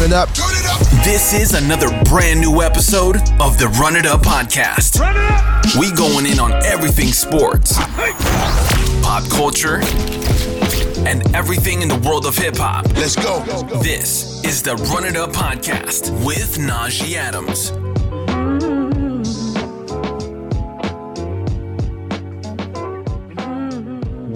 [0.00, 0.30] Turn it up.
[0.30, 1.04] It up.
[1.04, 4.98] This is another brand new episode of the Run It Up podcast.
[4.98, 5.78] Run it up.
[5.78, 7.76] We going in on everything sports,
[9.02, 9.80] pop culture,
[11.06, 12.86] and everything in the world of hip hop.
[12.94, 13.40] Let's go.
[13.82, 17.70] This is the Run It Up podcast with Najee Adams.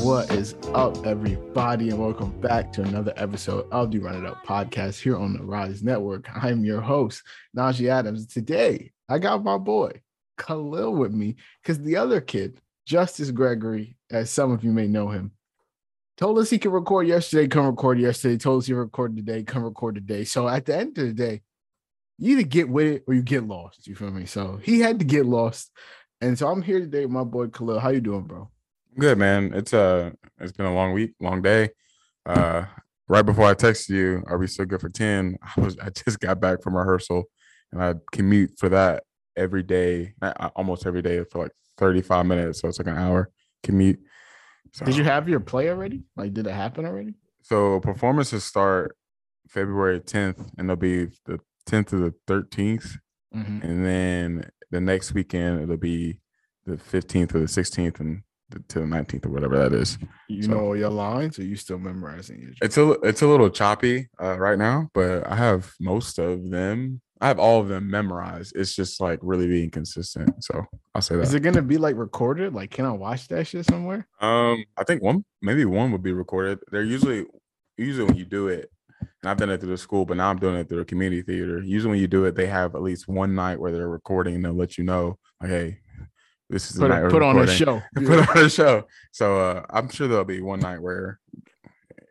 [0.04, 4.44] What is up, everybody, and welcome back to another episode of the Run It Up
[4.44, 6.28] podcast here on the Rise Network.
[6.30, 7.22] I'm your host,
[7.56, 8.26] Najee Adams.
[8.26, 10.02] Today, I got my boy
[10.36, 15.08] Khalil with me because the other kid, Justice Gregory, as some of you may know
[15.08, 15.30] him,
[16.18, 19.64] told us he could record yesterday, come record yesterday, told us he record today, come
[19.64, 20.24] record today.
[20.24, 21.40] So at the end of the day,
[22.18, 23.86] you either get with it or you get lost.
[23.86, 24.26] You feel me?
[24.26, 25.70] So he had to get lost.
[26.20, 27.80] And so I'm here today with my boy Khalil.
[27.80, 28.50] How you doing, bro?
[28.98, 29.52] Good man.
[29.54, 31.70] It's uh it's been a long week, long day.
[32.26, 32.64] Uh
[33.08, 35.36] right before I texted you, are we still good for 10?
[35.56, 37.24] I was I just got back from rehearsal
[37.72, 39.02] and I commute for that
[39.36, 40.14] every day,
[40.54, 42.60] almost every day for like 35 minutes.
[42.60, 43.30] So it's like an hour
[43.62, 43.98] commute.
[44.72, 46.04] So, Did you have your play already?
[46.16, 47.14] Like, did it happen already?
[47.42, 48.96] So performances start
[49.48, 52.96] February 10th and they'll be the 10th to the 13th.
[53.34, 53.62] Mhm.
[53.64, 56.20] And then the next weekend it'll be
[56.64, 58.22] the 15th or the 16th and
[58.68, 59.98] to the 19th or whatever that is.
[60.28, 63.50] You So- know your lines, or you still memorizing your It's a it's a little
[63.50, 67.00] choppy uh, right now, but I have most of them.
[67.20, 68.54] I have all of them memorized.
[68.56, 70.44] It's just like really being consistent.
[70.44, 71.22] So I'll say that.
[71.22, 72.52] Is it gonna be like recorded?
[72.54, 74.06] Like, can I watch that shit somewhere?
[74.20, 76.58] Um, I think one maybe one would be recorded.
[76.70, 77.24] They're usually
[77.78, 80.38] usually when you do it, and I've done it through the school, but now I'm
[80.38, 81.62] doing it through a community theater.
[81.62, 84.44] Usually when you do it, they have at least one night where they're recording and
[84.44, 85.78] they'll let you know, like, hey,
[86.54, 87.82] this is Put, we're put on a show.
[87.96, 88.86] put on a show.
[89.10, 91.18] So uh, I'm sure there'll be one night where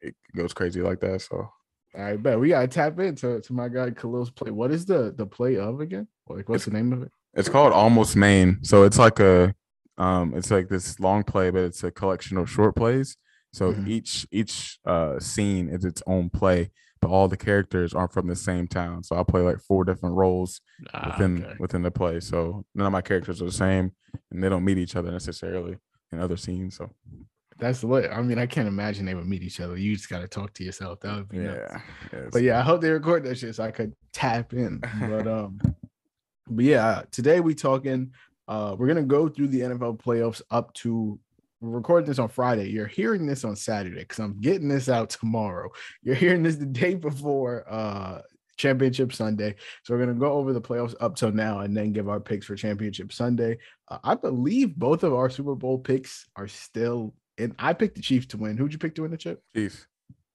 [0.02, 1.22] it goes crazy like that.
[1.22, 1.50] So
[1.98, 4.52] I bet we gotta tap into to my guy Khalil's play.
[4.52, 6.08] What is the the play of again?
[6.28, 7.12] Like, what's the name of it?
[7.36, 8.60] It's called Almost Maine.
[8.64, 9.56] So it's like a
[9.98, 13.16] um it's like this long play, but it's a collection of short plays.
[13.54, 13.88] So Mhm.
[13.88, 16.72] each each uh scene is its own play,
[17.04, 19.04] but all the characters aren't from the same town.
[19.04, 20.62] So I play like four different roles
[20.94, 21.56] Ah, within okay.
[21.60, 22.20] within the play.
[22.20, 23.92] So none of my characters are the same
[24.32, 25.78] and they don't meet each other necessarily
[26.12, 26.78] in other scenes.
[26.78, 26.90] So
[27.60, 28.10] That's lit.
[28.12, 29.78] I mean, I can't imagine they would meet each other.
[29.78, 31.00] You just gotta talk to yourself.
[31.02, 31.60] That would be nuts.
[31.72, 31.82] yeah.
[32.14, 34.82] yeah But yeah, I hope they record that shit so I could tap in.
[35.00, 35.60] But um,
[36.50, 38.12] but yeah, today we talking.
[38.48, 41.20] Uh, we're gonna go through the NFL playoffs up to.
[41.64, 42.70] Recording this on Friday.
[42.70, 45.70] You're hearing this on Saturday because I'm getting this out tomorrow.
[46.02, 48.22] You're hearing this the day before uh
[48.58, 49.56] Championship Sunday.
[49.84, 52.46] So we're gonna go over the playoffs up till now and then give our picks
[52.46, 53.60] for Championship Sunday.
[53.90, 57.56] Uh, I believe both of our Super Bowl picks are still in.
[57.58, 58.58] I picked the Chiefs to win.
[58.58, 59.42] Who'd you pick to win the chip?
[59.56, 59.88] Chiefs.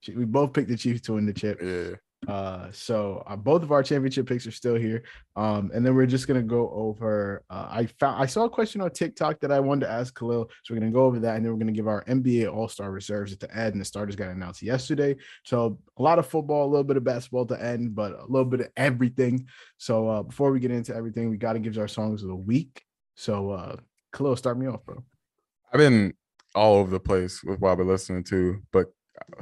[0.07, 1.61] We both picked the Chiefs to win the chip.
[1.61, 1.97] Yeah.
[2.27, 5.03] Uh, so uh, both of our championship picks are still here.
[5.35, 7.43] Um, and then we're just gonna go over.
[7.49, 10.49] Uh, I found I saw a question on TikTok that I wanted to ask Khalil,
[10.63, 12.91] so we're gonna go over that, and then we're gonna give our NBA All Star
[12.91, 13.73] reserves at the end.
[13.73, 17.03] And the starters got announced yesterday, so a lot of football, a little bit of
[17.03, 19.47] basketball to end, but a little bit of everything.
[19.77, 22.35] So uh, before we get into everything, we got to give our songs of the
[22.35, 22.83] week.
[23.15, 23.75] So uh,
[24.13, 25.03] Khalil, start me off, bro.
[25.71, 26.13] I've been
[26.55, 28.87] all over the place with what I've been listening to, but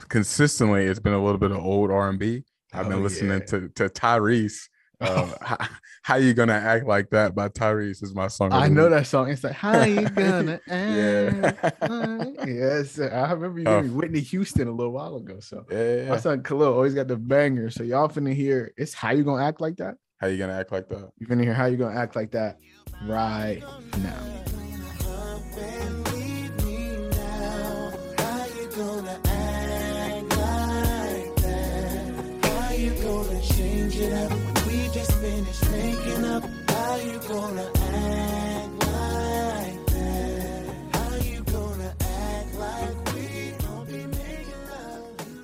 [0.09, 2.43] consistently it's been a little bit of old R and B.
[2.73, 3.45] I've Oh, been listening yeah.
[3.45, 4.57] to to Tyrese.
[4.99, 5.57] Uh, how,
[6.01, 8.51] how you gonna act like that by Tyrese is my song.
[8.51, 8.93] I know week.
[8.93, 9.29] that song.
[9.29, 11.53] It's like, how you gonna Yeah.
[11.53, 11.81] act?
[11.87, 15.39] like-" yes, I remember you giving me Whitney Houston a little while ago.
[15.39, 17.69] So Yeah, my son Khalil always got the banger.
[17.69, 19.97] So y'all finna hear it's how you gonna act like that.
[20.17, 21.11] how you gonna act like that?
[21.19, 22.57] You finna hear how you gonna act like that
[23.05, 23.61] right
[23.99, 24.56] now.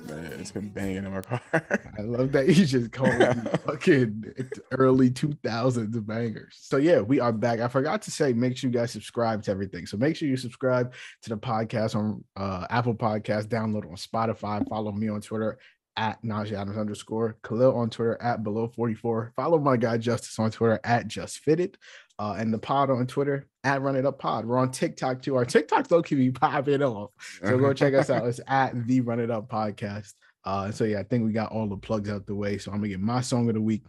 [0.06, 1.40] Man, it's been banging in my car.
[1.52, 3.26] I love that you just called me
[3.66, 4.24] fucking
[4.70, 6.56] early 2000s bangers.
[6.60, 7.58] So yeah, we are back.
[7.58, 9.86] I forgot to say, make sure you guys subscribe to everything.
[9.86, 14.68] So make sure you subscribe to the podcast on uh, Apple Podcast, download on Spotify,
[14.68, 15.58] follow me on Twitter
[15.96, 19.32] at Najee Adams underscore, Khalil on Twitter at below 44.
[19.36, 21.78] Follow my guy Justice on Twitter at just fitted.
[22.18, 24.46] Uh, and the pod on Twitter at Run It Up Pod.
[24.46, 25.34] We're on TikTok too.
[25.36, 27.10] Our TikTok's low key be popping off.
[27.42, 28.26] So go check us out.
[28.26, 30.12] It's at the Run It Up Podcast.
[30.44, 32.58] Uh, so yeah, I think we got all the plugs out the way.
[32.58, 33.82] So I'm gonna get my song of the week.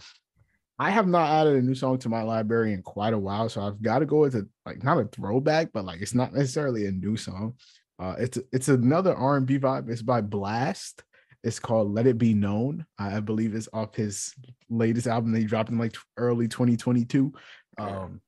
[0.80, 3.62] I have not added a new song to my library in quite a while, so
[3.62, 6.86] I've got to go with a like not a throwback, but like it's not necessarily
[6.86, 7.56] a new song.
[8.00, 9.90] Uh, it's it's another R and B vibe.
[9.90, 11.04] It's by Blast.
[11.46, 12.88] It's called Let It Be Known.
[12.98, 14.34] I believe it's off his
[14.68, 17.32] latest album that he dropped in like early 2022.
[17.78, 18.20] Um,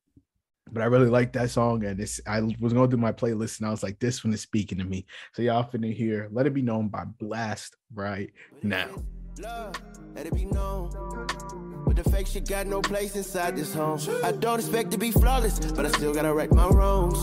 [0.72, 3.68] but I really like that song, and it's I was going through my playlist and
[3.68, 5.08] I was like, this one is speaking to me.
[5.34, 8.32] So y'all finna hear "Let It Be Known" by Blast right
[8.62, 8.90] now.
[9.40, 9.82] Love,
[10.14, 10.92] let it be known.
[11.86, 14.00] With the fake shit got no place inside this home.
[14.24, 17.18] I don't expect to be flawless, but I still gotta right my wrongs.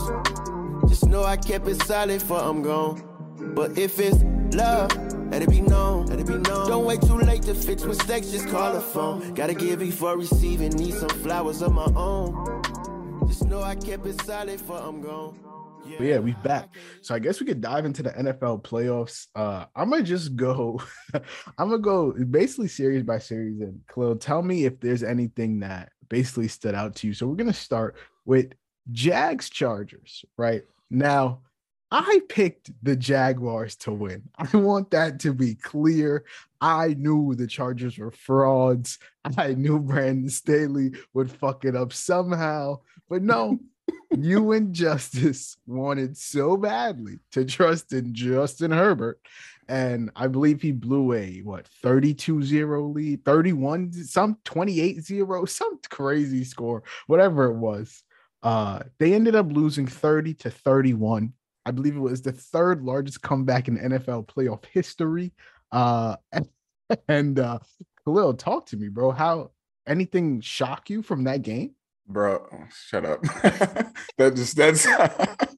[0.88, 3.14] Just know I kept it solid for I'm gone.
[3.39, 4.23] But if it's
[4.55, 4.91] love,
[5.31, 6.07] let it be known.
[6.07, 6.69] Let it be known.
[6.69, 9.35] Don't wait too late to fix mistakes, just call a phone.
[9.35, 12.63] Gotta give before receiving, need some flowers of my own.
[13.27, 15.39] Just know I kept it solid for I'm gone.
[15.87, 15.97] Yeah.
[15.99, 16.75] But yeah, we back.
[17.03, 19.27] So I guess we could dive into the NFL playoffs.
[19.35, 20.81] Uh I'm gonna just go,
[21.59, 23.61] I'm gonna go basically series by series.
[23.61, 27.15] And Khalil, tell me if there's anything that basically stood out to you.
[27.15, 28.53] So we're gonna start with
[28.93, 30.63] Jags Chargers, right?
[30.91, 31.41] Now,
[31.96, 34.29] I picked the Jaguars to win.
[34.37, 36.25] I want that to be clear.
[36.61, 38.99] I knew the Chargers were frauds.
[39.38, 42.81] I knew Brandon Staley would fuck it up somehow.
[43.08, 43.61] But no,
[44.19, 49.20] you and Justice wanted so badly to trust in Justin Herbert.
[49.69, 56.82] And I believe he blew a what 32-0 lead, 31, some 28-0, some crazy score,
[57.06, 58.02] whatever it was.
[58.43, 61.32] Uh, they ended up losing 30 to 31.
[61.67, 65.33] I believe it was the third largest comeback in NFL playoff history.
[65.73, 66.49] Uh, and,
[67.09, 67.59] and uh,
[68.05, 69.11] Khalil, talk to me, bro.
[69.11, 69.51] How
[69.87, 71.75] anything shock you from that game?
[72.07, 72.47] Bro,
[72.89, 73.23] shut up.
[74.19, 75.49] that just that's that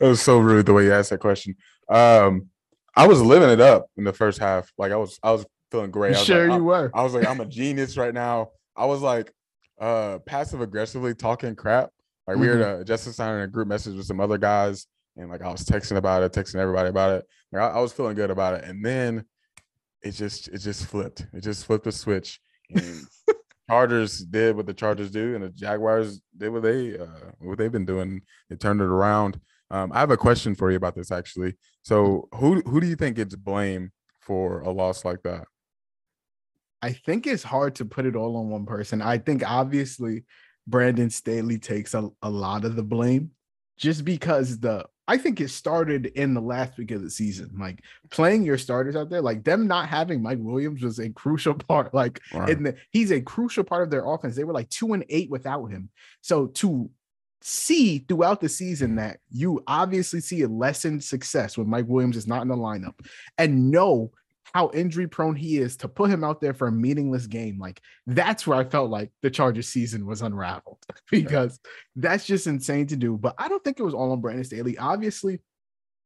[0.00, 1.56] was so rude the way you asked that question.
[1.88, 2.48] Um,
[2.94, 4.70] I was living it up in the first half.
[4.78, 6.14] Like I was, I was feeling great.
[6.14, 6.90] I was sure like, you were.
[6.94, 8.50] I was like, I'm a genius right now.
[8.76, 9.32] I was like,
[9.80, 11.90] uh, passive aggressively talking crap.
[12.26, 12.42] Like mm-hmm.
[12.42, 12.84] we were mm-hmm.
[12.84, 16.22] just signing a group message with some other guys, and like I was texting about
[16.22, 17.24] it, texting everybody about it.
[17.52, 19.24] Like, I, I was feeling good about it, and then
[20.02, 21.26] it just it just flipped.
[21.32, 22.40] It just flipped the switch,
[22.74, 23.06] and
[23.70, 27.06] Chargers did what the Chargers do, and the Jaguars did what they uh,
[27.38, 28.22] what they've been doing.
[28.48, 29.40] They turned it around.
[29.70, 31.54] Um, I have a question for you about this actually.
[31.82, 35.46] So, who who do you think gets blame for a loss like that?
[36.82, 39.00] I think it's hard to put it all on one person.
[39.00, 40.24] I think obviously
[40.66, 43.30] Brandon Staley takes a, a lot of the blame
[43.78, 47.50] just because the I think it started in the last week of the season.
[47.58, 51.54] Like playing your starters out there, like them not having Mike Williams was a crucial
[51.54, 51.92] part.
[51.92, 52.62] Like right.
[52.62, 54.36] the, he's a crucial part of their offense.
[54.36, 55.90] They were like two and eight without him.
[56.20, 56.90] So to
[57.44, 58.96] see throughout the season mm.
[58.96, 62.94] that you obviously see a lessened success when Mike Williams is not in the lineup
[63.36, 64.12] and know
[64.54, 67.58] how injury prone he is to put him out there for a meaningless game.
[67.58, 70.78] Like that's where I felt like the Chargers season was unraveled
[71.10, 71.58] because
[71.96, 73.16] that's just insane to do.
[73.16, 74.76] But I don't think it was all on Brandon Staley.
[74.78, 75.40] Obviously,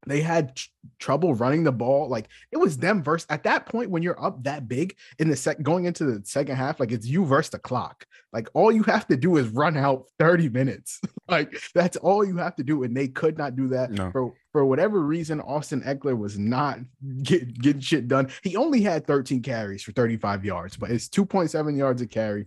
[0.06, 0.68] they had tr-
[0.98, 2.08] trouble running the ball.
[2.08, 5.36] Like it was them versus at that point when you're up that big in the
[5.36, 8.06] sec going into the second half, like it's you versus the clock.
[8.32, 11.00] Like all you have to do is run out 30 minutes.
[11.28, 12.84] like that's all you have to do.
[12.84, 14.10] And they could not do that no.
[14.12, 15.40] for, for whatever reason.
[15.40, 16.78] Austin Ekeler was not
[17.22, 18.28] get, getting shit done.
[18.42, 22.46] He only had 13 carries for 35 yards, but it's 2.7 yards a carry.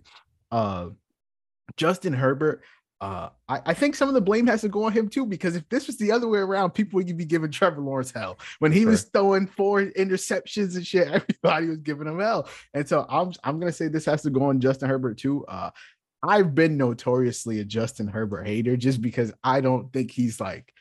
[0.50, 0.90] Uh
[1.76, 2.62] Justin Herbert,
[3.00, 5.56] uh, I, I, think some of the blame has to go on him too, because
[5.56, 8.72] if this was the other way around, people would be giving Trevor Lawrence hell when
[8.72, 11.08] he was throwing four interceptions and shit.
[11.42, 14.44] Everybody was giving him hell, and so I'm I'm gonna say this has to go
[14.44, 15.46] on Justin Herbert too.
[15.46, 15.70] Uh,
[16.22, 20.72] I've been notoriously a Justin Herbert hater just because I don't think he's like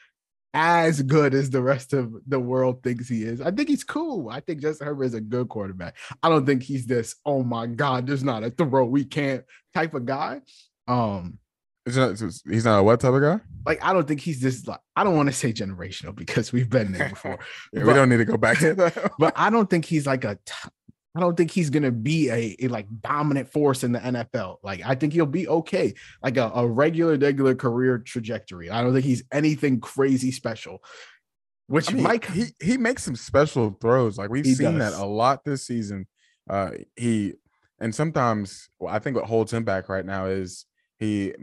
[0.53, 3.39] as good as the rest of the world thinks he is.
[3.39, 4.29] I think he's cool.
[4.29, 5.95] I think Justin Herbert is a good quarterback.
[6.21, 9.93] I don't think he's this, oh my God, there's not a throw we can't type
[9.93, 10.41] of guy.
[10.87, 11.37] Um,
[11.85, 13.39] not, he's not a what type of guy?
[13.65, 14.67] Like, I don't think he's this.
[14.67, 17.39] Like, I don't want to say generational because we've been there before.
[17.73, 19.13] yeah, but, we don't need to go back to that.
[19.19, 20.37] but I don't think he's like a.
[20.45, 20.69] T-
[21.15, 24.57] I don't think he's gonna be a, a, like dominant force in the NFL.
[24.61, 28.69] Like, I think he'll be okay, like a, a regular, regular career trajectory.
[28.69, 30.83] I don't think he's anything crazy special.
[31.67, 34.17] Which I mean, Mike he he makes some special throws.
[34.17, 34.93] Like we've seen does.
[34.93, 36.07] that a lot this season.
[36.49, 37.33] Uh, he
[37.79, 40.65] and sometimes well, I think what holds him back right now is
[40.99, 41.33] he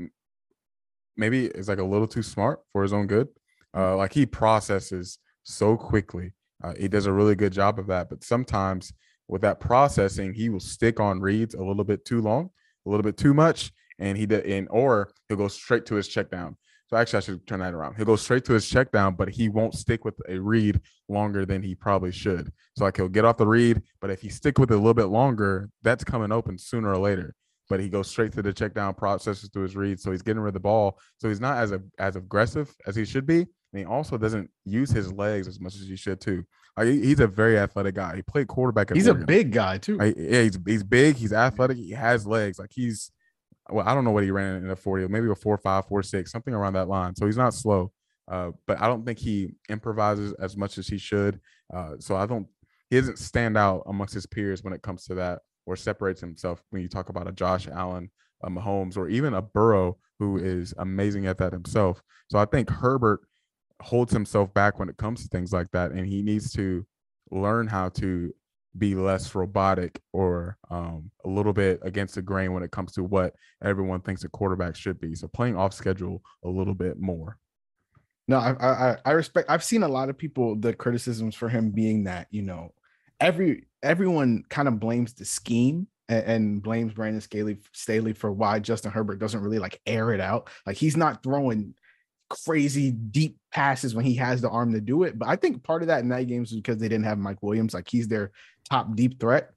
[1.17, 3.29] maybe is like a little too smart for his own good.
[3.77, 6.33] Uh, like he processes so quickly.
[6.63, 8.09] Uh, he does a really good job of that.
[8.09, 8.93] But sometimes
[9.29, 12.51] with that processing, he will stick on reads a little bit too long,
[12.87, 16.09] a little bit too much, and he did, and or he'll go straight to his
[16.09, 16.57] check down.
[16.89, 17.97] So actually, I should turn that around.
[17.97, 21.45] He'll go straight to his check down, but he won't stick with a read longer
[21.45, 22.53] than he probably should.
[22.77, 24.95] So like he'll get off the read, but if he stick with it a little
[24.95, 27.35] bit longer, that's coming open sooner or later
[27.69, 30.03] but he goes straight to the check down processes through his reads.
[30.03, 30.99] So he's getting rid of the ball.
[31.19, 33.41] So he's not as a, as aggressive as he should be.
[33.41, 36.45] And he also doesn't use his legs as much as he should too.
[36.77, 38.17] Like, he's a very athletic guy.
[38.17, 38.91] He played quarterback.
[38.91, 39.97] At He's a big guy too.
[39.97, 41.17] Like, yeah, he's he's big.
[41.17, 41.77] He's athletic.
[41.79, 42.59] He has legs.
[42.59, 43.11] Like he's
[43.71, 46.03] well, I don't know what he ran in a forty, maybe a four five, four
[46.03, 47.17] six, something around that line.
[47.17, 47.93] So he's not slow.
[48.31, 51.41] Uh, but I don't think he improvises as much as he should.
[51.73, 52.47] Uh, so I don't.
[52.91, 56.63] He doesn't stand out amongst his peers when it comes to that, or separates himself
[56.71, 58.11] when you talk about a Josh Allen,
[58.43, 62.01] a Mahomes, or even a Burrow who is amazing at that himself.
[62.31, 63.21] So I think Herbert
[63.83, 66.87] holds himself back when it comes to things like that, and he needs to
[67.31, 68.33] learn how to
[68.79, 73.03] be less robotic or um, a little bit against the grain when it comes to
[73.03, 75.15] what everyone thinks a quarterback should be.
[75.15, 77.39] So playing off schedule a little bit more.
[78.29, 79.49] No, I, I I respect.
[79.51, 82.75] I've seen a lot of people the criticisms for him being that you know
[83.21, 88.59] every everyone kind of blames the scheme and, and blames Brandon Staley Staley for why
[88.59, 90.49] Justin Herbert doesn't really like air it out.
[90.67, 91.75] Like he's not throwing
[92.29, 95.19] crazy deep passes when he has the arm to do it.
[95.19, 97.43] But I think part of that in that game is because they didn't have Mike
[97.43, 97.75] Williams.
[97.75, 98.33] Like he's their
[98.69, 99.51] top deep threat.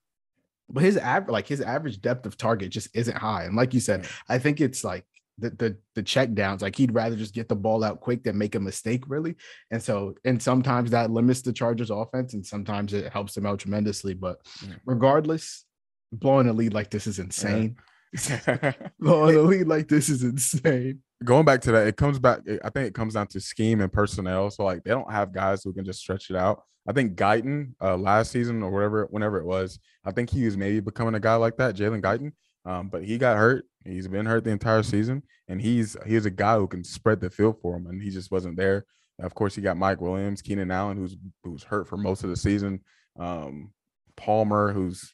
[0.72, 3.46] But his average, like his average depth of target, just isn't high.
[3.46, 5.04] And like you said, I think it's like
[5.40, 6.62] the the the check downs.
[6.62, 9.36] Like he'd rather just get the ball out quick than make a mistake, really.
[9.72, 13.60] And so, and sometimes that limits the Chargers' offense, and sometimes it helps them out
[13.60, 14.14] tremendously.
[14.14, 14.76] But Yeah.
[14.86, 15.66] regardless,
[16.12, 17.78] blowing a lead like this is insane.
[19.00, 21.02] blowing a lead like this is insane.
[21.24, 22.40] Going back to that, it comes back.
[22.64, 24.50] I think it comes down to scheme and personnel.
[24.50, 26.64] So like they don't have guys who can just stretch it out.
[26.88, 30.58] I think Guyton uh, last season or whatever, whenever it was, I think he was
[30.58, 32.32] maybe becoming a guy like that, Jalen Guyton.
[32.66, 33.66] Um, but he got hurt.
[33.86, 37.30] He's been hurt the entire season, and he's he's a guy who can spread the
[37.30, 38.86] field for him, and he just wasn't there.
[39.22, 42.36] Of course, he got Mike Williams, Keenan Allen, who's who's hurt for most of the
[42.36, 42.82] season.
[43.18, 43.72] Um,
[44.16, 45.14] Palmer, who's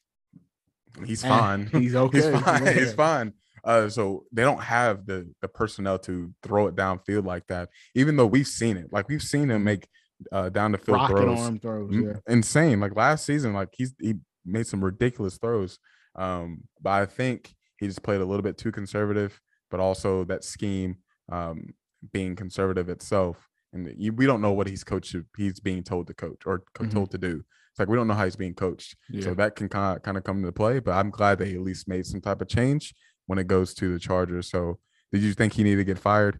[1.05, 1.65] he's Eh, fine.
[1.71, 2.31] He's okay.
[2.31, 2.67] He's fine.
[2.75, 3.33] He's fine.
[3.63, 7.69] Uh, so they don't have the the personnel to throw it downfield like that.
[7.95, 9.87] Even though we've seen it, like we've seen him make
[10.31, 11.91] uh, down the field Rocket throws, arm throws.
[11.91, 12.19] Mm, Yeah.
[12.33, 12.79] insane.
[12.79, 15.79] Like last season, like he's he made some ridiculous throws.
[16.15, 19.41] Um, but I think he just played a little bit too conservative.
[19.71, 20.97] But also that scheme
[21.31, 21.73] um,
[22.13, 25.15] being conservative itself, and you, we don't know what he's coached.
[25.37, 26.91] He's being told to coach or Mhm.
[26.91, 27.43] told to do.
[27.71, 28.95] It's like we don't know how he's being coached.
[29.09, 29.23] Yeah.
[29.25, 30.79] So that can kind of kind of come into play.
[30.79, 32.93] But I'm glad that he at least made some type of change
[33.25, 34.49] when it goes to the Chargers.
[34.49, 34.79] So
[35.11, 36.39] did you think he needed to get fired?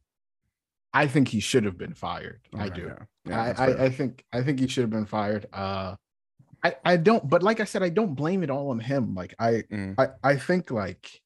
[0.94, 2.42] I think he should have been fired.
[2.54, 2.84] I do.
[2.88, 3.06] yeah.
[3.28, 3.84] Yeah, I, I.
[3.86, 5.48] I think I think he should have been fired.
[5.52, 5.96] Uh
[6.64, 9.14] I, I don't but like I said, I don't blame it all on him.
[9.16, 11.22] Like I Mm, I, I think like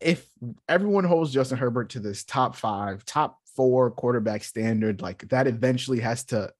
[0.00, 0.26] if
[0.68, 6.00] everyone holds Justin Herbert to this top five, top four quarterback standard, like that eventually
[6.00, 6.52] has to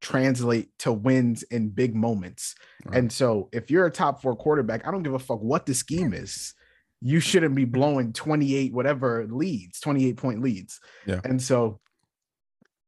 [0.00, 2.54] translate to wins in big moments.
[2.84, 2.98] Right.
[2.98, 5.74] And so if you're a top four quarterback, I don't give a fuck what the
[5.74, 6.54] scheme is.
[7.00, 10.80] You shouldn't be blowing 28 whatever leads, 28 point leads.
[11.06, 11.20] Yeah.
[11.24, 11.80] And so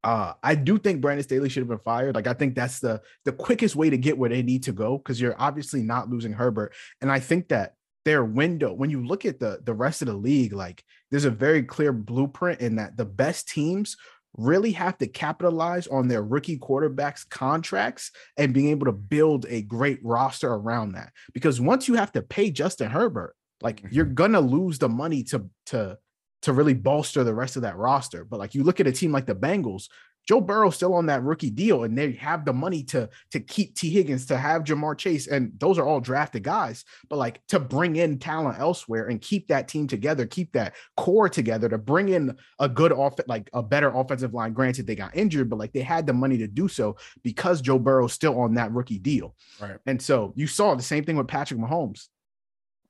[0.05, 2.15] uh I do think Brandon Staley should have been fired.
[2.15, 4.99] Like I think that's the the quickest way to get where they need to go
[4.99, 6.73] because you're obviously not losing Herbert.
[7.01, 7.75] And I think that
[8.05, 11.31] their window, when you look at the the rest of the league, like there's a
[11.31, 13.97] very clear blueprint in that the best teams
[14.37, 19.63] really have to capitalize on their rookie quarterbacks contracts and being able to build a
[19.63, 21.13] great roster around that.
[21.33, 24.15] Because once you have to pay Justin Herbert, like you're mm-hmm.
[24.15, 25.99] gonna lose the money to to
[26.43, 28.25] to really bolster the rest of that roster.
[28.25, 29.89] But like you look at a team like the Bengals,
[30.29, 33.75] Joe Burrow's still on that rookie deal, and they have the money to to keep
[33.75, 36.85] Tee Higgins, to have Ja'Marr Chase, and those are all drafted guys.
[37.09, 41.31] But like to bring in talent elsewhere and keep that team together, keep that core
[41.31, 44.53] together, to bring in a good off like a better offensive line.
[44.53, 47.79] Granted, they got injured, but like they had the money to do so because Joe
[47.79, 49.35] Burrow's still on that rookie deal.
[49.59, 49.79] Right.
[49.87, 52.09] And so you saw the same thing with Patrick Mahomes,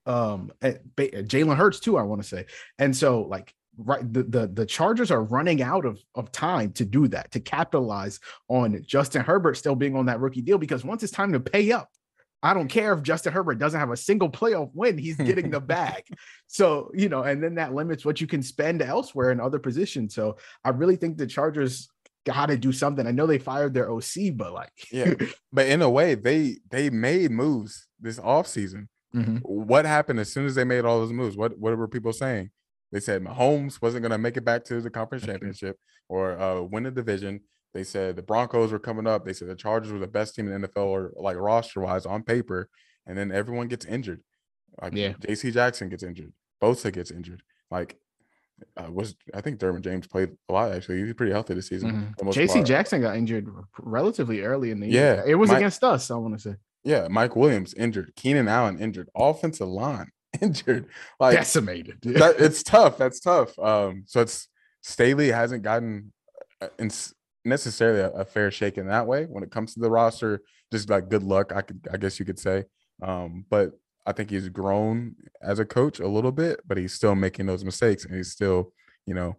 [0.07, 1.99] um, Jalen Hurts too.
[1.99, 2.47] I want to say,
[2.80, 6.85] and so like right, the, the the Chargers are running out of of time to
[6.85, 11.02] do that to capitalize on Justin Herbert still being on that rookie deal because once
[11.02, 11.88] it's time to pay up.
[12.40, 15.58] I don't care if Justin Herbert doesn't have a single playoff win, he's getting the
[15.76, 16.04] bag.
[16.47, 20.14] So, you know, and then that limits what you can spend elsewhere in other positions.
[20.14, 21.88] So, I really think the Chargers
[22.25, 23.08] got to do something.
[23.08, 25.14] I know they fired their OC, but like, Yeah.
[25.52, 28.87] but in a way, they they made moves this offseason.
[29.16, 29.40] Mhm.
[29.42, 31.37] What happened as soon as they made all those moves?
[31.37, 32.50] What what were people saying?
[32.92, 35.76] They said Mahomes wasn't going to make it back to the conference championship
[36.09, 37.40] or uh, win the division.
[37.75, 39.25] They said the Broncos were coming up.
[39.25, 42.07] They said the Chargers were the best team in the NFL or like roster wise
[42.07, 42.68] on paper.
[43.07, 44.23] And then everyone gets injured.
[44.80, 45.12] Like Yeah.
[45.21, 46.33] JC Jackson gets injured.
[46.62, 47.42] Bosa gets injured.
[47.71, 47.99] Like
[48.76, 50.97] uh, was I think Derwin James played a lot actually.
[50.97, 52.14] He was pretty healthy this season.
[52.18, 52.25] Mhm.
[52.25, 52.64] most JC.
[52.64, 55.16] Jackson got injured relatively early in the year.
[55.25, 56.57] Yeah, It was my- against us, I want to say.
[56.85, 60.11] Yeah, Mike Williams injured, Keenan Allen injured, offensive line
[60.42, 60.87] injured.
[61.18, 61.99] Like Decimated.
[62.02, 62.99] that, it's tough.
[62.99, 63.59] That's tough.
[63.59, 64.49] Um, so it's
[64.83, 66.12] Staley hasn't gotten
[66.61, 66.68] uh,
[67.45, 70.42] necessarily a, a, fair shake in that way when it comes to the roster.
[70.73, 72.64] Just like good luck, I could I guess you could say.
[73.02, 73.73] Um, but
[74.07, 77.64] I think he's grown as a coach a little bit, but he's still making those
[77.64, 78.73] mistakes and he's still,
[79.07, 79.37] you know,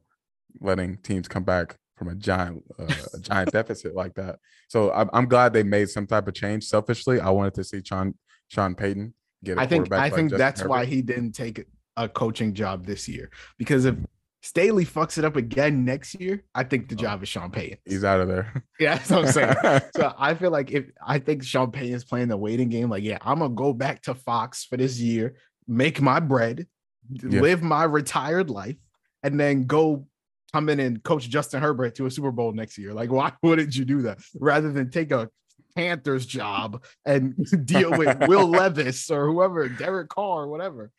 [0.62, 4.40] letting teams come back from a giant uh, a giant deficit like that.
[4.68, 6.66] So I'm, I'm glad they made some type of change.
[6.66, 8.16] Selfishly, I wanted to see Sean
[8.48, 9.58] Sean Payton get.
[9.58, 10.70] I think I think that's Herbert.
[10.70, 11.66] why he didn't take
[11.98, 13.96] a coaching job this year because if
[14.42, 16.98] Staley fucks it up again next year, I think the oh.
[16.98, 17.80] job is Sean Payton.
[17.86, 18.64] He's out of there.
[18.80, 19.82] Yeah, that's what I'm saying.
[19.96, 23.04] so I feel like if I think Sean Payton is playing the waiting game, like,
[23.04, 25.36] yeah, I'm gonna go back to Fox for this year,
[25.68, 26.66] make my bread,
[27.12, 27.42] yeah.
[27.42, 28.78] live my retired life,
[29.22, 30.08] and then go
[30.54, 32.94] come in and coach Justin Herbert to a Super Bowl next year.
[32.94, 35.30] Like, why wouldn't you do that rather than take a
[35.76, 37.36] Panthers job and
[37.66, 40.92] deal with Will Levis or whoever, Derek Carr, or whatever?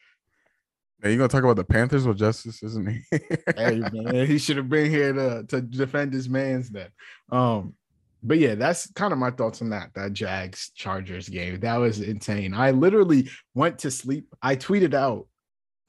[1.03, 3.01] Are you gonna talk about the Panthers with Justice, isn't he?
[3.57, 6.89] hey man, he should have been here to, to defend his man's then.
[7.33, 7.75] Um,
[8.23, 9.95] but yeah, that's kind of my thoughts on that.
[9.95, 11.61] That Jags Chargers game.
[11.61, 12.53] That was insane.
[12.53, 14.27] I literally went to sleep.
[14.43, 15.27] I tweeted out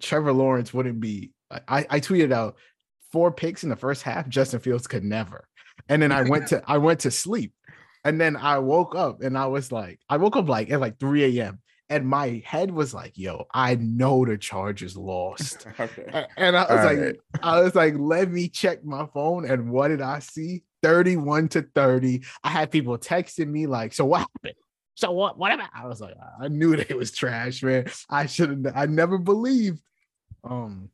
[0.02, 1.32] Trevor Lawrence wouldn't be.
[1.68, 2.56] I, I tweeted out
[3.12, 5.46] four picks in the first half, Justin Fields could never.
[5.90, 7.54] And then I went to I went to sleep.
[8.03, 11.00] And then I woke up and I was like, I woke up like at like
[11.00, 11.60] 3 a.m.
[11.89, 15.67] And my head was like, yo, I know the Chargers lost.
[15.79, 16.25] okay.
[16.38, 17.15] And I was All like, right.
[17.43, 19.46] I was like, let me check my phone.
[19.46, 20.63] And what did I see?
[20.84, 22.24] 31 to 30.
[22.43, 24.55] I had people texting me like, so what happened?
[24.96, 25.38] So what?
[25.38, 25.63] Whatever.
[25.74, 27.86] I was like, I knew that it was trash, man.
[28.10, 28.74] I should have.
[28.75, 29.81] I never believed.
[30.43, 30.89] Um,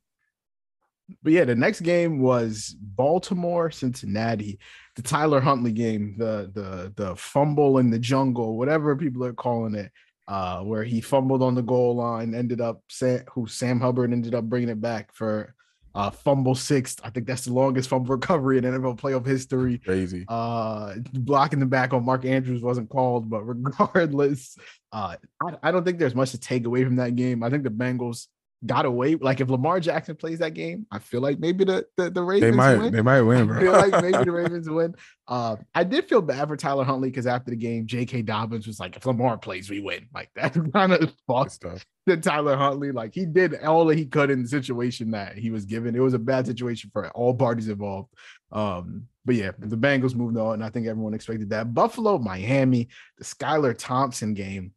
[1.23, 4.59] but yeah, the next game was Baltimore Cincinnati,
[4.97, 9.75] the Tyler Huntley game, the the the fumble in the jungle, whatever people are calling
[9.75, 9.91] it,
[10.27, 14.33] uh, where he fumbled on the goal line, ended up Sam, who Sam Hubbard ended
[14.33, 15.53] up bringing it back for
[15.93, 16.99] uh, fumble sixth.
[17.03, 19.77] I think that's the longest fumble recovery in NFL playoff history.
[19.77, 20.25] Crazy.
[20.27, 24.57] Uh, blocking the back on Mark Andrews wasn't called, but regardless,
[24.91, 27.43] uh, I, I don't think there's much to take away from that game.
[27.43, 28.25] I think the Bengals
[28.65, 29.15] got away.
[29.15, 32.51] Like if Lamar Jackson plays that game, I feel like maybe the the, the Ravens
[32.51, 32.93] they might win.
[32.93, 33.47] they might win.
[33.47, 33.57] Bro.
[33.57, 34.95] I feel like maybe the Ravens win.
[35.27, 38.23] Uh, I did feel bad for Tyler Huntley because after the game, J.K.
[38.23, 41.63] Dobbins was like, "If Lamar plays, we win." Like that kind of fucked
[42.07, 42.91] to Tyler Huntley.
[42.91, 45.95] Like he did all that he could in the situation that he was given.
[45.95, 48.13] It was a bad situation for all parties involved.
[48.51, 51.73] Um, but yeah, the Bengals moved on, and I think everyone expected that.
[51.73, 54.71] Buffalo, Miami, the Skylar Thompson game.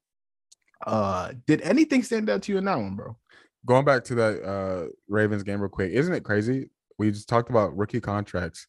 [0.84, 3.16] Uh, did anything stand out to you in that one, bro?
[3.66, 6.70] Going back to that uh Ravens game real quick, isn't it crazy?
[6.98, 8.66] We just talked about rookie contracts.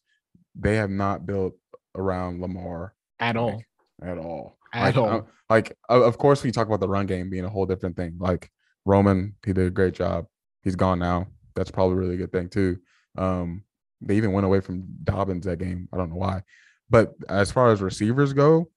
[0.54, 1.54] They have not built
[1.94, 3.62] around Lamar at all.
[4.02, 4.56] At all.
[4.72, 5.08] At like, all.
[5.08, 8.16] Uh, like, of course, we talk about the run game being a whole different thing.
[8.18, 8.50] Like
[8.84, 10.26] Roman, he did a great job.
[10.62, 11.26] He's gone now.
[11.54, 12.78] That's probably a really good thing too.
[13.16, 13.64] Um,
[14.00, 15.88] they even went away from Dobbins that game.
[15.92, 16.42] I don't know why.
[16.88, 18.70] But as far as receivers go,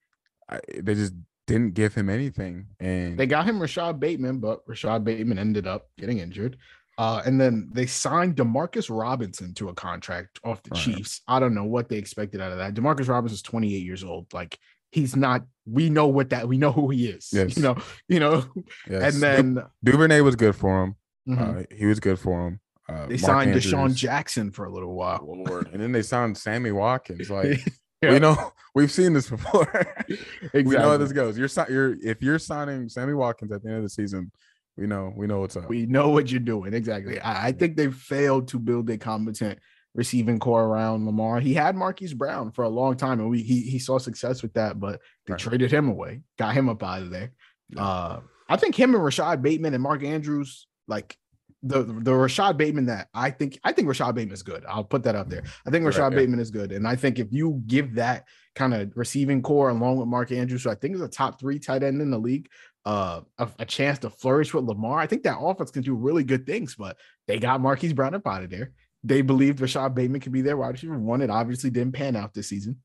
[0.48, 1.14] I, they just
[1.46, 2.66] didn't give him anything.
[2.80, 6.56] And they got him Rashod Bateman, but Rashod Bateman ended up getting injured.
[6.98, 10.80] Uh, and then they signed Demarcus Robinson to a contract off the right.
[10.80, 11.20] Chiefs.
[11.28, 12.74] I don't know what they expected out of that.
[12.74, 14.32] Demarcus Robinson is 28 years old.
[14.32, 14.58] Like
[14.92, 15.42] he's not.
[15.66, 16.48] We know what that.
[16.48, 17.30] We know who he is.
[17.32, 17.56] Yes.
[17.56, 17.76] You know.
[18.08, 18.44] You know.
[18.88, 19.14] Yes.
[19.14, 20.96] And then du- Duvernay was good for him.
[21.28, 21.58] Mm-hmm.
[21.58, 22.60] Uh, he was good for him.
[22.88, 23.72] Uh, they Mark signed Andrews.
[23.72, 25.20] DeSean Jackson for a little while.
[25.26, 25.68] Lord.
[25.72, 27.28] and then they signed Sammy Watkins.
[27.28, 27.60] Like
[28.10, 28.12] yeah.
[28.12, 29.68] We know we've seen this before.
[29.72, 30.62] exactly.
[30.64, 31.38] We know how this goes.
[31.38, 34.30] You're you're if you're signing Sammy Watkins at the end of the season,
[34.76, 35.68] we know we know what's up.
[35.68, 36.74] We know what you're doing.
[36.74, 37.20] Exactly.
[37.20, 39.58] I, I think they failed to build a competent
[39.94, 41.40] receiving core around Lamar.
[41.40, 44.52] He had Marquise Brown for a long time, and we he he saw success with
[44.54, 45.40] that, but they right.
[45.40, 47.32] traded him away, got him up out of there.
[47.70, 47.84] Yeah.
[47.84, 51.16] Uh, I think him and Rashod Bateman and Mark Andrews, like
[51.62, 54.64] the the Rashod Bateman that I think I think Rashod Bateman is good.
[54.68, 55.42] I'll put that out there.
[55.66, 56.18] I think Rashod right, yeah.
[56.18, 59.98] Bateman is good, and I think if you give that kind of receiving core along
[59.98, 62.48] with Mark Andrews, who I think is a top three tight end in the league,
[62.84, 66.24] uh, a, a, chance to flourish with Lamar, I think that offense can do really
[66.24, 66.76] good things.
[66.76, 68.72] But they got Marquise Brown up out of there.
[69.02, 71.22] They believed Rashod Bateman could be their wide receiver one.
[71.22, 72.78] It obviously didn't pan out this season.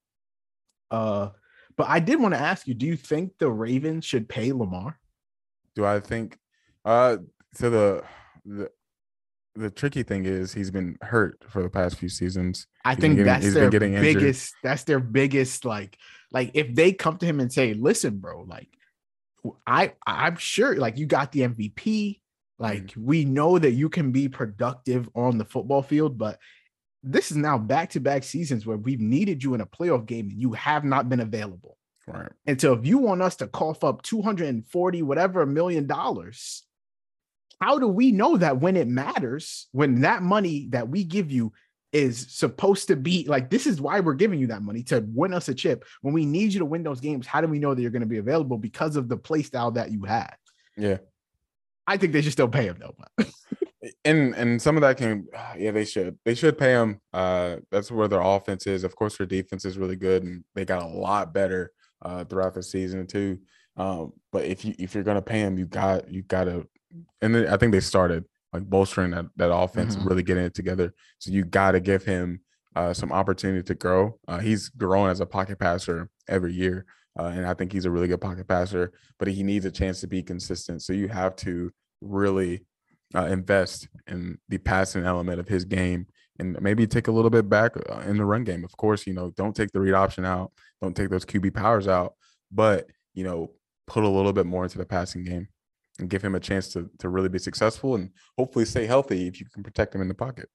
[0.89, 1.29] Uh,
[1.77, 4.97] but I did want to ask you: Do you think the Ravens should pay Lamar?
[5.75, 6.38] Do I think?
[6.84, 7.17] Uh,
[7.53, 8.03] so the
[8.45, 8.69] the
[9.56, 12.67] the tricky thing is he's been hurt for the past few seasons.
[12.86, 14.04] I think getting, that's their biggest.
[14.04, 14.60] Injured.
[14.63, 15.65] That's their biggest.
[15.65, 15.97] Like,
[16.32, 18.69] like if they come to him and say, "Listen, bro, like,
[19.67, 22.19] I I'm sure like you got the MVP.
[22.60, 23.06] Like, mm-hmm.
[23.06, 26.38] we know that you can be productive on the football field, but
[27.04, 30.30] this is now back to back seasons where we've needed you in a playoff game
[30.30, 31.77] and you have not been available.
[32.08, 32.32] Right.
[32.45, 36.63] And so if you want us to cough up 240 whatever million dollars
[37.62, 41.54] how do we know that when it matters, when that money that we give you
[41.93, 45.34] is supposed to be like this is why we're giving you that money to win
[45.34, 45.86] us a chip.
[46.02, 48.02] When we need you to win those games, how do we know that you're going
[48.02, 50.36] to be available because of the play style that you had?
[50.76, 50.97] Yeah.
[51.86, 53.26] I think they should still pay him though.
[54.06, 57.91] and and some of that can yeah they should they should pay him uh that's
[57.91, 60.88] where their offense is of course their defense is really good and they got a
[60.88, 61.71] lot better
[62.04, 63.39] uh throughout the season too
[63.78, 66.65] um but if you if you're gonna pay him you got you gotta
[67.21, 69.99] and then i think they started like bolstering that, that offense Mhm.
[70.01, 72.41] and really getting it together so you gotta give him
[72.75, 76.86] uh some opportunity to grow uh he's growing as a pocket passer every year
[77.19, 79.99] uh, and i think he's a really good pocket passer but he needs a chance
[80.01, 82.65] to be consistent so you have to really
[83.15, 86.08] uh, invest in the passing element of his game
[86.39, 88.63] and maybe take a little bit back uh, in the run game.
[88.63, 91.89] Of course, you know, don't take the read option out, don't take those QB powers
[91.89, 92.13] out,
[92.51, 93.51] but you know,
[93.86, 95.49] put a little bit more into the passing game
[96.02, 99.40] and give him a chance to to really be successful and hopefully stay healthy if
[99.40, 100.50] you can protect him in the pocket.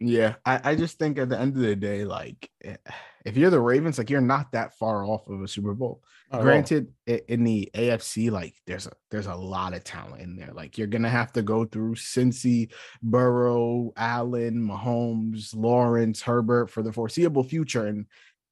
[0.00, 2.76] Yeah, I, I just think at the end of the day, like eh,
[3.24, 6.02] if you're the Ravens, like you're not that far off of a Super Bowl.
[6.32, 10.50] Granted, in the AFC, like there's a there's a lot of talent in there.
[10.52, 16.90] Like you're gonna have to go through Cincy, Burrow, Allen, Mahomes, Lawrence, Herbert for the
[16.92, 18.06] foreseeable future, and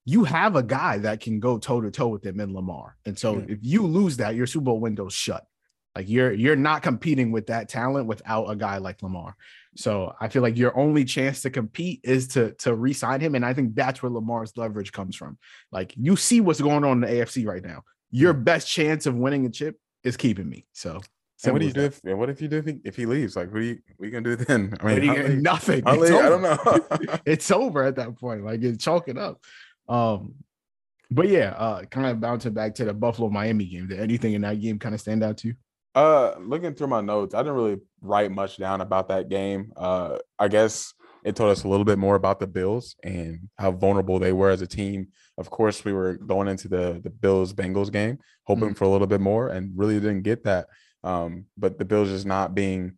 [0.04, 2.96] you have a guy that can go toe to toe with them in Lamar.
[3.06, 3.46] And so Yeah.
[3.48, 5.46] if you lose that, your Super Bowl window's shut.
[5.96, 9.36] Like you're you're not competing with that talent without a guy like Lamar.
[9.76, 13.44] So I feel like your only chance to compete is to to re-sign him, and
[13.44, 15.38] I think that's where Lamar's leverage comes from.
[15.72, 17.82] Like you see what's going on in the AFC right now.
[18.10, 20.66] Your best chance of winning a chip is keeping me.
[20.72, 21.00] So
[21.44, 23.06] And what do you do if and what if you do if he, if he
[23.06, 23.34] leaves?
[23.34, 24.74] Like, what do you what you gonna do then?
[24.80, 25.82] I mean, you Huntley- nothing.
[25.84, 27.18] Huntley, I don't know.
[27.24, 28.44] it's over at that point.
[28.44, 29.40] Like it's chalking up.
[29.88, 30.34] Um,
[31.10, 33.88] but yeah, uh, kind of bouncing back to the Buffalo Miami game.
[33.88, 35.54] Did anything in that game kind of stand out to you?
[35.94, 39.72] Uh, looking through my notes, I didn't really write much down about that game.
[39.76, 43.72] Uh, I guess it told us a little bit more about the Bills and how
[43.72, 45.08] vulnerable they were as a team.
[45.36, 49.06] Of course, we were going into the the Bills Bengals game hoping for a little
[49.06, 50.68] bit more, and really didn't get that.
[51.02, 52.92] Um, but the Bills just not being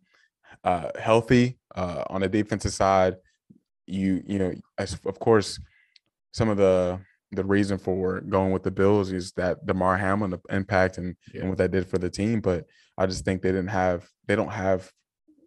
[0.63, 3.15] uh, healthy uh, on the defensive side.
[3.87, 5.59] You you know, as, of course,
[6.31, 6.99] some of the
[7.31, 11.41] the reason for going with the Bills is that Damar Hamlin the impact and, Yeah.
[11.41, 12.41] and what that did for the team.
[12.41, 12.65] But
[12.97, 14.91] I just think they didn't have they don't have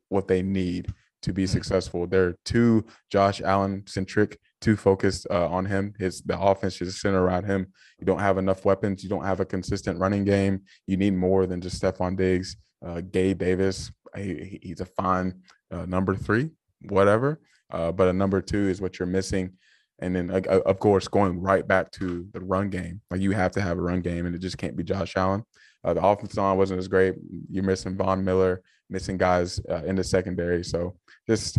[0.08, 1.48] what they need to be Mhm.
[1.48, 2.06] successful.
[2.06, 5.94] They're too Josh Allen centric, too focused uh, on him.
[5.98, 7.66] His the offense should centered around him.
[7.98, 9.02] You don't have enough weapons.
[9.02, 10.62] You don't have a consistent running game.
[10.86, 13.90] You need more than just Stefon Diggs, uh, Gabe Davis.
[14.14, 16.50] He, he- he's a fine uh, number three,
[16.88, 17.40] whatever.
[17.70, 19.54] Uh, but a number two is what you're missing.
[19.98, 23.00] And then, uh, of course, going right back to the run game.
[23.10, 25.42] Like you have to have a run game, and it just can't be Josh Allen.
[25.86, 27.14] Uh, the offensive line wasn't as great.
[27.48, 30.64] You're missing Von Miller, missing guys uh, in the secondary.
[30.64, 30.96] So
[31.28, 31.58] just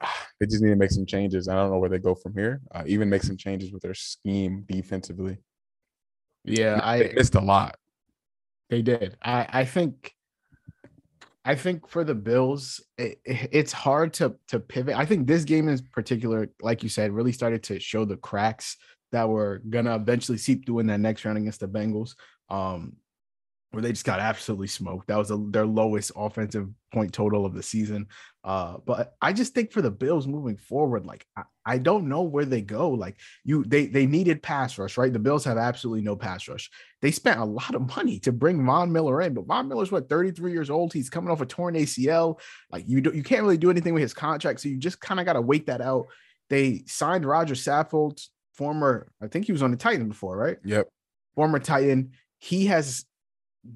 [0.40, 1.46] they just need to make some changes.
[1.46, 2.60] I don't know where they go from here.
[2.74, 5.38] Uh, even make some changes with their scheme defensively.
[6.44, 7.76] Yeah, I missed a lot.
[8.68, 9.16] They did.
[9.22, 10.12] I I think
[11.44, 14.96] I think for the Bills, it, it's hard to to pivot.
[14.96, 18.76] I think this game in particular, like you said, really started to show the cracks
[19.12, 22.16] that were gonna eventually seep through in that next round against the Bengals.
[22.50, 22.96] Um,
[23.74, 25.08] where they just got absolutely smoked.
[25.08, 28.06] That was a, their lowest offensive point total of the season.
[28.44, 32.22] Uh, but I just think for the Bills moving forward, like I, I don't know
[32.22, 32.90] where they go.
[32.90, 35.12] Like you, they they needed pass rush, right?
[35.12, 36.70] The Bills have absolutely no pass rush.
[37.02, 40.08] They spent a lot of money to bring Von Miller in, but Von Miller's what
[40.08, 40.92] 33 years old.
[40.92, 42.38] He's coming off a torn ACL.
[42.70, 45.20] Like you, do, you can't really do anything with his contract, so you just kind
[45.20, 46.06] of got to wait that out.
[46.50, 48.20] They signed Rodger Saffold,
[48.52, 50.58] former, I think he was on the Titan before, right?
[50.64, 50.88] Yep.
[51.34, 52.12] former Titan.
[52.38, 53.06] He has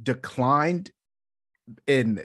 [0.03, 0.91] declined
[1.87, 2.25] in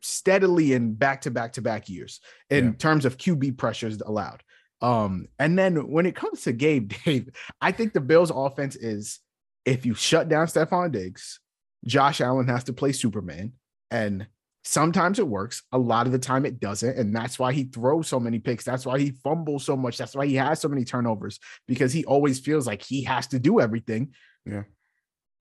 [0.00, 2.72] steadily in back to back to back years in Yeah.
[2.72, 4.42] terms of QB pressures allowed.
[4.80, 7.28] Um, and then when it comes to Gabe Dave,
[7.60, 9.20] I think the Bills offense is
[9.64, 11.38] if you shut down Stefon Diggs,
[11.84, 13.52] Josh Allen has to play Superman.
[13.92, 14.26] And
[14.64, 16.96] sometimes it works, a lot of the time it doesn't.
[16.98, 18.64] And that's why he throws so many picks.
[18.64, 19.98] That's why he fumbles so much.
[19.98, 23.38] That's why he has so many turnovers because he always feels like he has to
[23.38, 24.14] do everything.
[24.44, 24.62] Yeah.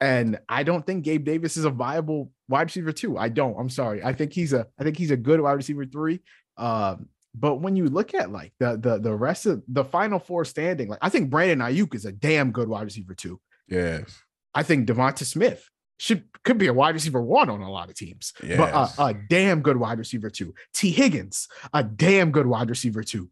[0.02, 3.18] And I don't think Gabe Davis is a viable wide receiver two.
[3.18, 3.56] I don't.
[3.58, 4.04] I'm sorry.
[4.04, 6.22] I think he's a I think he's a good wide receiver three.
[6.58, 10.44] Um, but when you look at like the the the rest of the final four
[10.44, 13.40] standing, like I think Brandon Aiyuk is a damn good wide receiver two.
[13.70, 14.20] Yes.
[14.54, 17.96] I think Devonta Smith should could be a wide receiver one on a lot of
[17.96, 18.98] teams, but Yes.
[18.98, 20.54] a, a damn good wide receiver two.
[20.74, 23.30] Tee Higgins, a damn good wide receiver two.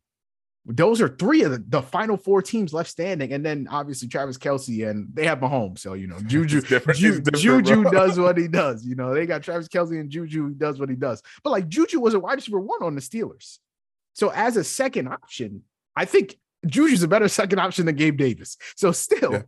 [0.71, 4.37] Those are three of the, the final four teams left standing, and then obviously Travis
[4.37, 5.79] Kelce and they have Mahomes.
[5.79, 6.61] So you know Juju.
[6.61, 7.91] Ju- Juju bro.
[7.91, 8.85] does what he does.
[8.85, 11.23] You know they got Travis Kelce and Juju does what he does.
[11.43, 13.57] But like Juju was a wide receiver one on the Steelers,
[14.13, 15.63] So as a second option,
[15.95, 18.55] I think Juju's a better second option than Gabe Davis.
[18.75, 19.41] So still, Yeah.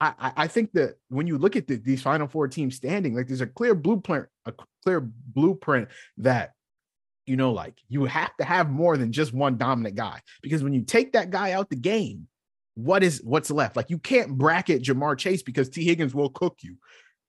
[0.00, 3.26] I, I think that when you look at the, these final four teams standing, like
[3.26, 4.52] there's a clear blueprint, a
[4.84, 5.88] clear blueprint
[6.18, 6.52] that
[7.28, 10.72] you know, like you have to have more than just one dominant guy because when
[10.72, 12.26] you take that guy out the game,
[12.74, 13.76] what is what's left?
[13.76, 16.76] Like you can't bracket Ja'Marr Chase because Tee Higgins will cook you.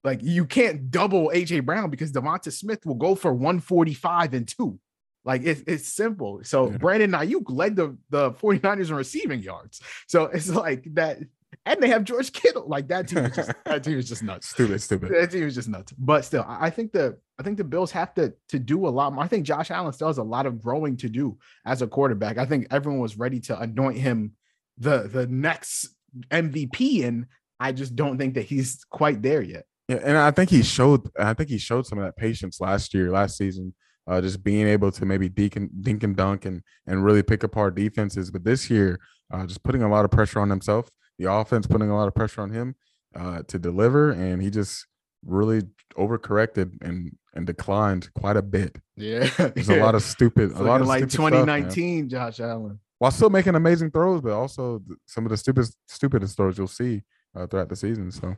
[0.04, 4.80] Like you can't double AJ Brown because Devonta Smith will go for 145 and two.
[5.26, 6.40] Like it's, it's simple.
[6.44, 6.78] So Yeah.
[6.78, 9.82] Brandon Aiyuk led the, the 49ers in receiving yards.
[10.08, 11.18] So it's like that.
[11.66, 12.68] And they have George Kittle.
[12.68, 14.50] Like that team is just that team is just nuts.
[14.50, 15.12] Stupid, stupid.
[15.12, 15.92] That team is just nuts.
[15.94, 19.14] But still, I think the I think the Bills have to to do a lot
[19.14, 19.24] more.
[19.24, 22.38] I think Josh Allen still has a lot of growing to do as a quarterback.
[22.38, 24.34] I think everyone was ready to anoint him
[24.78, 25.90] the the next
[26.30, 27.28] MVP, and
[27.60, 29.66] I just don't think that he's quite there yet.
[29.88, 31.10] Yeah, and I think he showed.
[31.20, 33.74] I think he showed some of that patience last year, last season.
[34.08, 37.44] Uh, just being able to maybe dink and, dink and dunk and and really pick
[37.44, 38.32] apart defenses.
[38.32, 39.00] But this year,
[39.32, 40.90] uh, just putting a lot of pressure on himself.
[41.20, 42.76] The offense putting a lot of pressure on him
[43.16, 44.88] uh, to deliver, and he just
[45.24, 45.62] really
[45.98, 48.78] overcorrected and and declined quite a bit.
[48.96, 52.80] Yeah, There's a lot of stupid, a lot of like stupid stuff, 2019 Josh Allen.
[52.98, 57.04] while still making amazing throws, but also some of the stupidest stupidest throws you'll see
[57.36, 58.12] uh, throughout the season.
[58.12, 58.36] So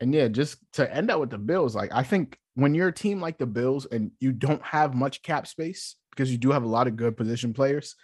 [0.00, 2.92] And yeah, just to end up with the Bills, like I think when you're a
[2.92, 6.64] team like the Bills and you don't have much cap space because you do have
[6.64, 7.96] a lot of good position players,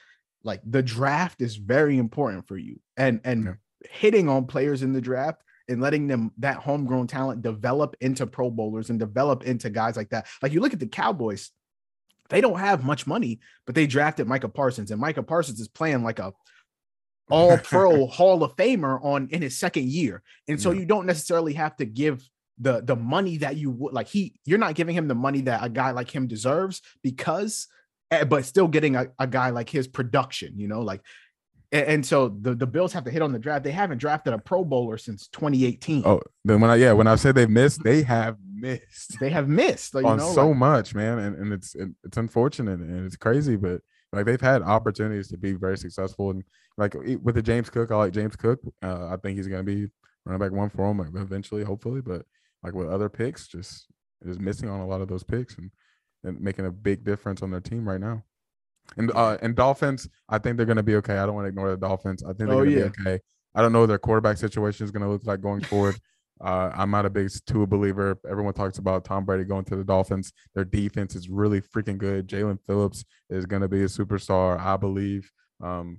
[0.42, 2.80] like the draft is very important for you.
[2.96, 3.52] And and Yeah.
[3.90, 8.50] Hitting on players in the draft and letting them that homegrown talent develop into pro
[8.50, 10.26] bowlers and develop into guys like that.
[10.42, 11.50] Like you look at the Cowboys,
[12.30, 16.02] they don't have much money, but they drafted Micah Parsons, and Micah Parsons is playing
[16.02, 16.32] like a
[17.30, 20.22] all pro Hall of Famer on in his second year.
[20.48, 20.80] And so Yeah.
[20.80, 22.22] you don't necessarily have to give
[22.58, 25.62] the the money that you would like he you're not giving him the money that
[25.62, 27.68] a guy like him deserves because
[28.10, 31.02] eh, but still getting a, a guy like his production, you know, like
[31.72, 33.64] a- and, so the, the Bills have to hit on the draft.
[33.64, 36.02] They haven't drafted a pro bowler since 2018.
[36.06, 39.18] oh, then when I yeah when I said they've missed, they have missed.
[39.20, 41.88] They have missed like, you on know, so like- much, man, and, and it's it,
[42.04, 43.80] it's unfortunate and it's crazy, but
[44.12, 46.42] like they've had opportunities to be very successful, and
[46.76, 48.60] like with the James Cook, I like James Cook.
[48.82, 49.88] Uh, I think he's gonna be
[50.24, 52.00] running back one for him like, eventually, hopefully.
[52.00, 52.24] But
[52.62, 53.86] like with other picks, just
[54.26, 55.70] just missing on a lot of those picks and
[56.24, 58.24] and making a big difference on their team right now.
[58.96, 61.18] And uh and Dolphins, I think they're gonna be okay.
[61.18, 62.22] I don't want to ignore the Dolphins.
[62.24, 62.88] I think they're Oh, gonna yeah.
[62.88, 63.20] be okay.
[63.54, 65.96] I don't know what their quarterback situation is gonna look like going forward.
[66.40, 68.16] Uh, I'm not a big Tua believer.
[68.30, 70.32] Everyone talks about Tom Brady going to the Dolphins.
[70.54, 72.28] Their defense is really freaking good.
[72.28, 75.28] Jaelan Phillips is going to be a superstar, I believe.
[75.60, 75.98] Um,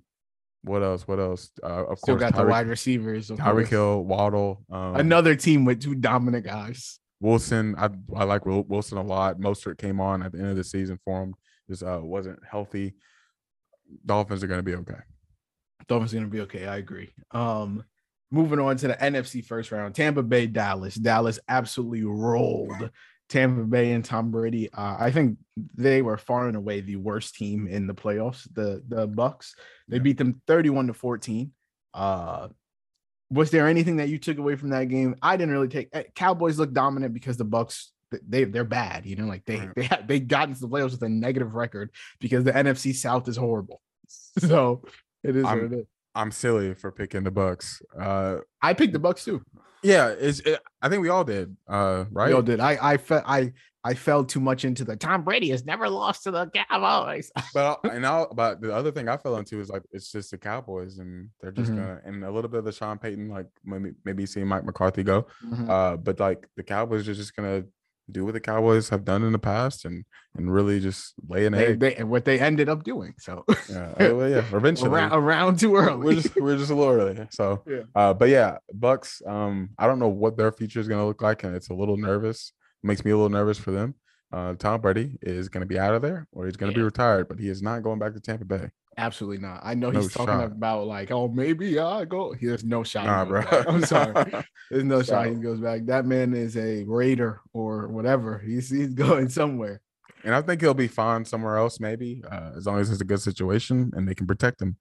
[0.63, 1.05] what else?
[1.09, 1.51] What else?
[1.61, 3.29] Uh, of still course, got the wide receivers.
[3.31, 3.67] Tyreek.
[3.67, 7.01] Hill, Waddle, um, Another team with two dominant guys.
[7.19, 7.75] Wilson.
[7.77, 9.39] I I like Wilson a lot.
[9.41, 11.33] Mostert came on at the end of the season for him.
[11.69, 12.95] Just uh, wasn't healthy.
[14.05, 14.99] Dolphins are going to be okay.
[15.87, 16.67] Dolphins are going to be okay.
[16.67, 17.09] I agree.
[17.31, 17.83] Um,
[18.31, 20.95] moving on to the NFC first round, Tampa Bay, Dallas.
[20.95, 22.89] Dallas absolutely rolled
[23.29, 24.71] Tampa Bay and Tom Brady.
[24.73, 25.37] Uh, I think
[25.75, 28.47] they were far and away the worst team in the playoffs.
[28.53, 29.55] The the Bucks.
[29.87, 30.03] They Yeah.
[30.03, 31.51] beat them thirty-one to fourteen.
[31.93, 32.49] Uh,
[33.31, 35.15] was there anything that you took away from that game?
[35.21, 35.89] I didn't really take.
[35.93, 37.91] eh, Cowboys look dominant because the Bucks.
[38.27, 39.75] They they're bad, you know, like they Right.
[39.75, 43.27] they had, they got into the playoffs with a negative record because the NFC South
[43.27, 43.81] is horrible.
[44.39, 44.83] So
[45.23, 45.85] it is I'm- it is.
[46.15, 47.81] I'm silly for picking the Bucks.
[47.97, 49.41] Uh, I picked the Bucks too.
[49.83, 50.39] yeah, it's.
[50.39, 51.55] It, I think we all did.
[51.67, 52.29] Uh, right?
[52.29, 52.59] We all did.
[52.59, 56.23] I I felt I I fell too much into the Tom Brady has never lost
[56.23, 57.31] to the Cowboys.
[57.53, 60.37] But and now, but the other thing I fell into is like it's just the
[60.39, 61.75] Cowboys, and they're just Mhm.
[61.75, 65.03] gonna and a little bit of the Sean Payton, like maybe maybe seeing Mike McCarthy
[65.03, 65.27] go.
[65.45, 65.69] Mhm.
[65.69, 67.63] Uh, but like the Cowboys are just gonna
[68.11, 71.53] do what the Cowboys have done in the past and and really just lay an
[71.53, 71.79] They, egg.
[71.79, 73.13] they and what they ended up doing.
[73.19, 74.89] So yeah, uh, well, yeah, eventually.
[74.91, 75.97] around, around too early.
[76.05, 77.27] we're just we're just a little early.
[77.31, 77.81] So Yeah.
[77.95, 79.21] uh, but yeah, Bucks.
[79.25, 81.97] Um, I don't know what their future is gonna look like, and it's a little
[81.97, 82.53] nervous.
[82.83, 83.95] makes me a little nervous for them.
[84.31, 87.39] Uh, Tom Brady is gonna be out of there, or he's gonna be retired, but
[87.39, 88.69] he is not going back to Tampa Bay.
[88.99, 89.61] Absolutely not.
[89.63, 90.43] I know No he's talking shot.
[90.51, 92.33] about like, oh, maybe I go.
[92.33, 93.05] He, there's no shot.
[93.05, 93.41] Nah, bro.
[93.41, 93.67] back.
[93.67, 94.13] I'm sorry.
[94.69, 95.85] There's no shot he goes back.
[95.85, 98.37] That man is a Raider or whatever.
[98.45, 99.81] He's he's going somewhere.
[100.23, 103.05] And I think he'll be fine somewhere else, maybe, uh, as long as it's a
[103.05, 104.75] good situation and they can protect him.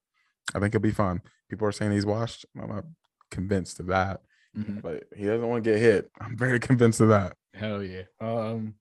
[0.54, 1.22] I think he'll be fine.
[1.48, 2.44] People are saying he's washed.
[2.60, 2.84] I'm not
[3.30, 4.20] convinced of that,
[4.58, 4.82] Mhm.
[4.82, 6.10] but he doesn't want to get hit.
[6.20, 7.34] I'm very convinced of that.
[7.54, 8.02] Hell yeah.
[8.20, 8.74] Um,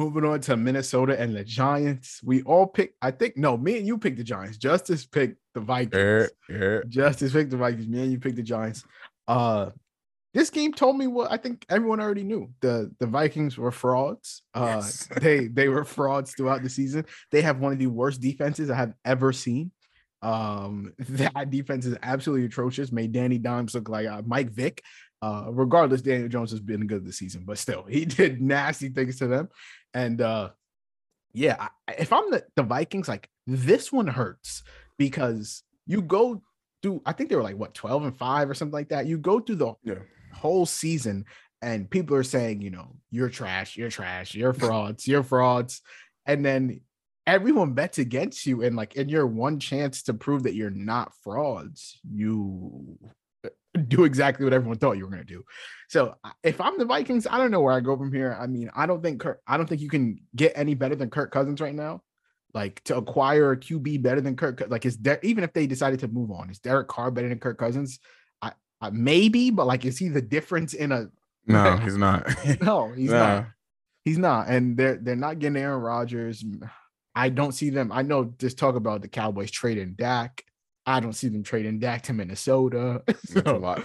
[0.00, 2.20] moving on to Minnesota and the Giants.
[2.24, 2.96] We all picked.
[3.02, 4.56] I think no, me and you picked the Giants.
[4.56, 6.30] Justice picked the Vikings.
[6.48, 6.78] Yeah, yeah.
[6.88, 7.86] Justice picked the Vikings.
[7.86, 8.82] Me and you picked the Giants.
[9.28, 9.70] Uh,
[10.32, 12.50] this game told me what I think everyone already knew.
[12.60, 14.42] The the Vikings were frauds.
[14.54, 15.08] Uh Yes.
[15.20, 17.04] they they were frauds throughout the season.
[17.30, 19.70] They have one of the worst defenses I have ever seen.
[20.22, 22.92] Um that defense is absolutely atrocious.
[22.92, 24.82] Made Danny Dimes look like uh, Mike Vick.
[25.22, 29.18] Uh regardless, Daniel Jones has been good this season, but still he did nasty things
[29.18, 29.48] to them.
[29.94, 30.50] And uh
[31.32, 34.62] yeah, I, if I'm the, the Vikings, like this one hurts
[34.98, 36.42] because you go
[36.82, 39.06] through, I think they were like what 12 and 5 or something like that.
[39.06, 40.00] You go through the Yeah.
[40.32, 41.24] whole season
[41.62, 45.82] and people are saying, you know, you're trash, you're trash, you're frauds, you're frauds.
[46.26, 46.80] And then
[47.26, 48.62] everyone bets against you.
[48.62, 52.98] And like in your one chance to prove that you're not frauds, you
[53.88, 55.44] do exactly what everyone thought you were going to do.
[55.88, 58.36] So if I'm the Vikings, I don't know where I go from here.
[58.40, 61.10] I mean, I don't think Kirk, I don't think you can get any better than
[61.10, 62.02] Kirk Cousins right now.
[62.52, 66.00] Like to acquire a QB better than Kirk, like is there even if they decided
[66.00, 68.00] to move on, is Derek Carr better than Kirk Cousins?
[68.42, 71.10] I, I maybe, but like is he the difference in a
[71.46, 72.26] No, he's not.
[72.60, 73.18] no, he's Nah.
[73.18, 73.46] not.
[74.04, 74.48] He's not.
[74.48, 76.44] And they're they're not getting Aaron Rodgers.
[77.14, 77.92] I don't see them.
[77.92, 80.42] I know just talk about the Cowboys trading Dak.
[80.90, 83.02] I don't see them trading Dak to Minnesota.
[83.26, 83.76] So.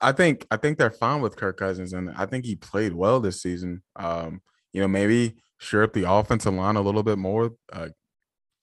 [0.00, 3.20] I think I think they're fine with Kirk Cousins, and I think he played well
[3.20, 3.82] this season.
[3.96, 4.40] Um,
[4.72, 7.52] you know, maybe shore up the offensive line a little bit more.
[7.70, 7.88] Uh,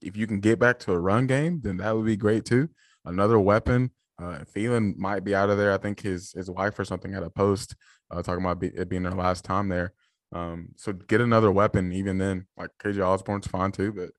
[0.02, 2.70] if you can get back to a run game, then that would be great too.
[3.06, 3.92] Another weapon.
[4.20, 5.74] Uh, Thielen might be out of there.
[5.74, 7.76] I think his his wife or something had a post
[8.10, 9.94] uh, talking about be, it being their last time there.
[10.34, 11.92] Um, so get another weapon.
[11.92, 14.10] Even then, like KJ Osborn's fine too, but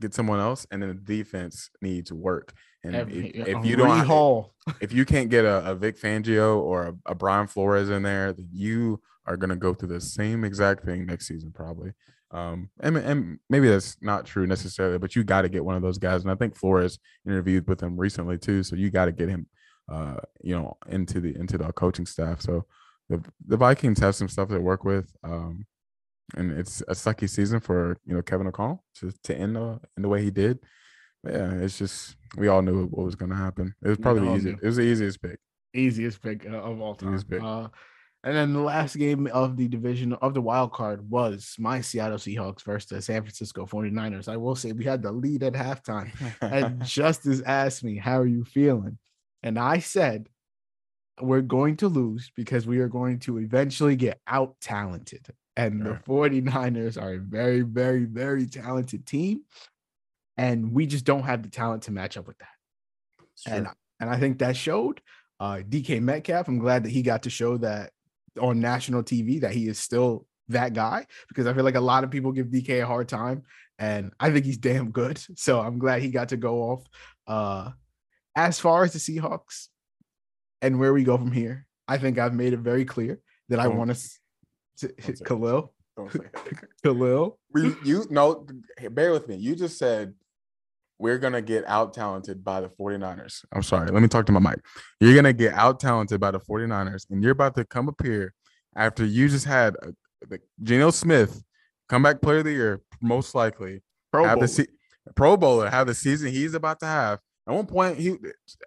[0.00, 0.66] get someone else.
[0.70, 2.52] And then the defense needs work.
[2.82, 4.50] And every- if, if you don't, rehaul.
[4.80, 8.32] if you can't get a, a Vic Fangio or a, a Brian Flores in there,
[8.32, 11.92] then you are going to go through the same exact thing next season, probably.
[12.32, 15.82] Um, and, and maybe that's not true necessarily, but you got to get one of
[15.82, 16.22] those guys.
[16.22, 19.46] And I think Flores interviewed with him recently too, so you got to get him,
[19.90, 22.40] uh, you know, into the into the coaching staff.
[22.40, 22.66] So
[23.08, 25.12] the the Vikings have some stuff to work with.
[25.24, 25.66] Um,
[26.36, 30.02] and it's a sucky season for you know Kevin O'Connell to to end the in
[30.02, 30.60] the way he did.
[31.24, 33.74] Yeah, it's just we all knew what was going to happen.
[33.84, 34.50] It was probably easy.
[34.50, 34.58] knew.
[34.62, 35.38] It was the easiest pick.
[35.74, 37.10] easiest pick uh, of all time.
[37.14, 37.42] Easiest pick.
[37.42, 37.68] Uh,
[38.22, 42.18] and then the last game of the division of the wild card was my Seattle
[42.18, 44.28] Seahawks versus the San Francisco 49ers.
[44.28, 46.10] I will say we had the lead at halftime.
[46.42, 48.98] and Justice asked me, How are you feeling?
[49.42, 50.28] And I said,
[51.20, 55.26] We're going to lose because we are going to eventually get out talented.
[55.56, 56.28] And the Sure.
[56.28, 59.42] 49ers are a very, very, very talented team.
[60.40, 62.48] And we just don't have the talent to match up with that.
[63.46, 63.74] And, Sure.
[64.00, 65.00] and I think that showed.
[65.38, 67.92] Uh, DK Metcalf, I'm glad that he got to show that
[68.40, 72.04] on national TV that he is still that guy because I feel like a lot
[72.04, 73.42] of people give DK a hard time
[73.78, 75.20] and I think he's damn good.
[75.36, 76.82] So I'm glad he got to go off.
[77.26, 77.70] Uh,
[78.36, 79.68] as far as the Seahawks
[80.62, 83.66] and where we go from here, I think I've made it very clear that I
[83.68, 84.92] want to.
[85.24, 86.58] Khalil, Don't say it.
[86.84, 87.38] Khalil.
[87.52, 88.46] we, you no,
[88.90, 89.36] bear with me.
[89.36, 90.14] You just said
[91.00, 93.44] we're gonna get out talented by the 49ers.
[93.52, 93.90] I'm sorry.
[93.90, 94.60] Let me talk to my mic.
[95.00, 98.34] You're gonna get out talented by the 49ers, and you're about to come up here
[98.76, 99.92] after you just had uh,
[100.28, 101.42] the Geno Smith
[101.88, 103.82] comeback player of the year, most likely.
[104.12, 104.42] Pro have Bowl.
[104.42, 104.66] the se-
[105.16, 107.18] Pro Bowler have the season he's about to have.
[107.48, 108.16] At one point, he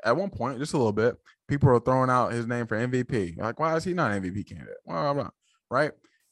[0.04, 1.15] at one point, just a little bit,
[1.48, 3.38] people are throwing out his name for MVP.
[3.38, 4.78] Like, why is he not an MVP candidate?
[4.88, 5.30] Blah,
[5.69, 5.91] right?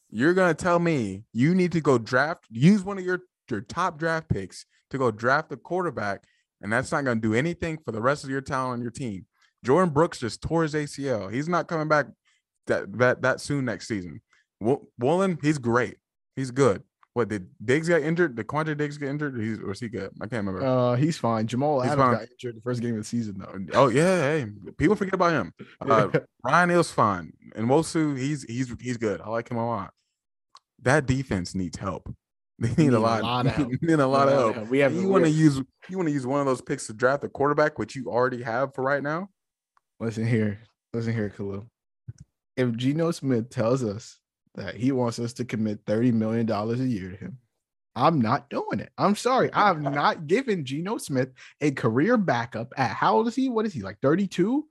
[0.09, 3.99] You're gonna tell me you need to go draft, use one of your your top
[3.99, 6.23] draft picks to go draft a quarterback,
[6.61, 9.25] and that's not gonna do anything for the rest of your talent on your team.
[9.65, 11.31] Jordyn Brooks just tore his ACL.
[11.31, 12.07] He's not coming back
[12.67, 14.21] that that that soon next season.
[14.59, 15.97] Wo- Woolen, he's great.
[16.35, 16.83] He's good.
[17.13, 18.35] What did Diggs get injured?
[18.37, 19.37] Did Quandre Diggs get injured?
[19.37, 20.11] He's or is he good?
[20.21, 20.65] I can't remember.
[20.65, 21.45] Uh, he's fine.
[21.45, 22.13] Jamal He's Adams fine.
[22.13, 23.59] got injured the first game of the season though.
[23.73, 25.53] oh yeah, hey, people forget about him.
[25.81, 26.07] Uh,
[26.43, 29.19] Ryan Hill's fine, and Nwosu, he's he's he's good.
[29.21, 29.91] I like him a lot.
[30.83, 32.09] That defense needs help.
[32.67, 33.23] They need, need a a lot.
[33.23, 33.71] lot of help.
[33.81, 34.67] need a lot of help.
[34.69, 36.93] We have you want to use you want to use one of those picks to
[36.93, 39.29] draft a quarterback, which you already have for right now.
[39.99, 40.59] Listen here,
[40.93, 41.65] listen here, Khalil.
[42.55, 44.19] If Geno Smith tells us
[44.55, 47.37] that he wants us to commit $30 million a year to him,
[47.95, 48.91] I'm not doing it.
[48.97, 49.49] I'm sorry.
[49.53, 51.29] I'm not giving Geno Smith
[51.61, 53.49] a career backup at how old is he?
[53.49, 54.65] What is he like 32?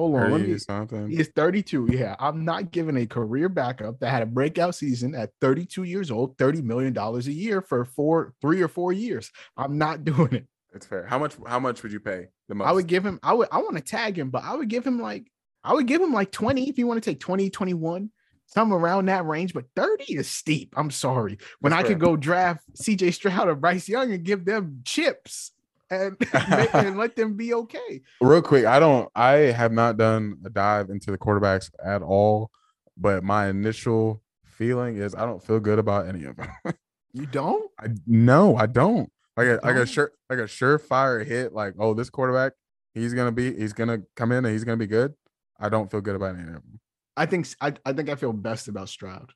[0.00, 0.32] Hold on.
[0.32, 1.10] Let me, something.
[1.10, 1.88] he is 32.
[1.90, 2.16] Yeah.
[2.18, 6.38] I'm not giving a career backup that had a breakout season at 32 years old,
[6.38, 9.30] $30 million a year for four, three or four years.
[9.58, 10.46] I'm not doing it.
[10.72, 11.04] It's fair.
[11.04, 11.34] How much?
[11.46, 12.66] How much would you pay the most?
[12.66, 14.86] I would give him, I would, I want to tag him, but I would give
[14.86, 15.30] him like,
[15.62, 18.10] I would give him like 20 if you want to take 20, 21,
[18.46, 20.72] something around that range, but 30 is steep.
[20.78, 21.36] I'm sorry.
[21.58, 25.52] When That's I could go draft CJ Stroud or Bryce Young and give them chips.
[25.90, 28.02] And, and let them be okay.
[28.20, 29.08] Real quick, I don't.
[29.14, 32.50] I have not done a dive into the quarterbacks at all,
[32.96, 36.50] but my initial feeling is I don't feel good about any of them.
[37.12, 37.68] You don't?
[37.76, 39.10] I no, I don't.
[39.36, 41.52] Like a like a sure like a surefire hit.
[41.52, 42.52] Like oh, this quarterback,
[42.94, 45.14] he's gonna be he's gonna come in and he's gonna be good.
[45.58, 46.78] I don't feel good about any of them.
[47.16, 49.32] I think I, I think I feel best about Stroud.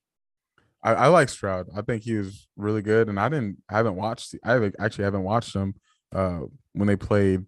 [0.84, 1.66] I, I like Stroud.
[1.76, 4.36] I think he was really good, and I didn't I haven't watched.
[4.44, 5.74] I haven't, actually haven't watched them
[6.14, 6.40] uh,
[6.72, 7.44] when they played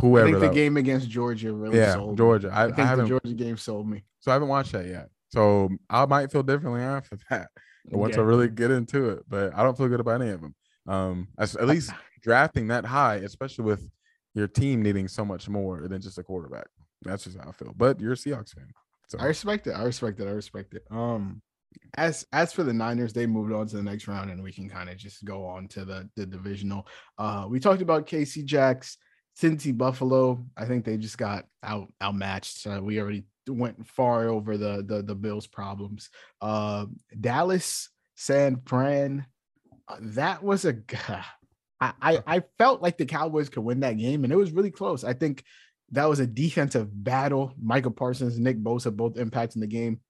[0.00, 0.26] whoever.
[0.26, 0.30] I whoever.
[0.30, 2.16] think the that- game against Georgia really yeah, sold.
[2.16, 2.50] Georgia.
[2.52, 3.06] I, I I, think the haven't.
[3.08, 4.04] Georgia game sold me.
[4.20, 5.08] so I haven't watched that yet.
[5.28, 7.48] So I might feel differently after that
[7.90, 8.26] once I Okay.
[8.26, 9.24] really get into it.
[9.28, 10.54] But I don't feel good about any of them.
[10.86, 11.90] Um, as, at least
[12.22, 13.88] drafting that high, especially with
[14.34, 16.66] your team needing so much more than just a quarterback.
[17.02, 17.74] That's just how I feel.
[17.76, 18.68] But you're a Seahawks fan,
[19.08, 19.72] so I respect it.
[19.72, 20.26] I respect it.
[20.26, 20.84] I respect it.
[20.90, 21.42] Um,
[21.96, 24.68] as as for the Niners, they moved on to the next round, and we can
[24.68, 26.86] kind of just go on to the the divisional.
[27.18, 28.98] Uh, we talked about Casey Jacks,
[29.40, 30.44] Cincy Buffalo.
[30.56, 32.58] I think they just got out outmatched.
[32.58, 36.10] So we already went far over the the the Bills' problems.
[36.40, 36.86] Uh,
[37.18, 39.26] Dallas, San Fran.
[39.88, 40.76] uh, that was a.
[41.80, 45.04] I I felt like the Cowboys could win that game, and it was really close.
[45.04, 45.44] I think
[45.92, 47.52] that was a defensive battle.
[47.60, 50.00] Micah Parsons, Nick Bosa both impacting the game.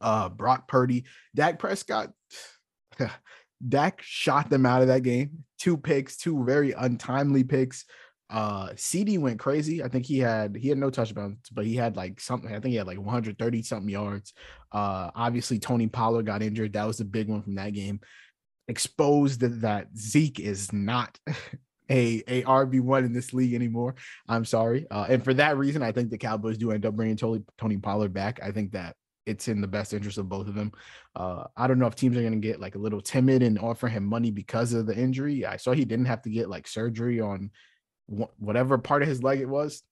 [0.00, 1.04] Uh, Brock Purdy,
[1.34, 2.10] Dak Prescott,
[3.68, 5.44] Dak shot them out of that game.
[5.58, 7.84] Two picks, two very untimely picks.
[8.30, 9.82] Uh, CeeDee went crazy.
[9.82, 12.50] I think he had he had no touchdowns, but he had like something.
[12.50, 14.32] I think he had like 130 something yards.
[14.72, 16.72] Uh, obviously Tony Pollard got injured.
[16.72, 18.00] That was the big one from that game.
[18.66, 21.18] Exposed that, that Zeke is not
[21.90, 23.94] a a RB one in this league anymore.
[24.26, 24.86] I'm sorry.
[24.90, 27.76] Uh, and for that reason, I think the Cowboys do end up bringing Tony, Tony
[27.76, 28.40] Pollard back.
[28.42, 28.96] I think that
[29.26, 30.72] it's in the best interest of both of them.
[31.16, 33.58] Uh, I don't know if teams are going to get like a little timid and
[33.58, 35.46] offer him money because of the injury.
[35.46, 37.50] I saw he didn't have to get like surgery on
[38.08, 39.82] wh- whatever part of his leg it was.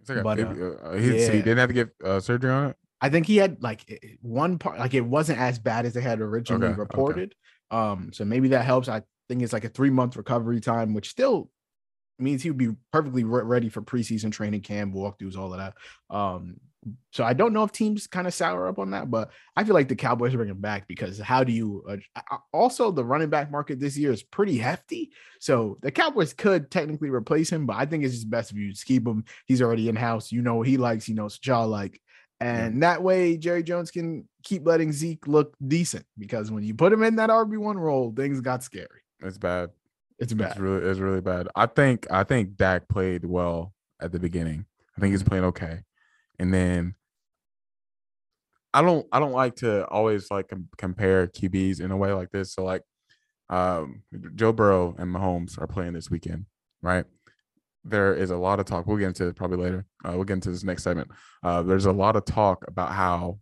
[0.00, 2.50] it's like a but, baby- uh, he, so he didn't have to get uh, surgery
[2.50, 2.76] on it.
[3.00, 6.20] I think he had like one part, like it wasn't as bad as they had
[6.20, 6.78] originally Okay, okay.
[6.80, 7.34] reported.
[7.70, 8.88] Um, so maybe that helps.
[8.88, 11.50] I think it's like a three month recovery time, which still
[12.18, 15.74] means he would be perfectly re- ready for preseason training camp, walkthroughs, all of that.
[16.14, 16.58] Um,
[17.12, 19.74] so I don't know if teams kind of sour up on that, but I feel
[19.74, 21.84] like the Cowboys bring him back because how do you?
[21.88, 26.70] Uh, also, the running back market this year is pretty hefty, so the Cowboys could
[26.70, 29.24] technically replace him, but I think it's just best if you just keep him.
[29.46, 30.32] He's already in house.
[30.32, 31.04] You know what he likes.
[31.04, 32.00] He knows what y'all like.
[32.40, 36.92] And that way, Jerry Jones can keep letting Zeke look decent because when you put
[36.92, 38.88] him in that RB1 role, things got scary.
[39.20, 39.70] It's bad.
[40.18, 40.58] It's It's bad.
[40.58, 41.46] really it's really bad.
[41.54, 44.66] I think I think Dak played well at the beginning.
[44.96, 45.80] I think he's playing okay,
[46.42, 46.96] and then
[48.74, 52.30] I don't I don't like to always like com- compare QBs in a way like
[52.32, 52.52] this.
[52.52, 52.82] So like,
[53.48, 54.02] um,
[54.34, 56.46] Joe Burrow and Mahomes are playing this weekend,
[56.82, 57.04] right?
[57.84, 58.86] There is a lot of talk.
[58.88, 59.86] We'll get into it probably later.
[60.04, 61.12] Uh, we'll get into this next segment.
[61.44, 63.38] Uh, there's a lot of talk about how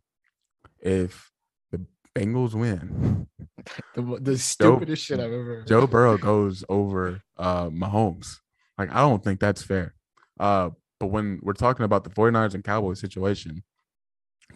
[0.79, 1.31] if
[1.71, 3.27] the Bengals win,
[3.95, 5.67] The, the stupidest shit I've ever heard.
[5.67, 8.37] Joe Burrow goes over uh Mahomes.
[8.77, 9.95] Like, I don't think that's fair.
[10.39, 10.71] Uh,
[11.01, 13.65] but when we're talking about the 49ers and Cowboys situation,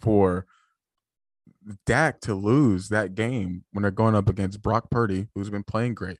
[0.01, 0.47] for
[1.87, 5.95] Dak to lose that game when they're going up against Brock Purdy, who's been playing
[5.95, 6.19] great,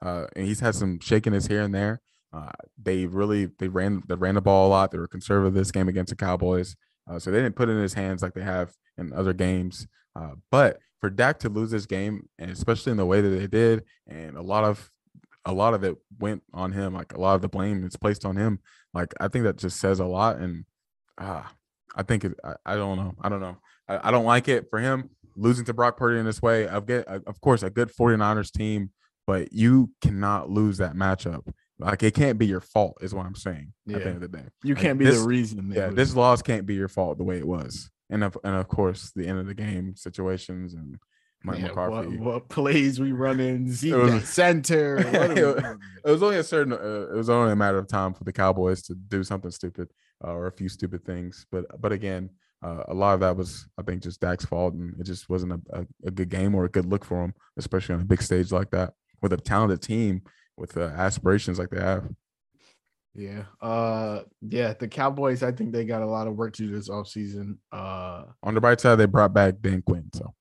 [0.00, 2.00] uh, and he's had some shakiness here and there.
[2.32, 2.50] Uh,
[2.82, 4.90] they really they ran they ran the ball a lot.
[4.90, 6.76] They were conservative this game against the Cowboys,
[7.10, 9.86] uh, so they didn't put it in his hands like they have in other games.
[10.16, 13.46] Uh, but for Dak to lose this game, and especially in the way that they
[13.46, 14.90] did, and a lot of
[15.44, 16.94] a lot of it went on him.
[16.94, 18.60] Like a lot of the blame is placed on him.
[18.92, 20.36] Like I think that just says a lot.
[20.36, 20.64] And
[21.18, 21.52] ah,
[21.96, 22.32] I think it.
[22.44, 23.14] I, I don't know.
[23.20, 23.56] I don't know.
[23.88, 26.68] I, I don't like it for him losing to Brock Purdy in this way.
[26.68, 28.90] I've get of course a good 49ers team,
[29.26, 31.46] but you cannot lose that matchup.
[31.78, 33.72] Like it can't be your fault, is what I'm saying.
[33.84, 33.96] Yeah.
[33.96, 35.72] At the end of the day, You Like, can't be this- the reason.
[35.74, 38.68] yeah, this loss can't be your fault the way it was, and of and of
[38.68, 40.98] course the end of the game situations and
[41.44, 42.16] Mike Yeah, McCarthy.
[42.16, 43.70] What, what plays we run in?
[43.70, 44.96] Zeke was- center.
[44.96, 45.78] what are we It was- doing?
[46.06, 48.32] it was only a certain uh, it was only a matter of time for the
[48.32, 49.88] cowboys to do something stupid
[50.24, 52.30] uh, or a few stupid things but but again
[52.62, 55.52] uh, a lot of that was i think just dak's fault and it just wasn't
[55.52, 58.22] a, a, a good game or a good look for him especially on a big
[58.22, 58.92] stage like that
[59.22, 60.22] with a talented team
[60.56, 62.08] with uh, aspirations like they have
[63.14, 63.44] Yeah.
[63.60, 66.88] Uh yeah, the Cowboys, I think they got a lot of work to do this
[66.88, 67.58] offseason.
[67.72, 70.34] Uh on the bright side they brought back dan quinn so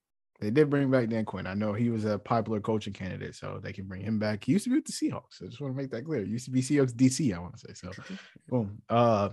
[0.44, 1.48] they did bring back Dan Quinn.
[1.48, 4.44] I know he was a popular coaching candidate, so they can bring him back.
[4.44, 5.42] He used to be with the Seahawks.
[5.42, 6.24] I just want to make that clear.
[6.24, 7.74] He used to be Seahawks DC, I want to say.
[7.74, 7.92] So
[8.50, 8.82] boom.
[8.90, 9.30] Uh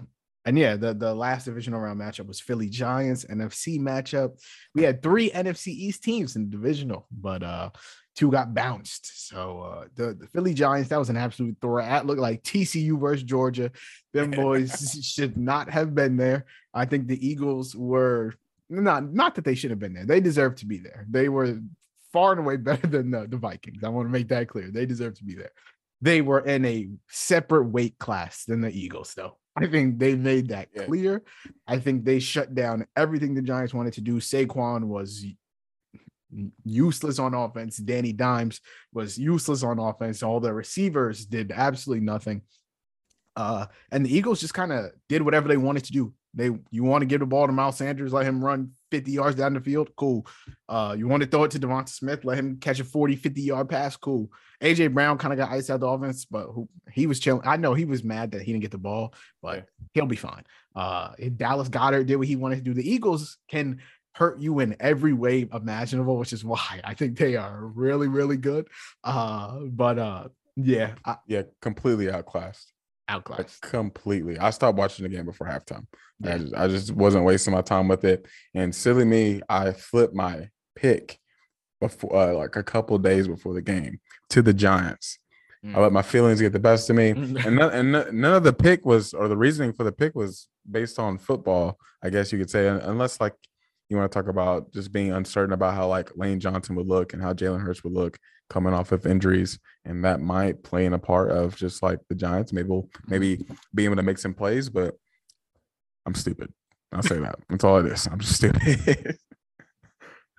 [0.47, 4.41] and yeah, the, the last divisional round matchup was Philly Giants NFC matchup.
[4.75, 7.71] We had three NFC East teams in the divisional, but uh
[8.15, 9.29] two got bounced.
[9.29, 12.07] So uh the, the Philly Giants, that was an absolute threat.
[12.07, 13.73] Looked like TCU versus Georgia.
[14.13, 16.47] Them boys should not have been there.
[16.73, 18.35] I think the Eagles were
[18.71, 20.07] not not that they should have been there.
[20.07, 21.07] They deserve to be there.
[21.11, 21.59] They were
[22.13, 23.85] far and away better than the, the Vikings.
[23.85, 24.71] I want to make that clear.
[24.71, 25.53] They deserve to be there.
[26.01, 29.37] They were in a separate weight class than the Eagles, though.
[29.57, 30.85] I think they made that Yeah.
[30.87, 31.23] clear.
[31.67, 34.17] I think they shut down everything the Giants wanted to do.
[34.19, 35.27] Saquon was
[36.65, 37.77] useless on offense.
[37.77, 38.61] Danny Dimes
[38.93, 40.23] was useless on offense.
[40.23, 42.43] All the receivers did absolutely nothing.
[43.37, 46.15] Uh, and the Eagles just kind of did whatever they wanted to do.
[46.35, 49.37] They you want to give the ball to Miles Sanders, let him run 50 yards
[49.37, 50.27] down the field, cool.
[50.69, 53.41] Uh, you want to throw it to DeVonta Smith, let him catch a 40, 50
[53.41, 54.31] yard pass, cool.
[54.61, 57.43] AJ Brown kind of got iced out the offense, but who, he was chilling.
[57.45, 60.45] I know he was mad that he didn't get the ball, but he'll be fine.
[60.77, 62.75] Uh, Dallas Goedert did what he wanted to do.
[62.75, 63.81] The Eagles can
[64.13, 68.37] hurt you in every way imaginable, which is why I think they are really, really
[68.37, 68.69] good.
[69.03, 72.73] Uh, but uh, yeah, I, Yeah, completely outclassed.
[73.11, 73.61] Outclassed.
[73.63, 74.39] completely.
[74.39, 75.87] I stopped watching the game before halftime.
[76.25, 78.27] I, just, I just wasn't wasting my time with it.
[78.55, 81.19] And silly me, I flipped my pick
[81.81, 84.01] before, uh, like a couple days before the game
[84.31, 85.19] to the Giants.
[85.65, 85.77] Mm.
[85.77, 87.45] I let my feelings get the best of me, Mm.
[87.47, 90.49] and none, and none of the pick was, or the reasoning for the pick was
[90.71, 91.79] based on football.
[92.03, 93.35] I guess you could say, unless like
[93.91, 97.13] you want to talk about just being uncertain about how like Lane Johnson would look
[97.13, 98.19] and how Jalen Hurts would look
[98.49, 102.15] coming off of injuries, and that might play in a part of just like the
[102.15, 103.55] Giants maybe we'll, maybe mm-hmm.
[103.75, 104.95] being able to make some plays, but
[106.07, 106.53] I'm stupid.
[106.93, 107.37] I'll say that.
[107.49, 108.07] That's all it is.
[108.07, 109.19] I'm just stupid.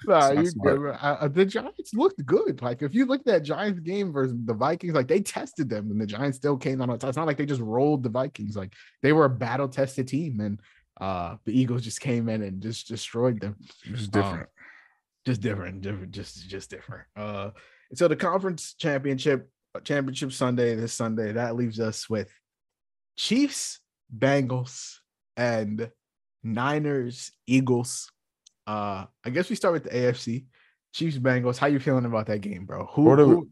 [0.05, 1.33] Nah, you good.
[1.33, 2.61] The Giants looked good.
[2.61, 6.01] Like if you looked at Giants game versus the Vikings, like they tested them, and
[6.01, 6.87] the Giants still came on.
[6.87, 7.03] top.
[7.03, 8.55] It's not like they just rolled the Vikings.
[8.55, 10.59] Like they were a battle tested team, and
[11.01, 13.55] uh the Eagles just came in and just destroyed them.
[13.85, 14.49] It's Um, different.
[15.25, 17.03] just different, different, just just different.
[17.15, 17.49] Uh,
[17.89, 22.29] and so the conference championship uh, championship Sunday this Sunday that leaves us with
[23.17, 23.79] Chiefs,
[24.15, 24.97] Bengals,
[25.35, 25.91] and
[26.43, 28.11] Niners, Eagles.
[28.67, 30.45] Uh, I guess we start with the AFC.
[30.93, 31.57] Chiefs, Bengals.
[31.57, 32.85] How you feeling about that game, bro?
[32.93, 33.03] Who?
[33.03, 33.49] What are we- who-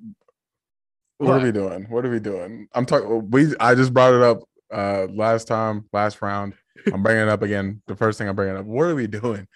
[1.18, 1.84] What are we doing?
[1.90, 2.68] What are we doing?
[2.74, 3.30] I'm talking.
[3.32, 4.40] We I just brought it up
[4.72, 6.54] uh last time, last round.
[6.94, 7.82] I'm bringing it up again.
[7.88, 8.66] The first thing I'm bringing up.
[8.66, 9.48] What are we doing?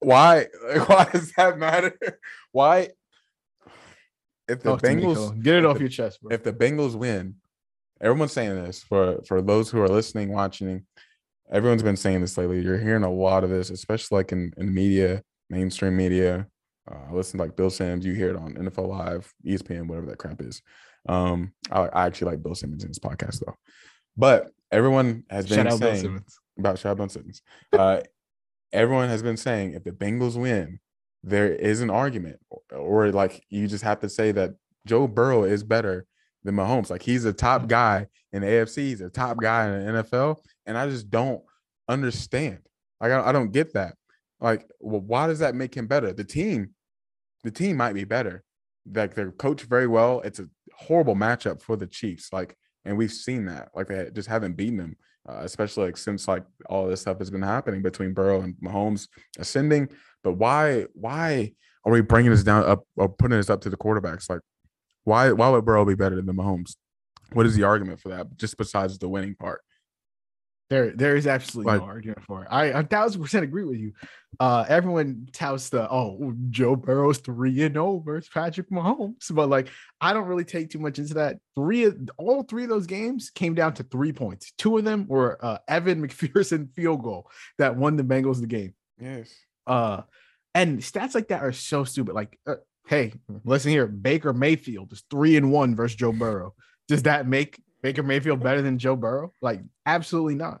[0.00, 0.46] Why?
[0.86, 1.98] Why does that matter?
[2.52, 2.90] Why?
[4.48, 6.32] If the Talk Bengals get it off the- your chest, bro.
[6.32, 7.36] if the Bengals win,
[8.00, 10.86] everyone's saying this for for those who are listening, watching.
[11.50, 12.60] Everyone's been saying this lately.
[12.60, 16.46] You're hearing a lot of this, especially like in in media, mainstream media.
[16.90, 18.04] Uh, I listen to like Bill Sims.
[18.04, 20.62] You hear it on NFL Live, ESPN, whatever that crap is.
[21.08, 23.54] Um, I, I actually like Bill Simmons in his podcast though.
[24.16, 26.24] But everyone has been Shout saying
[26.58, 27.42] about shout out Simmons.
[27.72, 28.00] Uh,
[28.72, 30.80] everyone has been saying if the Bengals win,
[31.22, 34.54] there is an argument, or, or like you just have to say that
[34.86, 36.06] Joe Burrow is better
[36.44, 36.90] than Mahomes.
[36.90, 40.36] Like he's a top guy in the AFC, he's a top guy in the NFL,
[40.66, 41.42] and I just don't
[41.88, 42.60] understand.
[43.00, 43.94] Like I, I don't get that.
[44.40, 46.12] Like, well, why does that make him better?
[46.12, 46.70] The team,
[47.42, 48.44] the team might be better.
[48.92, 50.20] Like they're coached very well.
[50.20, 52.32] It's a horrible matchup for the Chiefs.
[52.32, 52.56] Like,
[52.88, 53.68] and we've seen that.
[53.74, 54.96] Like they just haven't beaten them,
[55.28, 59.08] uh, especially like since like all this stuff has been happening between Burrow and Mahomes
[59.38, 59.90] ascending.
[60.24, 60.86] But why?
[60.94, 61.52] Why
[61.84, 64.30] are we bringing this down up or putting this up to the quarterbacks?
[64.30, 64.40] Like,
[65.04, 65.32] why?
[65.32, 66.76] Why would Burrow be better than Mahomes?
[67.34, 68.36] What is the argument for that?
[68.36, 69.60] Just besides the winning part.
[70.70, 72.48] There, there is absolutely Like- no argument for it.
[72.50, 73.92] I a thousand percent agree with you.
[74.38, 79.68] Uh, everyone touts the oh Joe Burrow's three and zero versus Patrick Mahomes, but like
[80.00, 81.38] I don't really take too much into that.
[81.56, 84.52] Three, of all three of those games came down to three points.
[84.58, 88.74] Two of them were uh, Evan McPherson field goal that won the Bengals the game.
[89.00, 89.32] Yes.
[89.66, 90.02] Uh,
[90.54, 92.14] and stats like that are so stupid.
[92.14, 92.56] Like, uh,
[92.86, 93.14] hey,
[93.44, 96.54] listen here, Baker Mayfield is three and one versus Joe Burrow.
[96.88, 99.32] Does that make Baker Mayfield better than Joe Burrow?
[99.40, 100.60] Like, absolutely not.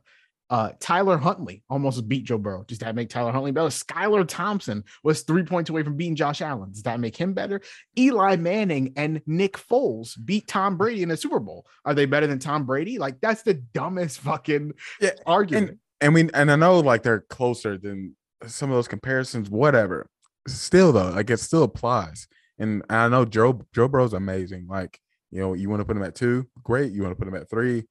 [0.50, 2.64] Uh, Tyler Huntley almost beat Joe Burrow.
[2.66, 3.68] Does that make Tyler Huntley better?
[3.68, 6.70] Skylar Thompson was three points away from beating Josh Allen.
[6.72, 7.60] Does that make him better?
[7.98, 11.66] Eli Manning and Nick Foles beat Tom Brady in the Super Bowl.
[11.84, 12.98] Are they better than Tom Brady?
[12.98, 15.80] Like, that's the dumbest fucking Yeah, argument.
[16.00, 18.16] and we and I know like they're closer than
[18.46, 20.08] some of those comparisons, whatever.
[20.46, 22.26] Still though, like it still applies.
[22.58, 24.66] And I know Joe Joe Burrow's amazing.
[24.66, 24.98] Like,
[25.30, 26.92] you know, you want to put him at two, great.
[26.92, 27.84] You want to put him at three,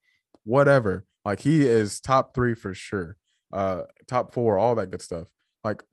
[0.43, 1.05] whatever.
[1.25, 3.17] Like he is top three for sure.
[3.51, 5.27] Uh top four, all that good stuff.
[5.63, 5.83] Like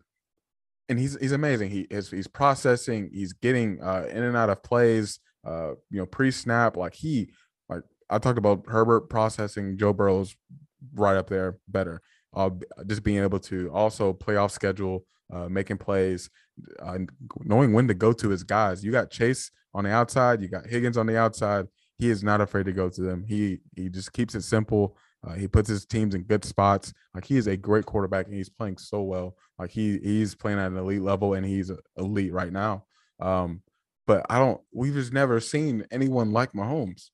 [0.89, 1.71] and he's he's amazing.
[1.71, 6.07] He is he's processing, he's getting uh in and out of plays, uh, you know,
[6.07, 6.77] pre-snap.
[6.77, 7.31] Like he
[7.69, 10.37] like I talked about Herbert processing Joe Burrow's
[10.95, 12.03] right up there better.
[12.35, 12.51] Uh,
[12.87, 16.31] just being able to also playoff schedule, uh, making plays,
[16.83, 16.99] uh,
[17.41, 18.85] knowing when to go to his guys.
[18.85, 21.67] You got Chase on the outside, you got Higgins on the outside.
[21.99, 23.25] He is not afraid to go to them.
[23.27, 24.97] He he just keeps it simple.
[25.27, 26.93] Uh, he puts his teams in good spots.
[27.15, 29.37] Like he is a great quarterback, and he's playing so well.
[29.59, 32.85] Like he he's playing at an elite level, and he's elite right now.
[33.21, 33.63] Um,
[34.07, 34.61] but I don't.
[34.73, 37.11] We've just never seen anyone like Mahomes.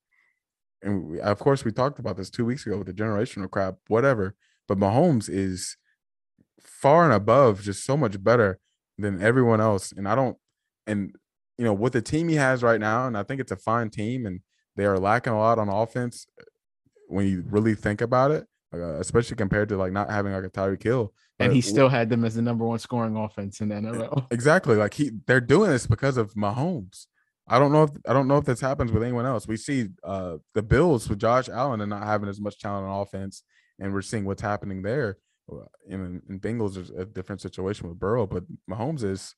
[0.82, 3.76] And we, of course, we talked about this two weeks ago with the generational crap,
[3.88, 4.34] whatever.
[4.70, 5.76] But Mahomes is
[6.60, 8.60] far and above, just so much better
[8.96, 9.90] than everyone else.
[9.90, 10.36] And I don't.
[10.86, 11.12] And
[11.58, 13.90] you know, with the team he has right now, and I think it's a fine
[13.90, 14.42] team, and
[14.76, 16.24] they are lacking a lot on offense
[17.08, 20.50] when you really think about it, uh, especially compared to like not having like a
[20.50, 21.12] Tyreek Hill.
[21.40, 24.26] And he still had them as the number one scoring offense in the NFL.
[24.30, 24.76] Exactly.
[24.76, 27.06] Like he they're doing this because of Mahomes.
[27.48, 29.48] I don't know if I don't know if this happens with anyone else.
[29.48, 33.00] We see uh the Bills with Josh Allen and not having as much talent on
[33.00, 33.42] offense,
[33.80, 35.18] and we're seeing what's happening there.
[35.50, 39.34] Uh, in, in Bengals, there's a different situation with Burrow, but Mahomes is,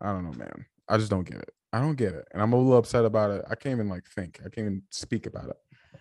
[0.00, 0.66] I don't know, man.
[0.88, 1.50] I just don't get it.
[1.72, 3.44] I don't get it, and I'm a little upset about it.
[3.50, 4.38] I can't even like think.
[4.40, 5.56] I can't even speak about it.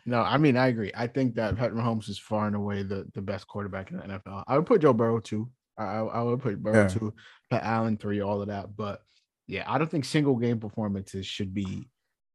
[0.06, 0.92] No, I mean I agree.
[0.96, 4.04] I think that Patrick Mahomes is far and away the, the best quarterback in the
[4.04, 4.44] NFL.
[4.48, 5.50] I would put Joe Burrow too.
[5.78, 6.88] I, I would put Burrow yeah.
[6.88, 7.14] two,
[7.50, 8.76] put Allen three, all of that.
[8.76, 9.02] But
[9.48, 11.88] yeah, I don't think single game performances should be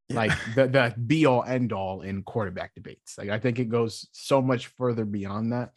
[0.09, 3.17] like the, the be all end all in quarterback debates.
[3.17, 5.71] Like I think it goes so much further beyond that.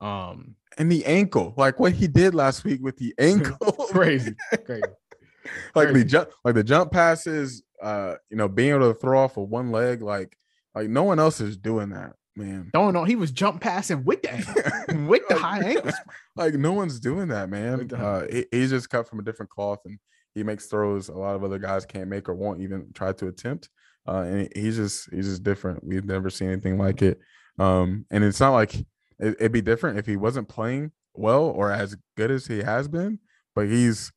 [0.00, 3.56] Um and the ankle, like what he did last week with the ankle,
[3.90, 4.82] crazy, crazy.
[5.74, 5.92] like crazy.
[5.92, 9.48] the jump, like the jump passes, uh, you know, being able to throw off of
[9.48, 10.36] one leg, like
[10.74, 12.70] like no one else is doing that man.
[12.74, 15.94] No, no, he was jump passing with the ankle, with the high ankles.
[16.36, 17.90] Like no one's doing that, man.
[17.92, 19.98] Uh, he, he's just cut from a different cloth, and
[20.34, 23.28] he makes throws a lot of other guys can't make or won't even try to
[23.28, 23.68] attempt.
[24.06, 25.82] Uh, and he's just he's just different.
[25.84, 27.18] We've never seen anything like it.
[27.58, 31.70] Um, and it's not like it, it'd be different if he wasn't playing well or
[31.70, 33.20] as good as he has been,
[33.54, 34.12] but he's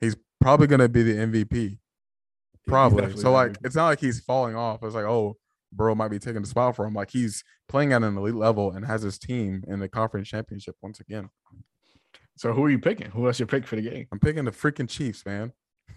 [0.00, 1.78] he's probably gonna be the MVP.
[2.66, 3.16] Probably.
[3.16, 4.82] So like it's not like he's falling off.
[4.82, 5.36] It's like, oh,
[5.72, 6.94] Burrow might be taking the spot for him.
[6.94, 10.76] Like he's playing at an elite level and has his team in the conference championship
[10.80, 11.28] once again.
[12.36, 13.10] So who are you picking?
[13.10, 14.06] Who else you pick for the game?
[14.12, 15.52] I'm picking the freaking Chiefs, man.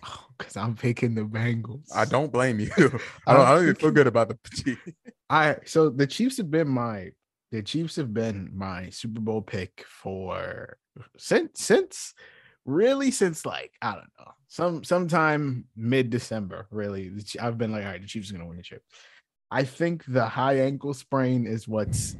[0.05, 1.87] Oh, because I'm picking the Bengals.
[1.93, 2.71] I don't blame you.
[3.27, 3.45] I don't.
[3.45, 4.81] I don't even feel good about the Chiefs.
[5.29, 7.09] I so the Chiefs have been my
[7.51, 10.77] the Chiefs have been my Super Bowl pick for
[11.17, 12.13] since since
[12.65, 16.67] really since like I don't know some sometime mid December.
[16.71, 18.83] Really, I've been like, all right, the Chiefs are gonna win the chip.
[19.51, 22.15] I think the high ankle sprain is what's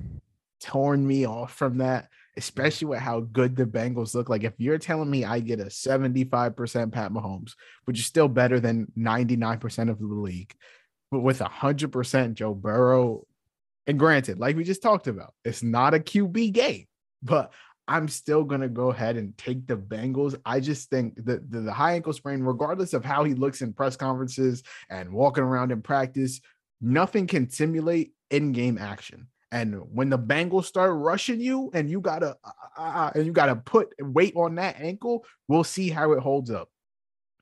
[0.62, 2.10] torn me off from that,
[2.40, 4.30] especially with how good the Bengals look.
[4.30, 7.52] Like, if you're telling me I get a 75% Pat Mahomes,
[7.84, 10.54] which is still better than 99% of the league,
[11.12, 13.26] but with 100% Joe Burrow,
[13.88, 16.86] and granted, like we just talked about, it's not a QB game,
[17.22, 17.52] but
[17.90, 20.40] I'm still going to go ahead and take the Bengals.
[20.46, 23.74] I just think that the, the high ankle sprain, regardless of how he looks in
[23.74, 26.40] press conferences and walking around in practice,
[26.80, 29.28] nothing can simulate in-game action.
[29.52, 33.32] And when the Bengals start rushing you, and you gotta uh, uh, uh, and you
[33.32, 36.70] gotta put weight on that ankle, we'll see how it holds up.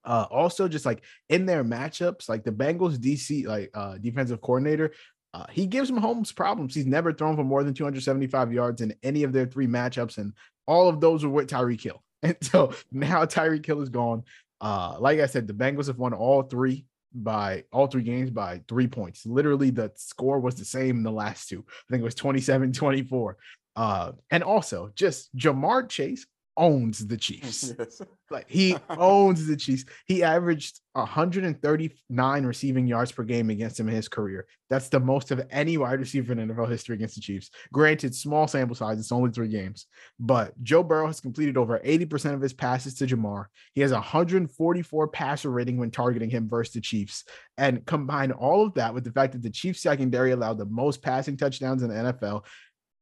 [0.06, 4.94] Uh, also, just like in their matchups, like the Bengals DC, like uh, defensive coordinator,
[5.34, 6.74] uh, he gives Mahomes problems.
[6.74, 10.34] He's never thrown for more than 275 yards in any of their three matchups, and
[10.66, 12.02] all of those were with Tyreek Hill.
[12.24, 14.24] And so now Tyreek Hill is gone.
[14.60, 16.86] Uh, like I said, the Bengals have won all three
[17.24, 19.26] by all three games by three points.
[19.26, 21.66] Literally, the score was the same in the last two.
[21.68, 23.38] I think it was 27 24.
[23.76, 26.26] Uh, and also, just Ja'Marr Chase
[26.58, 27.74] owns the Chiefs.
[27.78, 28.02] Yes.
[28.30, 29.86] Like he owns the Chiefs.
[30.06, 34.48] He averaged 139 receiving yards per game against him in his career.
[34.70, 37.52] That's the most of any wide receiver in NFL history against the Chiefs.
[37.72, 39.86] Granted, small sample size, it's only three games,
[40.20, 43.46] but Joe Burrow has completed over 80% of his passes to Ja'Marr.
[43.74, 47.24] He has 144 passer rating when targeting him versus the Chiefs.
[47.58, 51.02] And combine all of that with the fact that the Chiefs secondary allowed the most
[51.02, 52.44] passing touchdowns in the NFL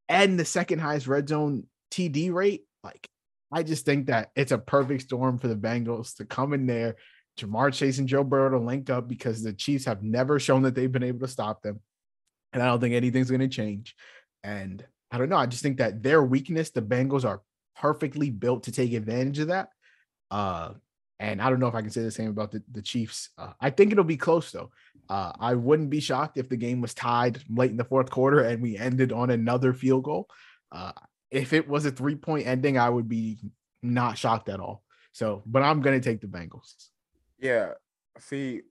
[0.10, 3.10] and the second highest red zone TD rate, like
[3.52, 6.96] I just think that it's a perfect storm for the Bengals to come in there,
[7.40, 10.76] Ja'Marr Chase and Joe Burrow to link up because the Chiefs have never shown that
[10.76, 11.80] they've been able to stop them.
[12.54, 13.96] And I don't think anything's going to change.
[14.44, 15.38] And I don't know.
[15.38, 17.42] I just think that their weakness, the Bengals are
[17.76, 19.70] perfectly built to take advantage of that.
[20.32, 20.74] Uh,
[21.20, 23.30] and I don't know if I can say the same about the, the Chiefs.
[23.38, 24.72] Uh, I think it'll be close though.
[25.10, 28.42] Uh, I wouldn't be shocked if the game was tied late in the fourth quarter
[28.42, 30.28] and we ended on another field goal.
[30.72, 30.92] Uh,
[31.36, 33.38] if it was a three point ending, I would be
[33.84, 34.84] not shocked at all.
[35.12, 36.74] So, but I'm gonna take the Bengals.
[37.40, 37.72] Yeah.
[38.20, 38.62] See,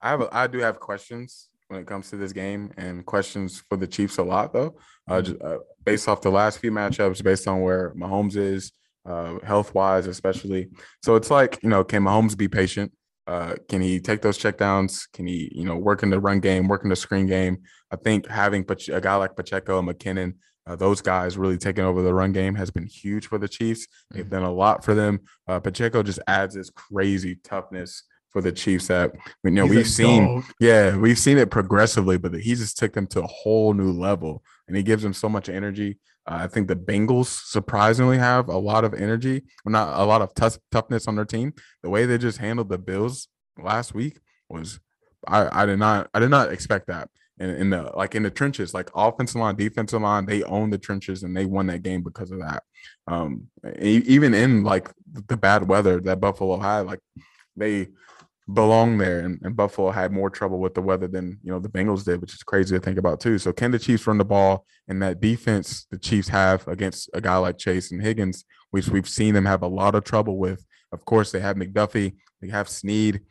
[0.00, 3.62] I have a, I do have questions when it comes to this game and questions
[3.68, 4.76] for the Chiefs a lot though.
[5.08, 8.70] Uh, just, uh, based off the last few matchups, based on where Mahomes is
[9.04, 10.68] uh, health wise, especially.
[11.02, 12.92] So it's like you know, can Mahomes be patient?
[13.26, 15.08] Uh, can he take those checkdowns?
[15.12, 17.58] Can he, you know, work in the run game, work in the screen game?
[17.90, 20.34] I think having a guy like Pacheco and McKinnon,
[20.66, 23.86] uh, those guys really taking over the run game has been huge for the Chiefs.
[24.10, 24.34] They've mm-hmm.
[24.34, 25.20] done a lot for them.
[25.48, 29.12] Uh, Pacheco just adds this crazy toughness for the Chiefs that
[29.44, 30.36] you know he's we've seen.
[30.36, 30.44] Dog.
[30.60, 34.42] Yeah, we've seen it progressively, but he just took them to a whole new level,
[34.68, 35.98] and he gives them so much energy.
[36.26, 40.22] Uh, I think the Bengals surprisingly have a lot of energy, well, not a lot
[40.22, 41.52] of tough, toughness on their team.
[41.82, 43.28] The way they just handled the Bills
[43.62, 44.78] last week was,
[45.26, 47.10] I, I did not, I did not expect that.
[47.42, 50.78] In, in the like in the trenches, like offensive line, defensive line, they own the
[50.78, 52.62] trenches and they won that game because of that.
[53.08, 53.48] Um,
[53.80, 54.90] even in like
[55.26, 57.00] the bad weather that Buffalo had, like
[57.56, 57.88] they
[58.52, 59.20] belong there.
[59.20, 62.20] And, and, Buffalo had more trouble with the weather than you know the Bengals did,
[62.20, 63.38] which is crazy to think about too.
[63.38, 67.20] So can the Chiefs run the ball and that defense the Chiefs have against a
[67.20, 70.64] guy like Chase and Higgins, which we've seen them have a lot of trouble with.
[70.92, 73.22] Of course, they have McDuffie, they have Sneed,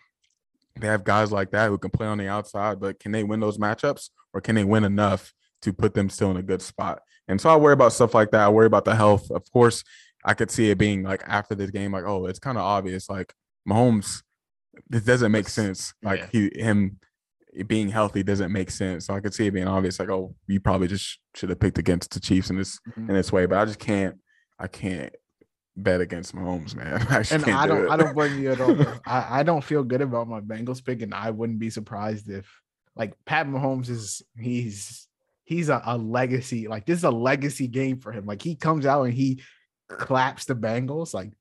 [0.79, 3.39] they have guys like that who can play on the outside, but can they win
[3.39, 7.01] those matchups or can they win enough to put them still in a good spot?
[7.27, 8.41] And so I worry about stuff like that.
[8.41, 9.29] I worry about the health.
[9.31, 9.83] Of course,
[10.23, 13.09] I could see it being like after this game, like, oh, it's kind of obvious.
[13.09, 13.33] Like
[13.67, 14.23] Mahomes
[14.89, 15.93] this doesn't make sense.
[16.01, 16.27] Like yeah.
[16.31, 16.99] he him
[17.67, 19.05] being healthy doesn't make sense.
[19.05, 21.77] So I could see it being obvious, like, oh, you probably just should have picked
[21.77, 23.09] against the Chiefs in this mm-hmm.
[23.09, 23.45] in this way.
[23.45, 24.17] But I just can't
[24.59, 25.13] I can't
[25.77, 27.05] bet against Mahomes, man.
[27.09, 28.77] I and I don't do I don't blame you at all.
[29.05, 32.49] I, I don't feel good about my Bengals pick, and I wouldn't be surprised if
[32.95, 35.07] like Pat Mahomes is he's
[35.43, 38.25] he's a, a legacy, like this is a legacy game for him.
[38.25, 39.41] Like he comes out and he
[39.97, 41.31] claps the Bengals like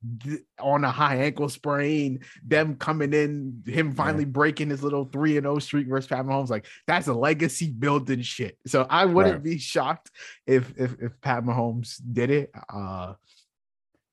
[0.58, 4.30] on a high ankle sprain, them coming in, him finally yeah.
[4.30, 6.50] breaking his little 3 and 0 streak versus Pat Mahomes.
[6.50, 8.58] Like that's a legacy building shit.
[8.66, 9.44] So I wouldn't right.
[9.44, 10.10] be shocked
[10.46, 12.50] if, if if Pat Mahomes did it.
[12.72, 13.14] Uh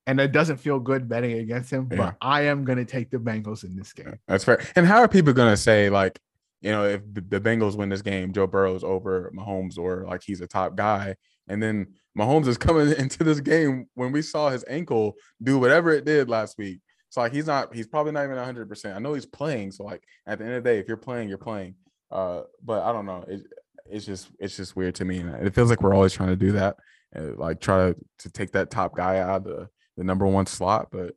[0.08, 1.96] and it doesn't feel good betting against him, yeah.
[1.98, 4.18] but I am gonna take the Bengals in this game.
[4.26, 4.64] That's fair.
[4.74, 6.18] And how are people gonna say like,
[6.62, 10.40] you know, if the Bengals win this game, Joe Burrow's over Mahomes or like he's
[10.40, 11.14] a top guy,
[11.46, 11.88] and then
[12.18, 16.30] Mahomes is coming into this game when we saw his ankle do whatever it did
[16.30, 16.80] last week.
[17.10, 18.66] So like he's not, he's probably not even 100.
[18.66, 19.72] percent I know he's playing.
[19.72, 21.74] So like at the end of the day, if you're playing, you're playing.
[22.10, 23.26] Uh, but I don't know.
[23.28, 23.42] It,
[23.90, 25.18] it's just it's just weird to me.
[25.18, 26.76] And it feels like we're always trying to do that,
[27.14, 29.68] uh, like try to, to take that top guy out of the,
[29.98, 30.88] the number one slot.
[30.90, 31.14] But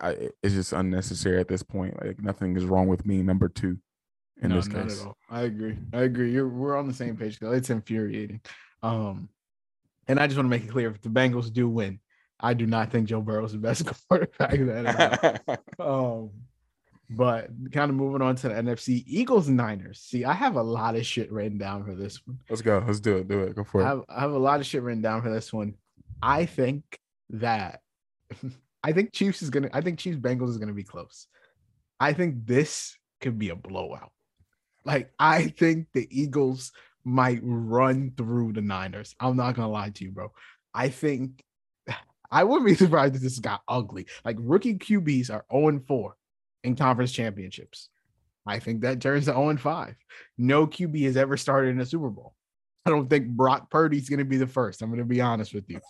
[0.00, 2.00] I, it's just unnecessary at this point.
[2.04, 3.78] Like nothing is wrong with me number two
[4.40, 5.04] in no, this case.
[5.30, 5.76] I agree.
[5.92, 6.30] I agree.
[6.30, 7.38] You're we're on the same page.
[7.40, 8.40] It's infuriating.
[8.82, 9.30] Um,
[10.06, 11.98] and I just want to make it clear: if the Bengals do win,
[12.38, 14.50] I do not think Joe Burrow is the best quarterback.
[14.50, 16.30] That um,
[17.08, 20.00] but kind of moving on to the NFC Eagles Niners.
[20.00, 22.38] See, I have a lot of shit written down for this one.
[22.50, 22.84] Let's go.
[22.86, 23.28] Let's do it.
[23.28, 23.56] Do it.
[23.56, 23.84] Go for it.
[23.84, 25.74] I have, I have a lot of shit written down for this one.
[26.22, 26.82] I think
[27.30, 27.80] that
[28.82, 29.70] I think Chiefs is gonna.
[29.72, 31.26] I think Chiefs Bengals is gonna be close.
[31.98, 34.12] I think this could be a blowout.
[34.84, 36.72] Like I think the Eagles
[37.04, 39.14] might run through the Niners.
[39.18, 40.32] I'm not gonna lie to you, bro.
[40.74, 41.42] I think
[42.30, 44.06] I wouldn't be surprised if this got ugly.
[44.24, 46.16] Like rookie QBs are 0 4
[46.64, 47.88] in conference championships.
[48.46, 49.94] I think that turns to 0 5.
[50.38, 52.34] No QB has ever started in a Super Bowl.
[52.84, 54.80] I don't think Brock Purdy's going to be the first.
[54.80, 55.80] I'm going to be honest with you.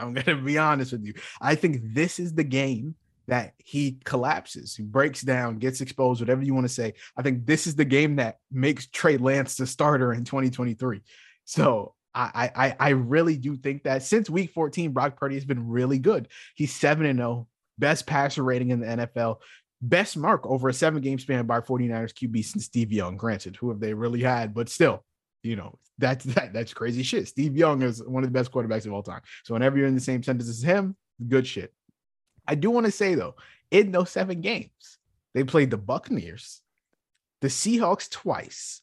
[0.00, 1.14] I'm to be honest with you.
[1.40, 2.94] I think this is the game
[3.28, 6.94] that he collapses, he breaks down, gets exposed, whatever you want to say.
[7.16, 11.02] I think this is the game that makes Trey Lance the starter in 2023.
[11.44, 15.68] So I I I really do think that since week 14, Brock Purdy has been
[15.68, 16.28] really good.
[16.56, 17.46] He's 7 and 0,
[17.78, 19.36] best passer rating in the NFL,
[19.80, 23.16] best mark over a seven game span by 49ers QB since Steve Young.
[23.16, 25.04] Granted, who have they really had, but still,
[25.42, 27.28] you know, that's that, that's crazy shit.
[27.28, 29.22] Steve Young is one of the best quarterbacks of all time.
[29.44, 30.96] So whenever you're in the same sentence as him,
[31.28, 31.72] good shit.
[32.46, 33.36] I do want to say though,
[33.70, 34.98] in those seven games,
[35.34, 36.60] they played the Buccaneers,
[37.40, 38.82] the Seahawks twice,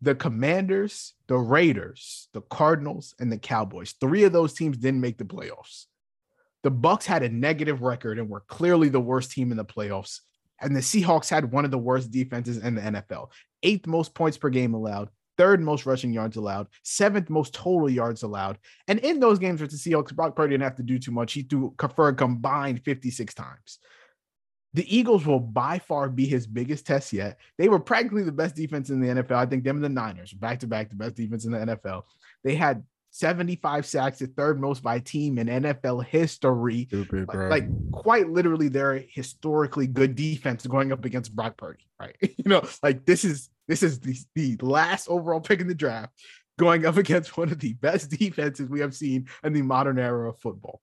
[0.00, 3.94] the Commanders, the Raiders, the Cardinals, and the Cowboys.
[4.00, 5.86] Three of those teams didn't make the playoffs.
[6.62, 10.20] The Bucks had a negative record and were clearly the worst team in the playoffs.
[10.60, 13.28] And the Seahawks had one of the worst defenses in the NFL.
[13.62, 15.08] Eighth most points per game allowed,
[15.40, 18.58] third most rushing yards allowed, seventh most total yards allowed.
[18.88, 21.32] And in those games with the Seahawks, Brock Purdy didn't have to do too much.
[21.32, 23.78] He threw for a combined 56 times.
[24.74, 27.38] The Eagles will by far be his biggest test yet.
[27.56, 29.32] They were practically the best defense in the NFL.
[29.32, 32.02] I think them and the Niners, back to back, the best defense in the NFL.
[32.44, 36.84] They had 75 sacks, the third most by team in NFL history.
[36.86, 42.16] Stupid, like, like, quite literally, they're historically good defense going up against Brock Purdy, right?
[42.20, 46.12] you know, like this is This is the, the last overall pick in the draft
[46.58, 50.28] going up against one of the best defenses we have seen in the modern era
[50.28, 50.80] of football.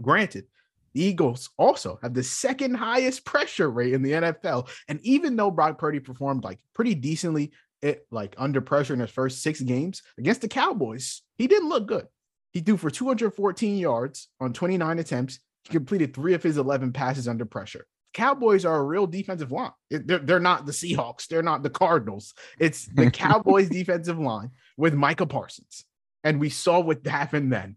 [0.00, 0.46] Granted,
[0.94, 4.68] the Eagles also have the second highest pressure rate in the NFL.
[4.86, 7.50] And even though Brock Purdy performed like pretty decently,
[7.82, 11.88] it like under pressure in his first six games against the Cowboys, he didn't look
[11.88, 12.06] good.
[12.52, 15.40] He threw for 214 yards on 29 attempts.
[15.64, 17.86] He completed three of his 11 passes under pressure.
[18.12, 19.70] Cowboys are a real defensive line.
[19.90, 21.28] They're, they're not the Seahawks.
[21.28, 22.34] They're not the Cardinals.
[22.58, 25.84] It's the Cowboys defensive line with Micah Parsons.
[26.24, 27.76] And we saw what happened then.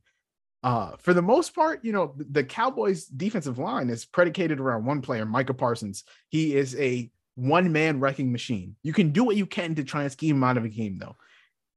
[0.63, 5.01] Uh, for the most part, you know, the Cowboys defensive line is predicated around one
[5.01, 6.05] player, Micah Parsons.
[6.29, 8.75] He is a one man wrecking machine.
[8.81, 10.97] You can do what you can to try and scheme him out of a game,
[10.97, 11.17] though.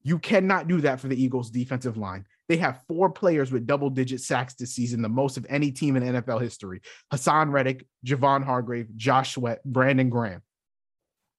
[0.02, 2.26] You cannot do that for the Eagles defensive line.
[2.48, 5.96] They have four players with double digit sacks this season, the most of any team
[5.96, 6.80] in NFL history
[7.12, 10.42] Haason Reddick, Javon Hargrave, Josh Sweat, Brandon Graham.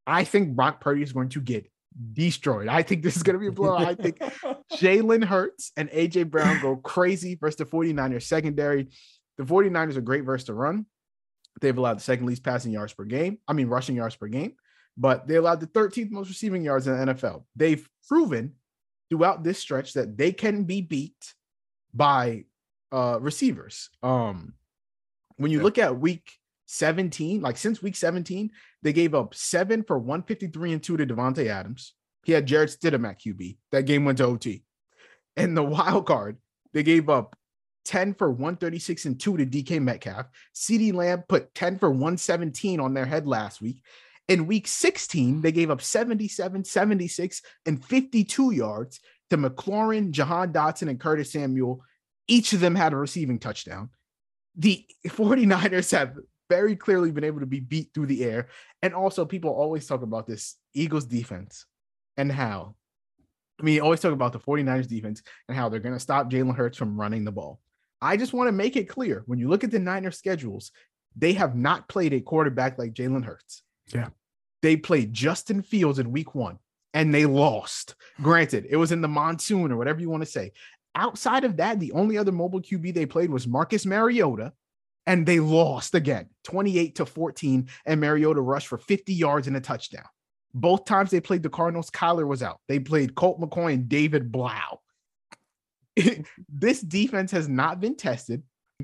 [0.05, 1.70] I think Brock Purdy is going to get
[2.14, 2.68] destroyed.
[2.68, 3.88] I think this is going to be a blowout.
[3.88, 4.20] I think
[4.74, 8.88] Jalen Hurts and AJ Brown go crazy versus the 49ers secondary.
[9.38, 10.86] The 49ers are great versus the run.
[11.62, 13.39] They've allowed the second least passing yards per game.
[13.47, 14.53] I mean, rushing yards per game,
[14.95, 17.43] but they allowed the 13th most receiving yards in the NFL.
[17.55, 18.53] They've proven
[19.10, 21.34] throughout this stretch that they can be beat
[21.93, 22.45] by
[22.91, 23.89] uh receivers.
[24.03, 24.53] Um
[25.38, 26.32] when you look at week
[26.68, 28.51] 17, like since week 17,
[28.84, 31.93] they gave up seven for 153 and two to Davante Adams.
[32.24, 33.58] He had Jarrett Stidham at QB.
[33.72, 34.64] That game went to OT.
[35.38, 36.38] And the wild card,
[36.74, 37.38] they gave up
[37.86, 40.26] 10 for 136 and two to DK Metcalf.
[40.53, 43.82] CeeDee Lamb put 10 for 117 on their head last week.
[44.28, 48.99] In week 16, they gave up 77, 76, and 52 yards
[49.30, 51.82] to McLaurin, Jahan Dotson, and Curtis Samuel.
[52.28, 53.89] Each of them had a receiving touchdown.
[54.55, 56.17] The 49ers have
[56.49, 58.47] very clearly been able to be beat through the air.
[58.82, 61.65] And also, people always talk about this Eagles defense
[62.17, 62.75] and how,
[63.59, 66.55] I mean, always talk about the 49ers defense and how they're going to stop Jalen
[66.55, 67.59] Hurts from running the ball.
[68.01, 70.71] I just want to make it clear when you look at the Niners schedules,
[71.15, 73.63] they have not played a quarterback like Jalen Hurts.
[73.94, 74.10] Yeah.
[74.62, 76.60] They played Justin Fields in week one
[76.94, 77.96] and they lost.
[78.22, 80.52] Granted, it was in the monsoon or whatever you want to say.
[80.96, 84.52] Outside of that, the only other mobile QB they played was Marcus Mariota,
[85.06, 87.70] and they lost again 28 to 14.
[87.86, 90.06] And Mariota rushed for 50 yards and a touchdown.
[90.56, 92.60] Both times they played the Cardinals, Kyler was out.
[92.68, 94.82] They played Colt McCoy and David Blough.
[96.50, 98.42] this defense has not been tested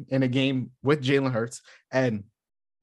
[0.08, 1.62] in a game with Jalen Hurts.
[1.92, 2.26] And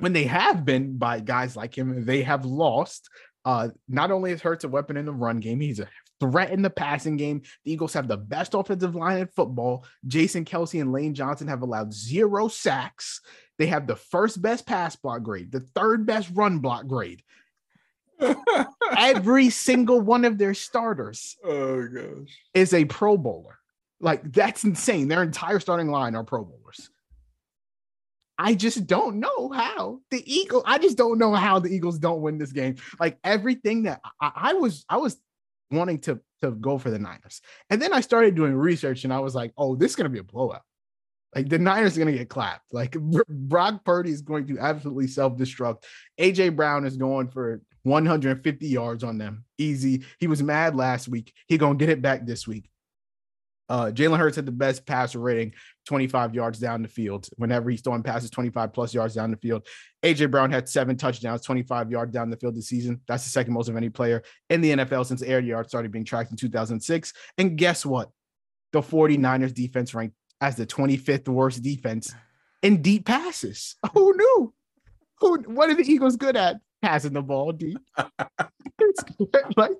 [0.01, 3.09] when they have been by guys like him, they have lost.
[3.44, 5.88] Uh, not only is Hurts a weapon in the run game, he's a
[6.20, 7.42] threat in the passing game.
[7.64, 9.84] The Eagles have the best offensive line in football.
[10.07, 13.20] Jason Kelce and Lane Johnson have allowed zero sacks.
[13.59, 17.22] They have the first best pass block grade, the third best run block grade.
[18.96, 22.38] Every single one of their starters oh gosh.
[22.53, 23.59] is a Pro Bowler.
[24.01, 25.09] Like that's insane.
[25.09, 26.90] Their entire starting line are Pro Bowlers.
[28.43, 30.62] I just don't know how the Eagles.
[30.66, 32.76] I just don't know how the Eagles don't win this game.
[32.99, 35.20] Like everything that I, I was, I was
[35.70, 39.20] wanting to to go for the Niners, and then I started doing research, and I
[39.20, 40.62] was like, oh, this is gonna be a blowout.
[41.34, 42.72] Like the Niners are gonna get clapped.
[42.72, 42.93] Like
[43.28, 45.84] Brock Purdy is going to absolutely self destruct.
[46.18, 50.05] AJ Brown is going for 150 yards on them, easy.
[50.18, 51.34] He was mad last week.
[51.47, 52.70] He gonna get it back this week.
[53.70, 55.53] Uh, Jalen Hurts had the best passer rating,
[55.87, 57.28] 25 yards down the field.
[57.37, 59.66] Whenever he's throwing passes, 25 plus yards down the field.
[60.03, 63.01] AJ Brown had seven touchdowns, 25 yards down the field this season.
[63.09, 66.05] That's the second most of any player in the NFL since air yards started being
[66.05, 67.12] tracked in 2006.
[67.39, 68.11] And guess what?
[68.72, 72.14] The 49ers defense ranked as the 25th worst defense
[72.62, 73.76] in deep passes.
[73.95, 74.55] Who knew?
[75.18, 75.39] Who?
[75.47, 76.57] What are the Eagles good at?
[76.83, 77.78] Passing the ball deep.
[79.57, 79.72] like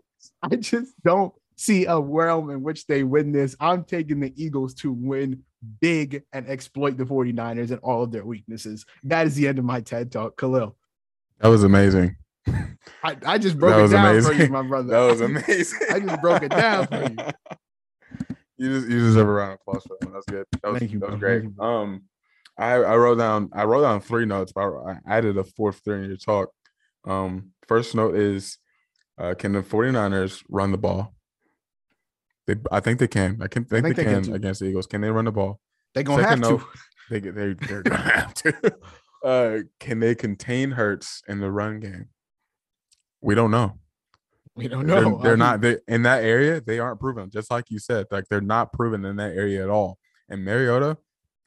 [0.42, 3.57] I just don't see a realm in which they win this.
[3.61, 5.42] I'm taking the Eagles to win
[5.80, 8.86] big and exploit the 49ers and all of their weaknesses.
[9.04, 10.36] That is the end of my TED talk.
[10.38, 10.76] Khalil.
[11.40, 12.16] That was amazing.
[13.02, 14.36] I, I just broke it down amazing.
[14.36, 14.88] for you, my brother.
[14.88, 15.80] That was amazing.
[15.90, 17.16] I just broke it down for you.
[18.56, 20.12] You just you deserve a round of applause for that.
[20.12, 20.44] That's good.
[20.62, 21.44] That was, Thank you, that was great.
[21.44, 22.02] You, um
[22.58, 25.82] I, I wrote down I wrote down three notes, but I, I added a fourth
[25.82, 26.50] during your talk.
[27.06, 28.58] Um, first note is
[29.16, 31.14] uh, can the 49ers run the ball?
[32.51, 33.38] They, I think they can.
[33.40, 34.86] I can think, I think they, they, can, can against the Eagles.
[34.86, 35.61] Can they run the ball?
[35.94, 36.66] They're gonna Second have note, to.
[37.11, 38.76] They they they're gonna have to.
[39.24, 42.09] Uh, can they contain Hurts in the run game?
[43.20, 43.78] We don't know.
[44.57, 45.18] We don't know.
[45.18, 46.61] They're, they're not they, in that area.
[46.61, 47.30] They aren't proven.
[47.30, 49.98] Just like you said, like they're not proven in that area at all.
[50.28, 50.98] And Mariota,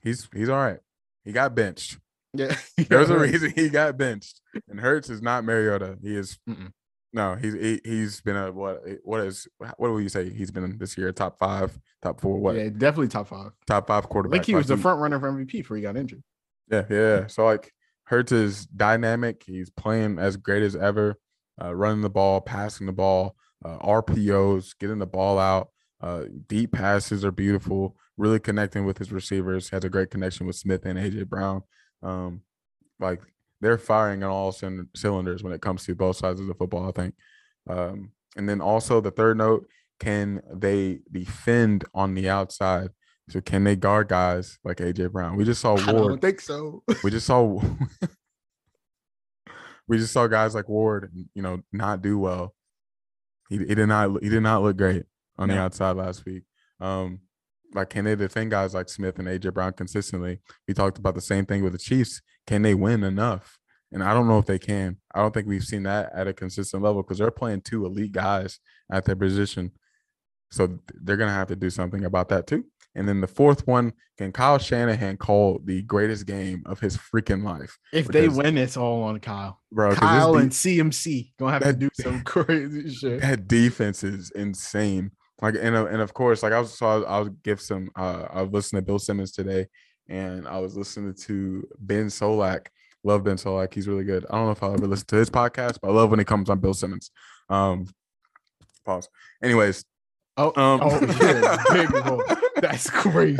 [0.01, 0.79] he's he's all right.
[1.25, 1.97] He got benched.
[2.33, 2.55] Yeah,
[2.87, 4.39] there's a reason he got benched.
[4.69, 5.97] And Hurts is not Mariota.
[6.01, 6.39] He is.
[6.49, 6.71] Mm-mm.
[7.13, 9.47] No, he's he, he's been a what what is
[9.77, 10.29] what do you say?
[10.31, 13.51] He's been this year top five, top four, what Yeah, definitely top five.
[13.67, 14.37] top five I quarterback.
[14.39, 16.23] think he was Like, the front runner for MVP before he got injured.
[16.71, 17.27] Yeah, yeah.
[17.27, 17.71] So like
[18.05, 19.43] Hurts is dynamic.
[19.45, 21.19] He's playing as great as ever,
[21.61, 25.69] uh, running the ball, passing the ball, uh, RPOs, getting the ball out.
[26.01, 27.95] Uh, deep passes are beautiful.
[28.17, 29.69] Really connecting with his receivers.
[29.69, 31.61] Has a great connection with Smith and AJ Brown.
[32.01, 32.41] Um,
[32.99, 33.21] like
[33.63, 36.87] they're firing on all cyn- cylinders when it comes to both sides of the football.
[36.87, 37.15] I think.
[37.69, 39.65] Um, and then also the third note:
[39.99, 42.89] Can they defend on the outside?
[43.29, 45.37] So can they guard guys like AJ Brown?
[45.37, 46.83] We just saw I Ward don't think so.
[47.03, 47.41] we just saw
[49.87, 52.53] we just saw guys like Ward, you know, not do well.
[53.49, 55.03] He, he did not he did not look great
[55.37, 56.43] on the outside last week.
[56.79, 57.19] Um,
[57.73, 60.39] like can they defend guys like Smith and AJ Brown consistently?
[60.67, 62.21] We talked about the same thing with the Chiefs.
[62.47, 63.57] Can they win enough?
[63.91, 64.97] And I don't know if they can.
[65.13, 68.11] I don't think we've seen that at a consistent level because they're playing two elite
[68.11, 68.59] guys
[68.91, 69.71] at their position.
[70.51, 72.65] So they're gonna have to do something about that too.
[72.95, 77.43] And then the fourth one, can Kyle Shanahan call the greatest game of his freaking
[77.43, 79.59] life, If they win, it's all on Kyle.
[79.71, 79.95] bro?
[79.95, 83.21] Kyle and CMC gonna have to do some crazy shit.
[83.21, 85.11] that defense is insane.
[85.41, 87.89] Like and uh, and of course, like I was so I'll, I'll give some.
[87.95, 89.67] Uh, I was listening to Bill Simmons today,
[90.07, 92.67] and I was listening to Ben Solak.
[93.03, 93.73] Love Ben Solak.
[93.73, 94.25] He's really good.
[94.29, 96.27] I don't know if I'll ever listen to his podcast, but I love when it
[96.27, 97.11] comes on Bill Simmons.
[97.49, 97.87] Um,
[98.85, 99.09] pause.
[99.41, 99.83] Anyways,
[100.35, 102.33] Oh, um, oh yeah.
[102.61, 103.37] That's crazy.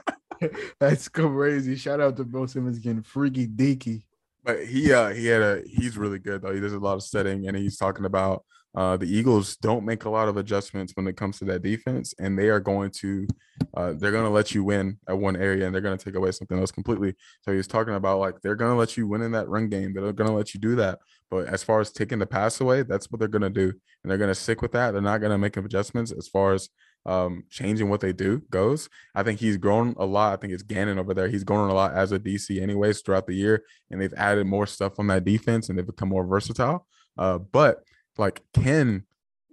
[0.80, 1.76] That's crazy.
[1.76, 4.04] Shout out to Bill Simmons getting freaky deaky.
[4.42, 6.54] But he uh he had a he's really good though.
[6.54, 8.44] He does a lot of studying and he's talking about
[8.76, 12.14] uh the Eagles don't make a lot of adjustments when it comes to that defense
[12.18, 13.26] and they are going to
[13.74, 16.58] uh they're gonna let you win at one area and they're gonna take away something
[16.58, 17.14] else completely.
[17.42, 19.94] So he's talking about like they're gonna let you win in that run game.
[19.94, 20.98] They're gonna let you do that.
[21.30, 23.72] But as far as taking the pass away, that's what they're gonna do.
[24.02, 24.92] And they're gonna stick with that.
[24.92, 26.68] They're not gonna make adjustments as far as
[27.06, 28.88] um changing what they do goes.
[29.14, 30.32] I think he's grown a lot.
[30.34, 31.28] I think it's Gannon over there.
[31.28, 34.66] He's grown a lot as a DC anyways throughout the year and they've added more
[34.66, 36.86] stuff on that defense and they've become more versatile.
[37.16, 37.82] Uh, but
[38.18, 39.04] like, can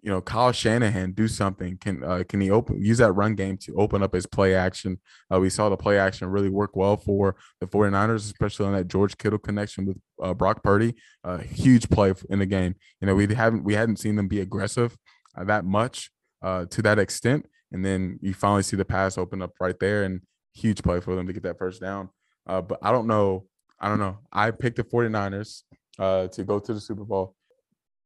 [0.03, 1.77] you know Kyle Shanahan do something?
[1.77, 4.99] Can uh, can he open use that run game to open up his play action?
[5.33, 8.89] Uh, we saw the play action really work well for the 49ers, especially on that
[8.89, 10.95] George Kittle connection with uh, Brock Purdy.
[11.23, 12.75] Uh, huge play in the game.
[12.99, 14.97] You know, we haven't we hadn't seen them be aggressive
[15.37, 16.11] uh, that much
[16.41, 20.03] uh, to that extent, and then you finally see the pass open up right there,
[20.03, 20.21] and
[20.53, 22.09] huge play for them to get that first down.
[22.45, 23.45] Uh, but I don't know.
[23.79, 24.19] I don't know.
[24.31, 25.63] I picked the 49ers
[25.99, 27.35] uh, to go to the Super Bowl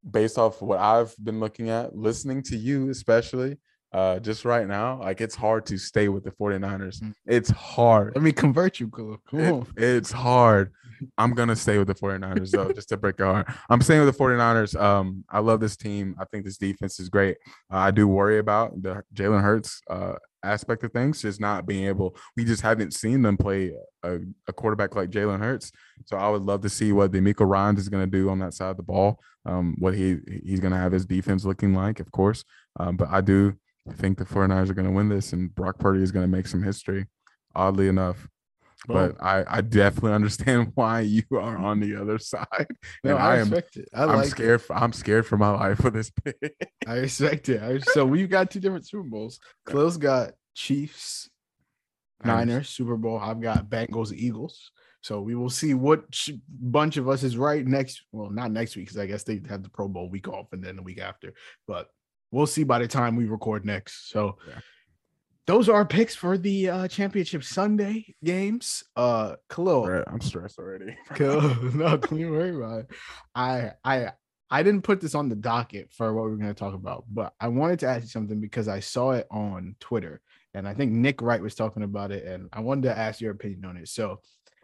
[0.09, 3.57] based off what I've been looking at, listening to you, especially
[3.93, 4.99] uh, just right now.
[4.99, 7.01] Like it's hard to stay with the 49ers.
[7.01, 7.13] Mm.
[7.25, 8.13] It's hard.
[8.15, 8.89] Let me convert you.
[8.89, 10.71] Come It- it's hard.
[11.17, 13.47] I'm gonna stay with the 49ers though, just to break your heart.
[13.69, 14.79] I'm staying with the 49ers.
[14.79, 16.15] Um, I love this team.
[16.19, 17.37] I think this defense is great.
[17.71, 21.85] Uh, I do worry about the Jalen Hurts uh, aspect of things, just not being
[21.85, 22.15] able.
[22.35, 23.73] We just haven't seen them play
[24.03, 25.71] a, a quarterback like Jalen Hurts.
[26.05, 28.53] So I would love to see what the DeMeco Ryans is gonna do on that
[28.53, 29.19] side of the ball.
[29.45, 32.43] Um, what he he's gonna have his defense looking like, of course.
[32.79, 33.55] Um, but I do
[33.93, 37.07] think the 49ers are gonna win this, and Brock Purdy is gonna make some history.
[37.55, 38.27] Oddly enough
[38.85, 42.67] but I, I definitely understand why you are on the other side.
[43.03, 43.89] No, and I, I am respect it.
[43.93, 46.55] I I'm like scared for, I'm scared for my life for this pick.
[46.87, 47.61] I respect it.
[47.61, 49.39] I, so we've got two different Super Bowls.
[49.65, 51.29] Khalil's got Chiefs,
[52.23, 53.19] Niners, Super Bowl.
[53.19, 54.71] I've got Bengals, Eagles.
[55.01, 56.03] So we will see what
[56.49, 58.03] bunch of us is right next.
[58.11, 60.63] Well, not next week because I guess they have the Pro Bowl week off and
[60.63, 61.33] then the week after.
[61.67, 61.87] But
[62.31, 64.09] we'll see by the time we record next.
[64.09, 64.59] So Yeah.
[65.47, 68.83] Those are our picks for the uh, championship Sunday games.
[68.95, 70.95] Uh, Khalil, Right, I'm stressed already.
[71.15, 71.41] Cool.
[71.73, 72.87] no, don't you worry about it.
[73.33, 74.11] I I
[74.49, 77.05] I didn't put this on the docket for what we are going to talk about,
[77.11, 80.21] but I wanted to ask you something because I saw it on Twitter,
[80.53, 83.31] and I think Nick Wright was talking about it, and I wanted to ask your
[83.31, 83.87] opinion on it.
[83.87, 84.19] So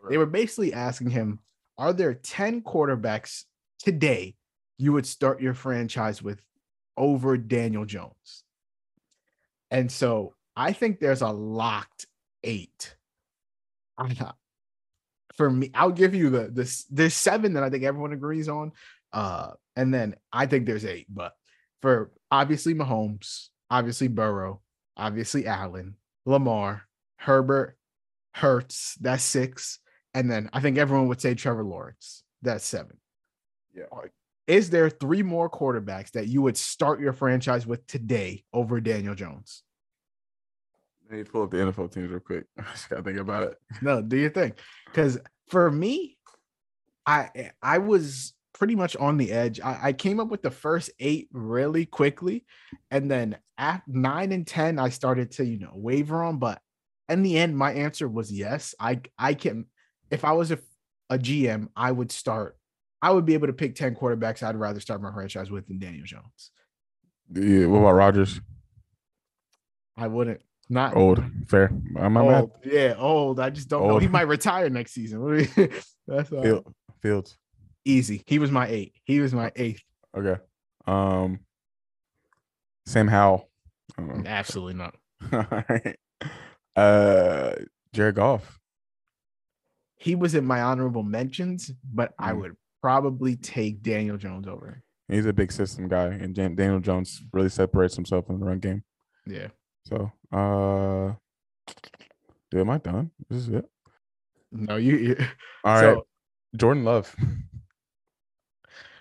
[0.09, 1.39] they were basically asking him,
[1.77, 3.43] "Are there ten quarterbacks
[3.79, 4.35] today
[4.77, 6.43] you would start your franchise with
[6.97, 8.43] over Daniel Jones?"
[9.71, 12.07] And so I think there's a locked
[12.43, 12.95] eight.
[15.35, 18.71] For me, I'll give you the this there's seven that I think everyone agrees on.
[19.11, 21.35] Uh, and then I think there's eight, but
[21.81, 24.61] for obviously Mahomes, obviously Burrow,
[24.97, 25.95] obviously Allen,
[26.25, 26.83] Lamar,
[27.17, 27.77] Herbert,
[28.33, 29.79] Hurts, that's six.
[30.13, 32.97] And then I think everyone would say Trevor Lawrence, that's seven.
[33.75, 33.85] Yeah.
[34.45, 39.15] Is there three more quarterbacks that you would start your franchise with today over Daniel
[39.15, 39.63] Jones?
[41.09, 42.45] Let me pull up the NFL teams real quick.
[42.57, 43.57] I just gotta think about it.
[43.81, 44.53] No, do your thing.
[44.85, 46.17] Because for me,
[47.05, 49.59] I I was pretty much on the edge.
[49.59, 52.45] I, I came up with the first eight really quickly,
[52.91, 56.37] and then at nine and ten, I started to you know waver on.
[56.37, 56.61] But
[57.09, 58.73] in the end, my answer was yes.
[58.79, 59.65] I I can
[60.09, 60.59] if I was a,
[61.09, 62.57] a GM, I would start.
[63.01, 64.43] I would be able to pick ten quarterbacks.
[64.43, 66.51] I'd rather start my franchise with than Daniel Jones.
[67.31, 67.65] Yeah.
[67.65, 68.39] What about Rodgers?
[69.97, 70.41] I wouldn't.
[70.69, 71.71] Not Old, fair.
[71.97, 72.41] I'm not mad.
[72.41, 72.51] old.
[72.63, 73.39] Yeah, old.
[73.39, 73.97] I just don't know.
[73.99, 75.21] He might retire next season.
[75.21, 75.69] What do we-
[76.07, 76.41] That's all.
[76.41, 77.37] Field, Fields.
[77.85, 78.23] easy.
[78.25, 78.93] He was my eight.
[79.03, 79.81] He was my eighth.
[80.17, 80.39] Okay.
[80.87, 81.39] Um.
[82.85, 83.49] Sam Howell.
[84.25, 84.95] Absolutely not.
[85.31, 85.97] all right.
[86.75, 87.53] Uh,
[87.93, 88.59] Jared Goff.
[89.95, 92.41] He was in my honorable mentions, but I Mm.
[92.41, 94.81] would probably take Daniel Jones over.
[95.07, 98.83] He's a big system guy, and Daniel Jones really separates himself in the run game.
[99.27, 99.47] Yeah.
[99.85, 101.13] So, uh,
[102.51, 103.11] dude, am I done?
[103.29, 103.65] This is it.
[104.51, 104.97] No, you.
[104.97, 105.15] you
[105.63, 106.07] All right, so,
[106.55, 107.15] Jordan Love.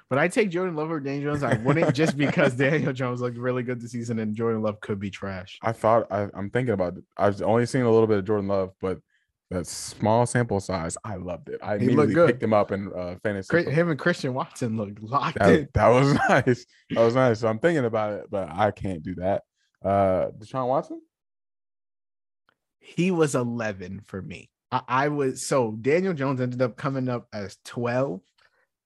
[0.09, 1.43] But I take Jordan Love over Daniel Jones.
[1.43, 5.01] I wouldn't just because Daniel Jones looked really good this season and Jordan Love could
[5.01, 5.59] be trash.
[5.62, 6.99] I thought I, I'm thinking about.
[6.99, 7.05] It.
[7.16, 8.99] I've only seen a little bit of Jordan Love, but
[9.51, 11.61] that small sample size, I loved it.
[11.62, 12.26] I He immediately good.
[12.26, 13.70] picked him up in uh, fantasy.
[13.70, 15.47] Him and Christian Watson looked locked in.
[15.47, 16.66] That, that was nice.
[16.91, 17.41] That was nice.
[17.41, 19.45] So I'm thinking about it, but I can't do that.
[19.85, 21.01] Uh, Deshaun Watson.
[22.78, 24.51] He was 11 for me.
[24.70, 28.20] I, I was so Daniel Jones ended up coming up as 12.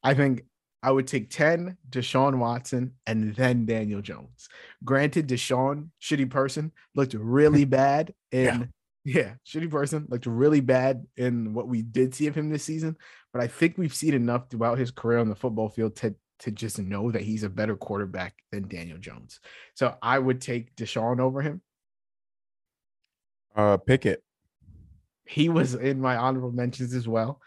[0.03, 0.45] I think
[0.83, 4.49] I would take 10 Deshaun Watson and then Daniel Jones.
[4.85, 8.73] Granted, Deshaun, shitty person, looked really bad in
[9.05, 9.35] yeah.
[9.47, 12.97] shitty person, looked really bad in what we did see of him this season.
[13.33, 16.51] But I think we've seen enough throughout his career on the football field to to
[16.51, 19.41] just know that he's a better quarterback than Daniel Jones.
[19.75, 21.63] So I would take Deshaun over him.
[23.55, 24.23] Uh, Pickett.
[25.25, 27.41] he was in my honorable mentions as well.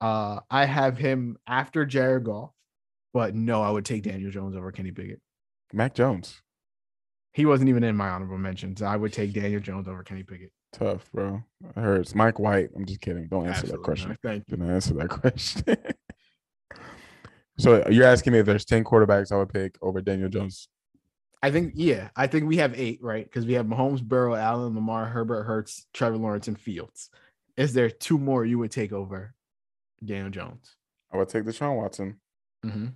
[0.00, 2.50] Uh, I have him after Jared Goff,
[3.14, 5.20] but no, I would take Daniel Jones over Kenny Pickett.
[5.72, 6.42] Mac Jones.
[7.32, 8.82] He wasn't even in my honorable mentions.
[8.82, 10.52] I would take Daniel Jones over Kenny Pickett.
[10.72, 11.42] Tough, bro.
[11.64, 12.14] It hurts.
[12.14, 12.68] Mike White.
[12.76, 13.26] I'm just kidding.
[13.28, 14.10] Don't answer that question.
[14.10, 14.18] not.
[14.22, 14.56] Thank you.
[14.56, 15.64] Don't answer that question.
[17.58, 20.68] So you're asking me if there's 10 quarterbacks I would pick over Daniel Jones.
[21.42, 23.24] I think, yeah, I think we have eight, right?
[23.24, 27.10] Because we have Mahomes, Burrow, Allen, Lamar, Herbert, Hurts, Trevor Lawrence, and Fields.
[27.56, 29.34] Is there two more you would take over
[30.04, 30.74] Daniel Jones?
[31.12, 32.18] I would take Deshaun Watson.
[32.64, 32.86] Mm-hmm.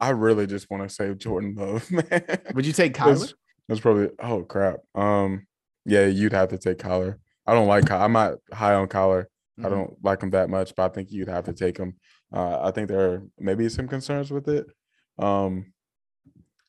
[0.00, 2.22] I really just want to save Jordan Love, man.
[2.54, 3.18] Would you take Kyler?
[3.18, 3.34] That's,
[3.68, 4.76] that's probably oh crap.
[4.94, 5.46] Um,
[5.84, 7.16] yeah, you'd have to take Kyler.
[7.46, 7.86] I don't like.
[7.88, 9.26] Ky- I'm not high on Kyler.
[9.58, 9.70] I Mhm.
[9.70, 11.96] don't like him that much, but I think you'd have to take him.
[12.32, 14.66] Uh, I think there are maybe some concerns with it,
[15.18, 15.72] um,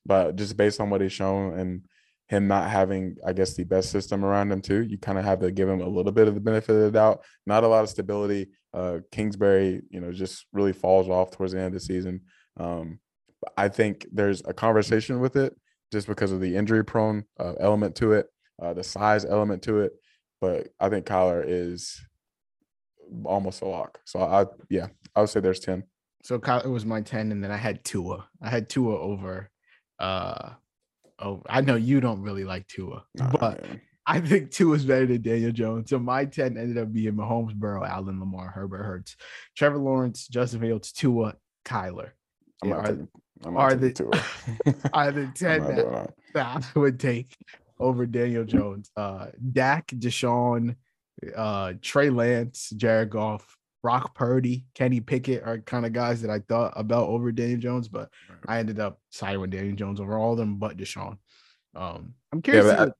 [0.06, 1.82] but just based on what he's shown and
[2.28, 5.40] him not having, I guess, the best system around him too, you kind of have
[5.40, 7.24] to give him a little bit of the benefit of the doubt.
[7.44, 8.50] Not a lot of stability.
[8.72, 12.20] Uh, Kingsbury, you know, just really falls off towards the end of the season.
[12.56, 13.00] Um,
[13.56, 15.54] I think there's a conversation with it
[15.92, 18.26] just because of the injury prone uh, element to it,
[18.62, 19.92] uh, the size element to it.
[20.40, 22.00] But I think Kyler is
[23.24, 24.00] almost a lock.
[24.04, 25.82] So I, yeah, I would say there's 10.
[26.22, 28.28] So Kyle, it was my 10, and then I had Tua.
[28.42, 29.50] I had Tua over
[29.98, 30.50] uh
[31.18, 33.80] oh I know you don't really like Tua, Nah, but man.
[34.06, 35.90] I think Tua is better than Daniel Jones.
[35.90, 39.16] So my 10 ended up being Mahomes, Burrow, Allen, Lamar, Herbert, Hurts,
[39.56, 41.34] Trevor Lawrence, Justin Fields, Tua,
[41.64, 42.10] Kyler.
[42.62, 43.08] I'm Yeah, are- taking,
[43.44, 44.24] I'm are the-.
[44.92, 46.14] Are the 10 that, that.
[46.34, 47.34] that I would take
[47.78, 48.90] over Daniel Jones.
[48.96, 50.76] Uh Dak, Deshaun,
[51.36, 56.40] uh Trey Lance, Jared Goff, Brock Purdy, Kenny Pickett are kind of guys that I
[56.40, 58.10] thought about over Daniel Jones, but
[58.46, 61.16] I ended up siding with Daniel Jones over all of them but Deshaun.
[61.74, 62.64] Um I'm curious.
[62.66, 62.96] but to see I- what-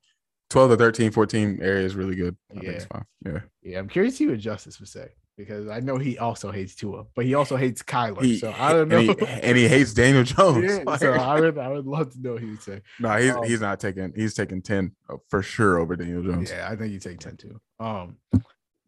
[0.51, 2.37] 12 to 13, 14 area is really good.
[2.51, 2.99] I think it's Yeah.
[2.99, 3.05] fine.
[3.25, 3.41] Yeah.
[3.63, 5.09] yeah, I'm curious to see what Justice would say
[5.41, 8.23] because I know he also hates Tua, but he also hates Kyler.
[8.23, 8.99] He, so I don't know.
[8.99, 10.65] And he, and he hates Daniel Jones.
[10.65, 12.83] Yeah, so I would I would love to know what he would say.
[13.01, 16.51] no, he's um, he's not taking he's taking 10 uh, for sure over Daniel Jones.
[16.51, 17.61] Yeah, I think you take 10 too.
[17.79, 18.43] Um, and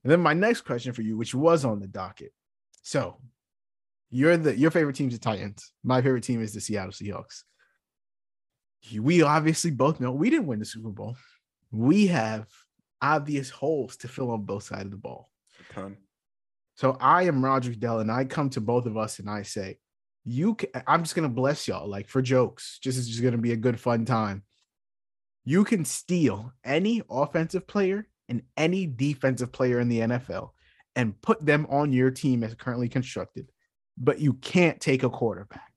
[0.04, 2.32] then my next question for you, which was on the docket.
[2.82, 3.16] So
[4.10, 5.72] you're the your favorite team's the Titans.
[5.82, 7.44] My favorite team is the Seattle Seahawks.
[9.00, 11.16] We obviously both know we didn't win the Super Bowl.
[11.70, 12.46] We have
[13.00, 15.30] obvious holes to fill on both sides of the ball.
[15.70, 15.96] A ton.
[16.82, 19.78] So I am Roger Dell, and I come to both of us and I say,
[20.24, 22.80] you can, I'm just gonna bless y'all, like for jokes.
[22.82, 24.42] Just it's just gonna be a good fun time.
[25.44, 30.50] You can steal any offensive player and any defensive player in the NFL
[30.96, 33.52] and put them on your team as currently constructed,
[33.96, 35.72] but you can't take a quarterback.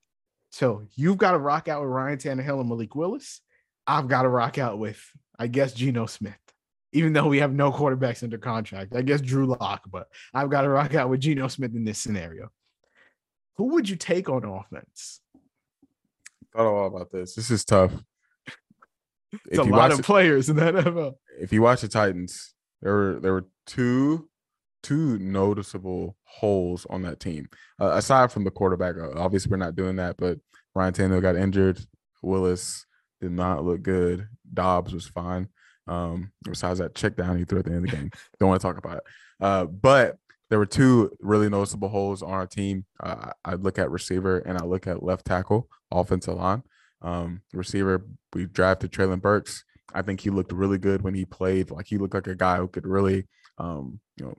[0.49, 3.41] So you've got to rock out with Ryan Tannehill and Malik Willis.
[3.86, 4.99] I've got to rock out with,
[5.38, 6.34] I guess, Geno Smith.
[6.95, 10.61] Even though we have no quarterbacks under contract, I guess Drew Lock, but I've got
[10.61, 12.49] to rock out with Geno Smith in this scenario.
[13.57, 15.19] who would you take on offense?
[16.55, 17.35] Thought a lot about this.
[17.35, 17.91] This is tough.
[19.47, 21.15] It's a lot of players in the NFL.
[21.41, 24.30] if you watch the Titans, there were there were two
[24.81, 27.49] two noticeable holes on that team.
[27.81, 30.38] Uh, aside from the quarterback, uh, obviously we're not doing that, but
[30.73, 31.80] Ryan Tannehill got injured.
[32.22, 32.85] Willis
[33.19, 34.27] did not look good.
[34.53, 35.49] Dobbs was fine.
[35.87, 38.09] Um, besides that check down he threw at the end of the game.
[38.39, 39.03] Don't want to talk about it.
[39.39, 40.17] Uh, but
[40.49, 42.85] there were two really noticeable holes on our team.
[42.99, 46.63] Uh, I look at receiver and I look at left tackle, offensive line.
[47.01, 49.63] Um, receiver, we drafted Treylon Burks.
[49.93, 51.71] I think he looked really good when he played.
[51.71, 54.37] Like he looked like a guy who could really, um, you know,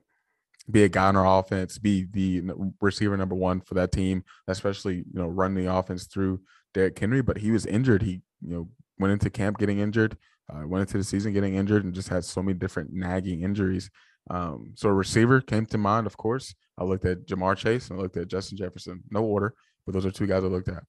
[0.71, 2.43] be a guy on our offense, be the
[2.81, 6.41] receiver number one for that team, especially you know run the offense through
[6.75, 7.23] Derrick Henry.
[7.23, 8.03] But he was injured.
[8.03, 8.69] He you know
[8.99, 10.17] went into camp getting injured,
[10.53, 13.91] uh, went into the season getting injured, and just had so many different nagging injuries.
[14.31, 16.55] Um, so a receiver came to mind, of course.
[16.79, 19.03] I looked at Ja'Marr Chase and I looked at Justin Jefferson.
[19.11, 19.55] No order,
[19.85, 20.83] but those are two guys I looked at.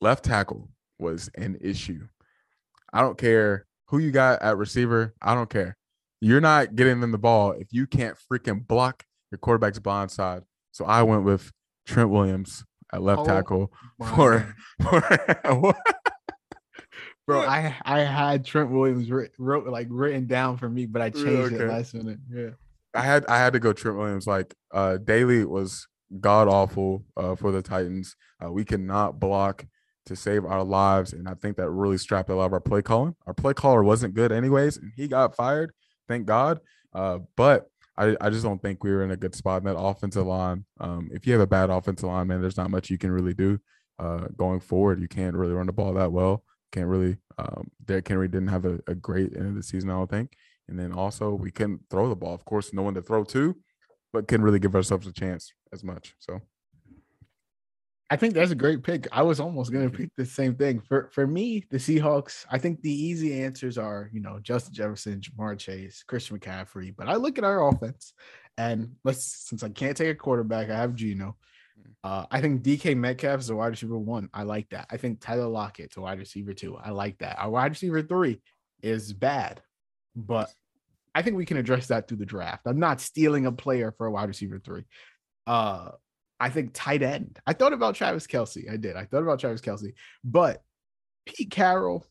[0.00, 0.68] Left tackle
[0.98, 2.06] was an issue.
[2.92, 5.14] I don't care who you got at receiver.
[5.20, 5.76] I don't care.
[6.20, 10.42] You're not getting them the ball if you can't freaking block your quarterback's blind side.
[10.72, 11.52] So I went with
[11.86, 13.72] Trent Williams at left oh, tackle
[14.14, 15.02] for, for
[17.28, 21.10] Bro, I I had Trent Williams wrote, wrote like written down for me, but I
[21.10, 21.64] changed okay.
[21.64, 22.18] it last minute.
[22.32, 22.50] Yeah.
[22.94, 24.26] I had I had to go Trent Williams.
[24.26, 25.86] Like uh Daley was
[26.20, 28.16] god awful uh for the Titans.
[28.42, 29.66] Uh, we cannot block
[30.06, 31.12] to save our lives.
[31.12, 33.14] And I think that really strapped a lot of our play calling.
[33.26, 35.72] Our play caller wasn't good anyways, and he got fired.
[36.08, 36.60] Thank God.
[36.94, 39.78] Uh, but I, I just don't think we were in a good spot in that
[39.78, 40.64] offensive line.
[40.80, 43.34] Um, if you have a bad offensive line, man, there's not much you can really
[43.34, 43.58] do
[43.98, 44.98] uh, going forward.
[45.02, 46.42] You can't really run the ball that well.
[46.72, 47.16] Can't really.
[47.38, 50.32] Um, Derrick Henry didn't have a, a great end of the season, I don't think.
[50.68, 52.34] And then also we couldn't throw the ball.
[52.34, 53.56] Of course, no one to throw to,
[54.12, 56.14] but couldn't really give ourselves a chance as much.
[56.18, 56.40] So
[58.10, 59.06] I think that's a great pick.
[59.12, 60.80] I was almost going to pick the same thing.
[60.80, 65.20] For for me, the Seahawks, I think the easy answers are, you know, Justin Jefferson,
[65.20, 66.94] Ja'Marr Chase, Christian McCaffrey.
[66.96, 68.14] But I look at our offense
[68.56, 71.36] and let's since I can't take a quarterback, I have Geno.
[72.04, 74.28] Uh, I think DK Metcalf is a wide receiver one.
[74.32, 74.86] I like that.
[74.90, 76.76] I think Tyler Lockett's a wide receiver two.
[76.76, 77.38] I like that.
[77.38, 78.40] Our wide receiver three
[78.82, 79.60] is bad,
[80.14, 80.50] but
[81.14, 82.66] I think we can address that through the draft.
[82.66, 84.84] I'm not stealing a player for a wide receiver three.
[85.46, 85.90] Uh,
[86.38, 87.40] I think tight end.
[87.46, 88.70] I thought about Travis Kelce.
[88.72, 88.96] I did.
[88.96, 90.62] I thought about Travis Kelce, but
[91.26, 92.06] Pete Carroll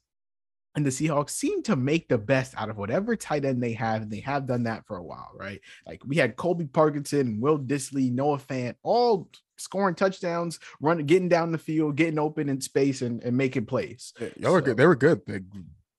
[0.76, 4.02] and the Seahawks seem to make the best out of whatever tight end they have,
[4.03, 5.61] and they have done that for a while, right?
[5.88, 11.51] Like we had Colby Parkinson, Will Dissly, Noah Fant, all scoring touchdowns, running, getting down
[11.51, 14.13] the field, getting open in space, and, and making plays.
[14.19, 14.77] Yeah, y'all so, were good.
[14.77, 15.21] They were good.
[15.25, 15.41] They,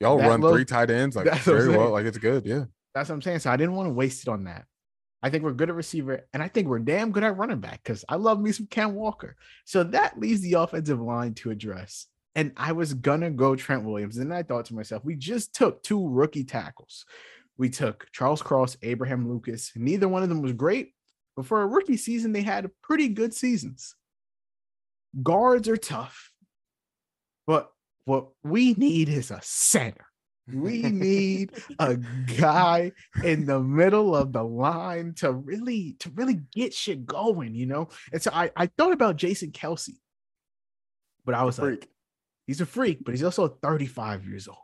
[0.01, 1.91] y'all run three tight ends like very well.
[1.91, 2.47] Like it's good.
[2.47, 2.65] Yeah.
[2.95, 3.41] That's what I'm saying.
[3.41, 4.65] So I didn't want to waste it on that.
[5.23, 7.83] I think we're good at receiver, and I think we're damn good at running back
[7.83, 9.37] because I love me some Cam Walker.
[9.65, 12.07] So that leaves the offensive line to address.
[12.37, 15.83] And I was gonna go Trent Williams, and I thought to myself, we just took
[15.83, 17.05] two rookie tackles.
[17.57, 19.73] We took Charles Cross, Abraham Lucas.
[19.75, 20.93] Neither one of them was great,
[21.39, 23.95] but for a rookie season, they had pretty good seasons.
[25.23, 26.33] Guards are tough,
[27.47, 27.71] but
[28.07, 30.05] what we need is a center.
[30.53, 31.97] We need a
[32.39, 32.91] guy
[33.23, 37.91] in the middle of the line to really to really get shit going, you know.
[38.13, 39.95] And so I I thought about Jason Kelce,
[41.25, 41.89] but I was like,
[42.49, 44.59] he's a freak, but he's also 35 years old.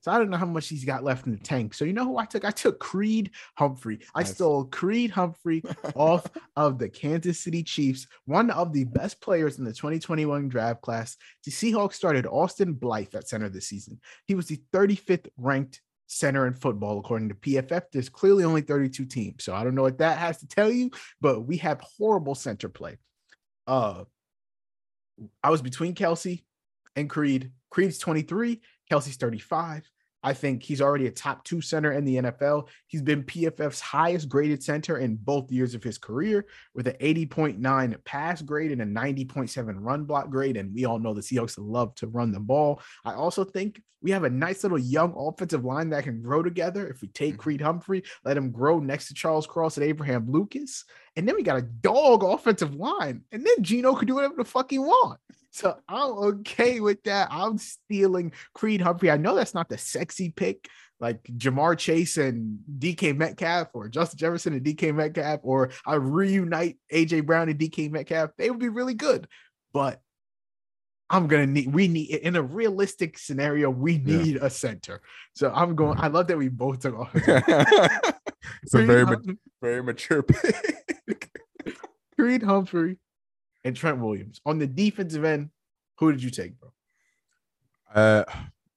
[0.00, 1.74] So I don't know how much he's got left in the tank.
[1.74, 2.44] So you know who I took?
[2.44, 4.00] I took Creed Humphrey.
[4.14, 4.32] I nice.
[4.32, 5.62] stole Creed Humphrey
[5.94, 10.80] off of the Kansas City Chiefs, one of the best players in the 2021 draft
[10.80, 11.16] class.
[11.44, 14.00] The Seahawks started Austin Blythe at center this season.
[14.26, 17.82] He was the 35th ranked center in football according to PFF.
[17.92, 19.44] There's clearly only 32 teams.
[19.44, 20.90] So I don't know what that has to tell you,
[21.20, 22.98] but we have horrible center play.
[23.66, 24.04] Uh
[25.42, 26.42] I was between Kelce
[26.96, 27.52] and Creed.
[27.70, 28.60] Creed's 23.
[28.90, 29.88] Kelce's 35.
[30.22, 32.68] I think he's already a top two center in the NFL.
[32.86, 38.04] He's been PFF's highest graded center in both years of his career with an 80.9
[38.04, 40.56] pass grade and a 90.7 run block grade.
[40.56, 42.82] And we all know the Seahawks love to run the ball.
[43.04, 46.88] I also think we have a nice little young offensive line that can grow together.
[46.88, 47.40] If we take mm-hmm.
[47.40, 50.84] Creed Humphrey, let him grow next to Charles Cross and Abraham Lucas.
[51.20, 53.24] And then we got a dog offensive line.
[53.30, 55.20] And then Geno could do whatever the fuck he want.
[55.50, 57.28] So I'm okay with that.
[57.30, 59.10] I'm stealing Creed Humphrey.
[59.10, 60.66] I know that's not the sexy pick
[60.98, 66.78] like Ja'Marr Chase and DK Metcalf or Justin Jefferson and DK Metcalf, or I reunite
[66.90, 68.30] AJ Brown and DK Metcalf.
[68.38, 69.28] They would be really good.
[69.74, 70.00] But
[71.10, 74.46] I'm gonna need we need in a realistic scenario, we need yeah.
[74.46, 75.02] a center.
[75.34, 75.98] So I'm going.
[76.00, 77.10] I love that we both took off.
[77.14, 79.04] it's a very
[79.60, 80.76] very mature pick.
[82.18, 82.98] Creed Humphrey
[83.64, 84.40] and Trent Williams.
[84.46, 85.50] On the defensive end,
[85.98, 86.72] who did you take, bro?
[87.94, 88.24] Uh,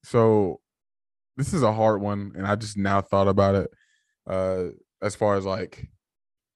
[0.02, 0.60] so
[1.36, 3.70] this is a hard one, and I just now thought about it.
[4.26, 4.64] Uh,
[5.02, 5.88] as far as like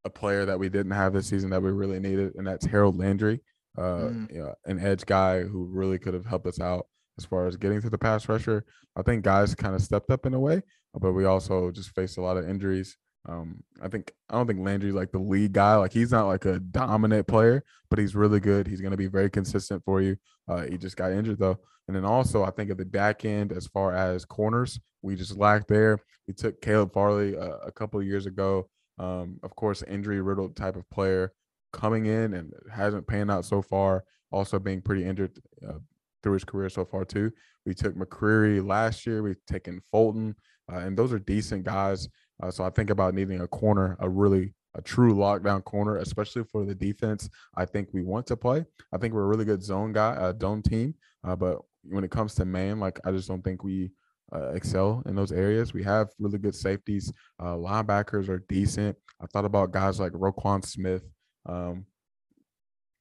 [0.05, 2.97] a player that we didn't have this season that we really needed, and that's Harold
[2.99, 3.41] Landry,
[3.77, 4.35] uh, Mm.
[4.35, 6.87] yeah, an edge guy who really could have helped us out
[7.19, 8.65] as far as getting to the pass rusher.
[8.97, 10.63] I think guys kind of stepped up in a way,
[10.95, 12.97] but we also just faced a lot of injuries.
[13.29, 15.77] Um, I think I don't think Landry's like the lead guy.
[15.77, 18.67] Like he's not like a dominant player, but he's really good.
[18.67, 20.17] He's going to be very consistent for you.
[20.49, 23.53] Uh, he just got injured though, and then also I think at the back end,
[23.53, 25.99] as far as corners, we just lacked there.
[26.27, 28.69] We took Caleb Farley uh, a couple of years ago.
[28.99, 31.33] Um, of course, injury riddled type of player
[31.73, 34.05] coming in and hasn't panned out so far.
[34.31, 35.79] Also being pretty injured uh,
[36.23, 37.31] through his career so far too.
[37.65, 39.23] We took McCreary last year.
[39.23, 40.35] We've taken Fulton,
[40.71, 42.09] uh, and those are decent guys.
[42.43, 46.44] Uh, so I think about needing a corner, a really a true lockdown corner, especially
[46.44, 47.28] for the defense.
[47.56, 48.65] I think we want to play.
[48.93, 50.94] I think we're a really good zone guy, uh, zone team.
[51.24, 53.90] Uh, but when it comes to man, like I just don't think we
[54.32, 55.73] uh, excel in those areas.
[55.73, 57.12] We have really good safeties.
[57.40, 58.97] Uh, linebackers are decent.
[59.20, 61.02] I thought about guys like Roquan Smith,
[61.47, 61.86] um,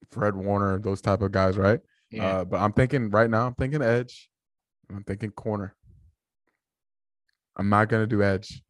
[0.09, 1.80] Fred Warner, those type of guys, right?
[2.23, 4.30] Uh, but I'm thinking right now, I'm thinking edge.
[4.89, 5.76] I'm thinking corner.
[7.57, 8.64] I'm not gonna do edge.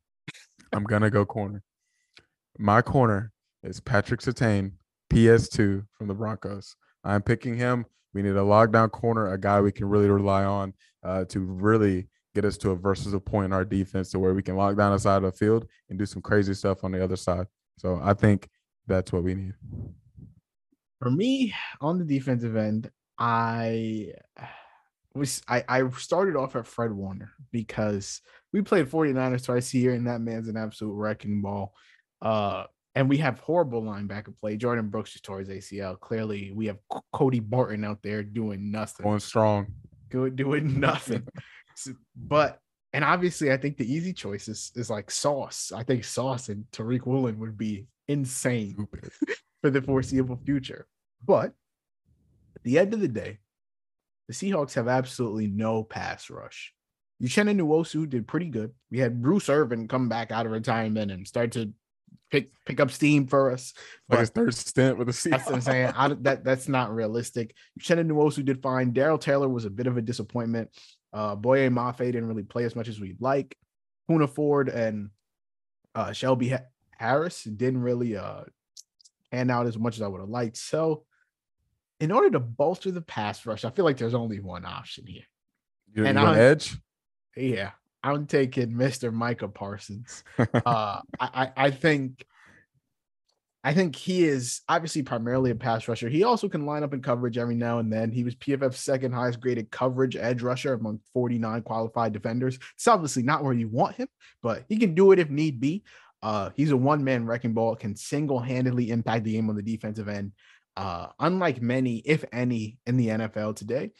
[0.73, 1.64] I'm gonna go corner.
[2.57, 3.31] My corner
[3.64, 4.72] is Patrick Surtain,
[5.11, 6.76] PS2 from the Broncos.
[7.03, 7.85] I'm picking him.
[8.14, 10.73] We need a lockdown corner, a guy we can really rely on
[11.03, 14.44] uh, to really get us to a versatile point in our defense to where we
[14.44, 17.03] can lock down the side of the field and do some crazy stuff on the
[17.03, 17.48] other side.
[17.77, 18.48] So I think
[18.88, 19.53] that's what we need.
[20.99, 22.89] For me, on the defensive end,
[23.19, 24.14] I
[25.18, 28.22] was I, I started off at Fred Warner because
[28.53, 31.73] we played 49ers twice a year, and that man's an absolute wrecking ball.
[32.22, 32.65] Uh,
[32.95, 34.57] and we have horrible linebacker play.
[34.57, 35.99] Jordyn Brooks just tore his ACL.
[35.99, 36.77] Clearly, we have
[37.14, 39.03] Cody Barton out there doing nothing.
[39.03, 39.68] Going strong.
[40.10, 41.27] Good doing nothing.
[42.15, 42.60] But
[42.94, 45.72] and obviously, I think the easy choice is, is like Sauce.
[45.76, 48.88] I think Sauce and Tariq Woolen would be insane
[49.61, 50.88] for the foreseeable future.
[51.23, 51.53] But
[52.56, 53.39] at the end of the day,
[54.28, 56.74] the Seahawks have absolutely no pass rush.
[57.22, 58.72] Uchenna Nwosu did pretty good.
[58.91, 61.74] We had Bruce Irvin come back out of retirement and start to
[62.30, 63.74] pick pick up steam for us.
[64.10, 65.30] Like But- his third stint with the Seahawks.
[65.32, 65.94] that's what I'm saying.
[65.95, 67.56] I, that that's not realistic.
[67.80, 68.91] Uchenna Nwosu did fine.
[68.91, 70.70] Darrell Taylor was a bit of a disappointment.
[71.14, 73.58] Uh, Boye Mafe didn't really play as much as we'd like.
[74.10, 75.10] Poona Ford and
[75.95, 78.44] uh, Shelby Ha- Harris didn't really uh,
[79.32, 80.58] hand out as much as I would have liked.
[80.58, 81.06] So,
[81.99, 85.24] in order to bolster the pass rush, I feel like there's only one option here.
[85.94, 86.78] You, And you want I- edge?
[87.36, 87.72] Yeah,
[88.03, 89.14] I'm taking Mr.
[89.14, 90.24] Micah Parsons.
[90.40, 92.26] uh, I, I I think
[93.64, 96.07] I think he is obviously primarily a pass rusher.
[96.07, 98.11] He also can line up in coverage every now and then.
[98.11, 102.57] He was PFF's second highest graded coverage edge rusher among 49 qualified defenders.
[102.76, 104.07] It's obviously not where you want him,
[104.41, 105.84] but he can do it if need be.
[106.24, 110.32] Uh, he's a one-man wrecking ball, can single-handedly impact the game on the defensive end.
[110.78, 113.91] Uh, unlike many, if any, in the NFL today.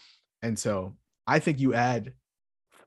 [0.41, 0.95] And so
[1.26, 2.14] I think you add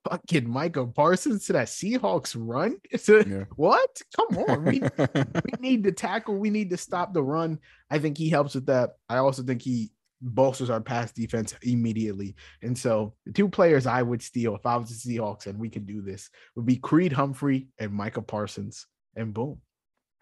[0.08, 2.76] fucking Micah Parsons to that Seahawks run.
[2.92, 2.98] A,
[3.28, 3.44] Yeah.
[3.56, 4.00] what?
[4.16, 4.64] Come on.
[4.64, 6.36] We we need to tackle.
[6.36, 7.58] We need to stop the run.
[7.90, 8.90] I think he helps with that.
[9.08, 9.90] I also think he
[10.22, 12.36] bolsters our pass defense immediately.
[12.62, 15.70] And so the two players I would steal if I was the Seahawks and we
[15.70, 18.86] could do this would be Creed Humphrey and Micah Parsons.
[19.16, 19.60] And boom.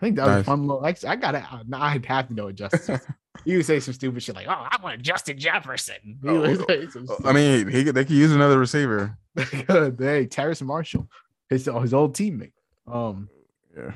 [0.01, 0.85] I think that was a fun little.
[0.85, 1.45] I, I gotta.
[1.73, 3.05] I'd have to know Justice.
[3.45, 6.55] you would say some stupid shit like, "Oh, I want Justin Jefferson." Oh,
[6.89, 9.19] some I mean, he could, they could use another receiver.
[9.37, 11.09] hey, Terrace Marshall,
[11.49, 12.53] his his old teammate.
[12.87, 13.29] Um,
[13.77, 13.93] Yeah.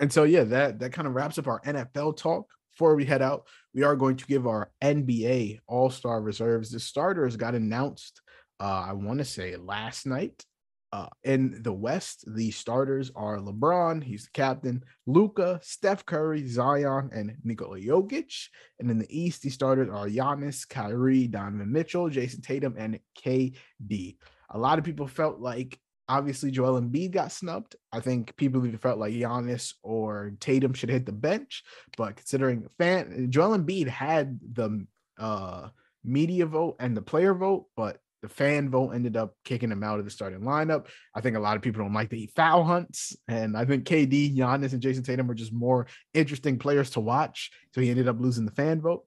[0.00, 2.46] and so yeah, that that kind of wraps up our NFL talk.
[2.72, 6.70] Before we head out, we are going to give our NBA All Star reserves.
[6.70, 8.20] The starters got announced.
[8.58, 10.44] Uh, I want to say last night.
[10.92, 17.10] Uh, in the West, the starters are LeBron, he's the captain, Luka, Steph Curry, Zion,
[17.12, 18.48] and Nikola Jokic.
[18.80, 24.16] And in the East, the starters are Giannis, Kyrie, Donovan Mitchell, Jayson Tatum, and KD.
[24.50, 27.76] A lot of people felt like obviously Joel Embiid got snubbed.
[27.92, 31.62] I think people even felt like Giannis or Tatum should hit the bench,
[31.96, 34.86] but considering fan Joel Embiid had the
[35.18, 35.68] uh
[36.02, 39.98] media vote and the player vote, but the fan vote ended up kicking him out
[39.98, 40.86] of the starting lineup.
[41.14, 44.36] I think a lot of people don't like the foul hunts, and I think KD,
[44.36, 47.50] Giannis, and Jayson Tatum are just more interesting players to watch.
[47.74, 49.04] So he ended up losing the fan vote.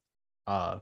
[0.48, 0.80] Uh,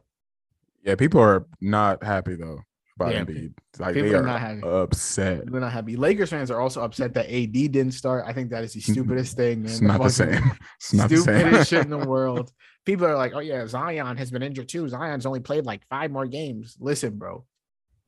[0.84, 2.60] Yeah, people are not happy though
[3.00, 3.54] about Yeah, Embiid.
[3.80, 4.62] Like people they are are not happy.
[4.64, 5.50] upset.
[5.52, 5.96] They're not happy.
[5.96, 8.26] Lakers fans are also upset that AD didn't start.
[8.28, 9.66] I think that is the stupidest thing.
[9.66, 9.98] It's man.
[9.98, 10.52] not the same.
[10.80, 11.38] It's not the same.
[11.40, 12.52] stupidest shit in the world.
[12.86, 14.88] People are like, oh yeah, Zion has been injured too.
[14.90, 16.76] Zion's only played like five more games.
[16.80, 17.46] Listen, bro,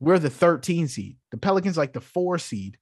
[0.00, 1.16] we're the 13 seed.
[1.30, 2.78] The Pelicans like the four seed.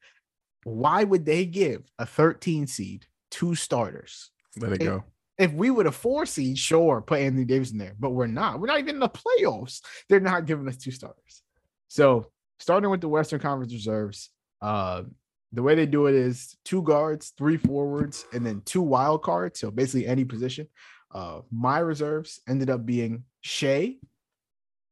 [0.65, 4.31] Why would they give a 13 seed two starters?
[4.59, 5.05] Let it It- go.
[5.39, 8.61] If we were the four seed, sure, put Anthony Davis in there, but we're not.
[8.61, 9.81] We're not even in the playoffs.
[10.09, 11.43] They're not giving us two starters.
[11.89, 12.31] So
[12.61, 14.31] starting with the Western Conference reserves,
[14.61, 15.05] uh,
[15.53, 19.59] the way they do it is two guards, three forwards, and then two wild cards.
[19.59, 20.69] So basically any position.
[21.11, 23.97] Uh, my reserves ended up being Shai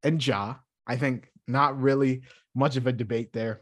[0.03, 0.55] and Ja.
[0.85, 2.21] I think not really
[2.55, 3.61] much of a debate there.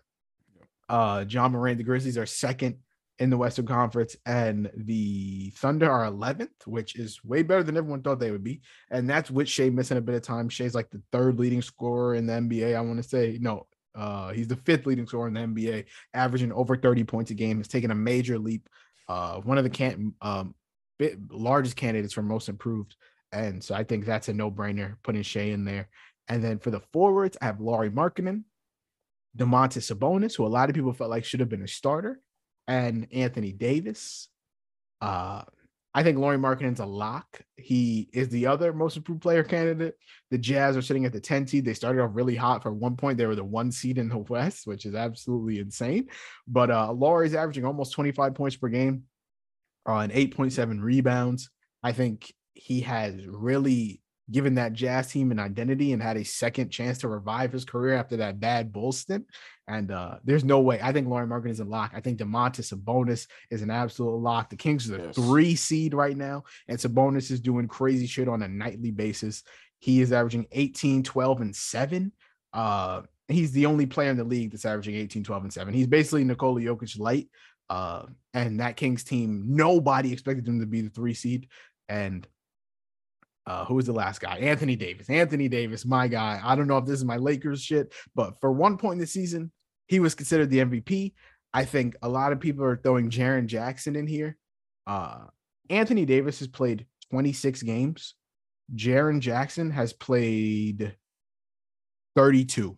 [0.88, 2.78] Uh, Ja Morant, the Grizzlies are second
[3.20, 8.02] in the Western Conference, and the Thunder are 11th, which is way better than everyone
[8.02, 8.62] thought they would be.
[8.90, 10.48] And that's with Shai missing a bit of time.
[10.48, 12.76] Shai's like the third leading scorer in the NBA.
[12.76, 16.54] I want to say no, uh, he's the fifth leading scorer in the NBA, averaging
[16.54, 17.58] over 30 points a game.
[17.58, 18.70] Has taken a major leap.
[19.08, 20.56] Uh, one of the can um
[21.30, 22.96] largest candidates for most improved,
[23.32, 25.90] and so I think that's a no brainer putting Shai in there.
[26.30, 28.44] And then for the forwards, I have Lauri Markkanen,
[29.38, 32.22] Domantas Sabonis, who a lot of people felt like should have been a starter,
[32.68, 34.30] and Anthony Davis.
[35.02, 35.42] Uh,
[35.94, 37.42] I think Lauri Markkanen's a lock.
[37.58, 39.96] He is the other most improved player candidate.
[40.30, 41.66] The Jazz are sitting at the 10 seed.
[41.66, 43.18] They started off really hot for one point.
[43.18, 46.10] They were the one seed in the West, which is absolutely insane.
[46.48, 49.04] But uh Lauri's averaging almost 25 points per game
[49.88, 51.50] on 8.7 rebounds.
[51.82, 54.02] I think he has really
[54.32, 57.96] given that Jazz team an identity and had a second chance to revive his career
[57.96, 59.26] after that bad bull stint.
[59.68, 60.80] And uh, there's no way.
[60.82, 61.92] I think Lauri Markkanen is a lock.
[61.96, 64.50] I think Domantas Sabonis is an absolute lock.
[64.50, 65.16] The Kings are the Yes.
[65.16, 69.44] three seed right now, and Sabonis is doing crazy shit on a nightly basis.
[69.78, 72.12] He is averaging 18, 12, and 7.
[72.52, 75.74] Uh, he's the only player in the league that's averaging 18, 12, and 7.
[75.74, 77.30] He's basically Nikola Jokic light.
[77.70, 81.48] Uh, and that Kings team, nobody expected him to be the three seed.
[81.88, 82.28] And
[83.50, 84.38] uh, who was the last guy?
[84.38, 85.10] Anthony Davis.
[85.10, 86.40] Anthony Davis, my guy.
[86.44, 89.08] I don't know if this is my Lakers shit, but for one point in the
[89.08, 89.52] season,
[89.88, 91.14] he was considered the MVP.
[91.52, 94.38] I think a lot of people are throwing Jaren Jackson in here.
[94.86, 95.22] Uh,
[95.72, 98.14] Anthony Davis has played 26 games.
[98.76, 100.96] Jaren Jackson has played
[102.16, 102.78] 32.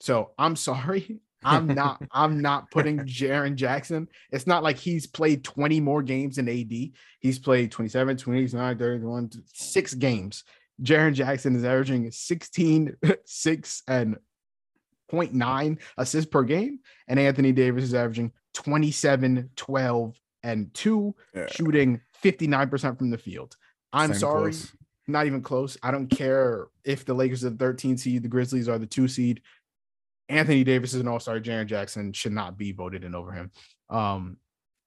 [0.00, 1.20] So I'm sorry.
[1.44, 4.08] I'm not I'm not putting Jaren Jackson.
[4.30, 6.90] It's not like he's played 20 more games in AD.
[7.20, 10.44] He's played 27, 29, 31, six games.
[10.82, 14.16] Jaren Jackson is averaging 16, 6, and
[15.12, 16.80] 0.9 assists per game.
[17.08, 21.46] And Anthony Davis is averaging 27, 12, and 2, Yeah.
[21.50, 23.56] shooting 59% from the field.
[23.92, 24.52] I'm Same sorry,
[25.06, 25.76] not even close.
[25.82, 29.06] I don't care if the Lakers are the 13 seed, the Grizzlies are the two
[29.06, 29.42] seed.
[30.32, 31.40] Anthony Davis is an all-star.
[31.40, 33.50] Jaren Jackson should not be voted in over him.
[33.90, 34.38] Um,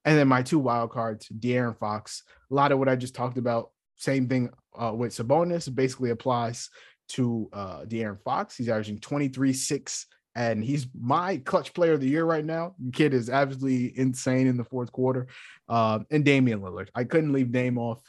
[0.04, 2.22] and then my two wild cards, De'Aaron Fox.
[2.50, 6.68] A lot of what I just talked about, same thing uh, with Sabonis, basically applies
[7.08, 8.56] to uh, De'Aaron Fox.
[8.56, 12.74] He's averaging 23, 6, and he's my clutch player of the year right now.
[12.84, 15.28] The kid is absolutely insane in the fourth quarter.
[15.68, 16.88] Uh, and Damian Lillard.
[16.94, 18.02] I couldn't leave Dame off.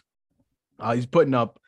[0.80, 1.60] Uh, he's putting up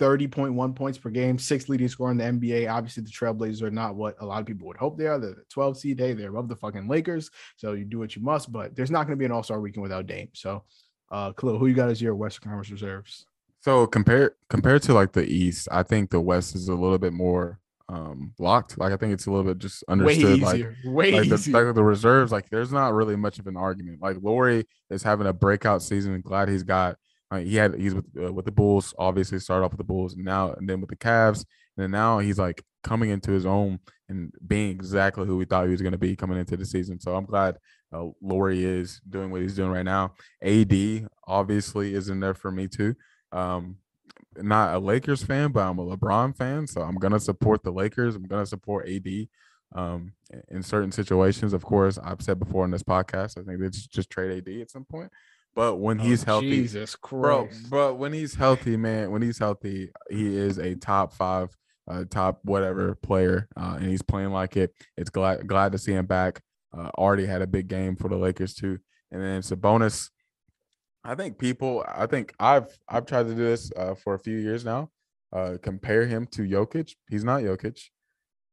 [0.00, 2.72] 30.1 points per game, sixth leading scorer in the NBA.
[2.72, 5.18] Obviously, the Trailblazers are not what a lot of people would hope they are.
[5.18, 6.00] They're the 12 seed.
[6.00, 7.30] Hey, they're above the fucking Lakers.
[7.56, 9.60] So you do what you must, but there's not going to be an all star
[9.60, 10.30] weekend without Dame.
[10.32, 10.64] So,
[11.12, 13.26] uh, Khalil, who you got as your Western Conference reserves?
[13.60, 17.12] So compared compared to like the East, I think the West is a little bit
[17.12, 17.58] more
[17.90, 18.78] um locked.
[18.78, 20.40] Like I think it's a little bit just Way understood.
[20.40, 20.76] Like easier.
[20.86, 24.00] Way like the, like the reserves, like there's not really much of an argument.
[24.00, 26.18] Like Lauri is having a breakout season.
[26.22, 26.96] Glad he's got.
[27.30, 28.94] Like he had he's with uh, with the Bulls.
[28.98, 31.44] Obviously, started off with the Bulls, and now and then with the Cavs,
[31.76, 33.78] and then now he's like coming into his own
[34.08, 36.98] and being exactly who we thought he was going to be coming into the season.
[36.98, 37.58] So I'm glad
[37.92, 40.14] uh, Lauri is doing what he's doing right now.
[40.42, 42.94] AD obviously is in there for me too.
[43.32, 43.76] Um,
[44.36, 48.16] not a Lakers fan, but I'm a LeBron fan, so I'm gonna support the Lakers.
[48.16, 49.28] I'm gonna support AD
[49.74, 50.12] um,
[50.48, 51.52] in certain situations.
[51.52, 54.70] Of course, I've said before in this podcast, I think just, just trade AD at
[54.70, 55.10] some point.
[55.54, 57.70] But when Oh, he's healthy, Jesus bro, Christ.
[57.70, 61.56] but when he's healthy, man, when he's healthy, he is a top five,
[61.88, 64.72] uh, top whatever player, uh, and he's playing like it.
[64.96, 66.40] It's glad glad to see him back.
[66.76, 68.78] Uh, already had a big game for the Lakers too,
[69.10, 70.10] and then Sabonis.
[71.02, 71.84] I think people.
[71.88, 74.90] I think I've I've tried to do this uh, for a few years now.
[75.32, 76.94] Uh, compare him to Jokic.
[77.08, 77.88] He's not Jokic,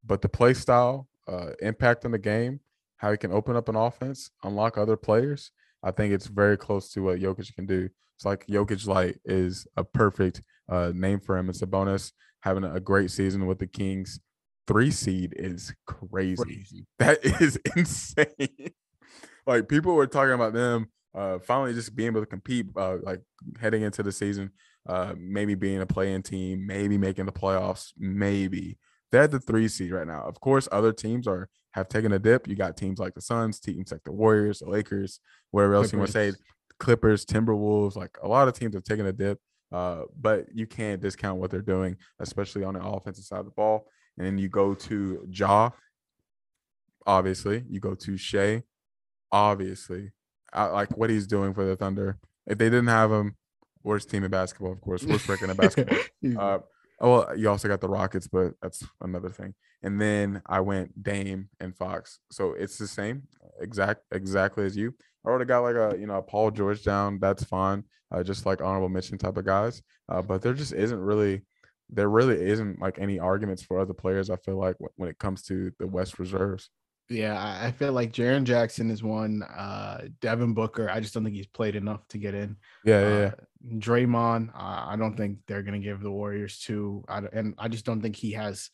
[0.06, 2.60] but the play style, uh, impact on the game,
[2.98, 5.52] how he can open up an offense, unlock other players.
[5.84, 7.90] I think it's very close to what Jokic can do.
[8.16, 11.50] It's like Jokic Light is a perfect uh, name for him.
[11.50, 14.20] Sabonis having a great season with the Kings.
[14.68, 16.36] three seed is crazy.
[16.44, 16.86] Crazy.
[17.00, 18.72] That is insane.
[19.46, 23.22] like people were talking about them uh finally just being able to compete uh like
[23.60, 24.52] heading into the season,
[24.88, 28.78] uh maybe being a playing team, maybe making the playoffs, maybe.
[29.12, 30.24] They're the three seed right now.
[30.24, 32.48] Of course, other teams are have taken a dip.
[32.48, 35.20] You got teams like the Suns, teams like the Warriors, the Lakers,
[35.52, 36.32] whatever else you want to say,
[36.80, 37.26] Clippers.
[37.26, 39.40] Clippers, Timberwolves, like a lot of teams have taken a dip.
[39.72, 43.52] Uh, but you can't discount what they're doing, especially on the offensive side of the
[43.52, 43.88] ball.
[44.18, 45.72] And then you go to Ja,
[47.06, 47.64] obviously.
[47.70, 48.64] You go to Shai,
[49.32, 50.12] obviously.
[50.54, 52.18] I like what he's doing for the Thunder.
[52.46, 53.36] If they didn't have him,
[53.84, 55.98] worst team in basketball, of course, worst record in basketball.
[56.38, 56.60] Uh,
[57.00, 59.54] oh, well, you also got the Rockets, but that's another thing.
[59.84, 62.20] And then I went Dame and Fox.
[62.32, 63.24] So it's the same,
[63.60, 64.94] exact exactly as you.
[65.26, 67.20] I already got like a you know a Paul George down.
[67.20, 67.84] That's fine.
[68.12, 69.82] Uh, just like honorable mention type of guys.
[70.10, 71.42] Uh, but there just isn't really
[71.90, 74.30] there really isn't like any arguments for other players.
[74.30, 76.70] I feel like when it comes to the West reserves.
[77.10, 79.42] Yeah, I- feel like Jaren Jackson is one.
[79.44, 82.58] Uh, Devin Booker, I just don't think he's played enough to get in.
[82.84, 83.26] Yeah, yeah, yeah.
[83.26, 87.06] Uh, Draymond, uh, I don't think they're gonna give the Warriors two.
[87.08, 88.70] I, don't- and I just don't think he has.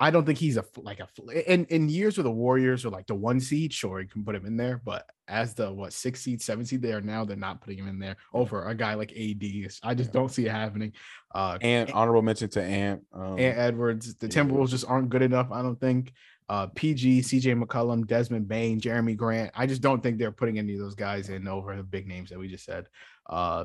[0.00, 1.08] I don't think he's a like a
[1.52, 3.72] in in years where the Warriors are like the one seed.
[3.72, 6.82] Sure, you can put him in there, but as the what six seed, seven seed
[6.82, 9.42] they are now, they're not putting him in there over a guy like AD.
[9.82, 10.12] I just Yeah.
[10.12, 10.92] don't see it happening.
[11.34, 13.02] Uh, And honorable mention to Ant.
[13.12, 14.16] Um, Ant Edwards.
[14.16, 14.32] The yeah.
[14.42, 15.50] Timberwolves just aren't good enough.
[15.52, 16.12] I don't think.
[16.48, 19.50] Uh, PG, CJ McCollum, Desmond Bane, Jerami Grant.
[19.54, 22.30] I just don't think they're putting any of those guys in over the big names
[22.30, 22.86] that we just said.
[23.28, 23.64] Uh,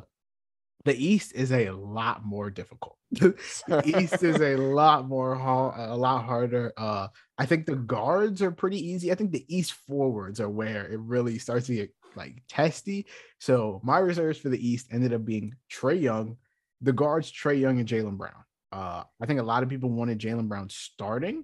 [0.86, 2.96] the East is a lot more difficult.
[3.12, 6.72] the East is a lot more ha- a lot harder.
[6.78, 7.08] Uh,
[7.38, 9.12] I think the guards are pretty easy.
[9.12, 13.08] I think the East forwards are where it really starts to get like testy.
[13.40, 16.38] So my reserves for the East ended up being Trae Young,
[16.82, 18.44] the guards Trae Young and Jaylen Brown.
[18.72, 21.44] Uh, I think a lot of people wanted Jaylen Brown starting.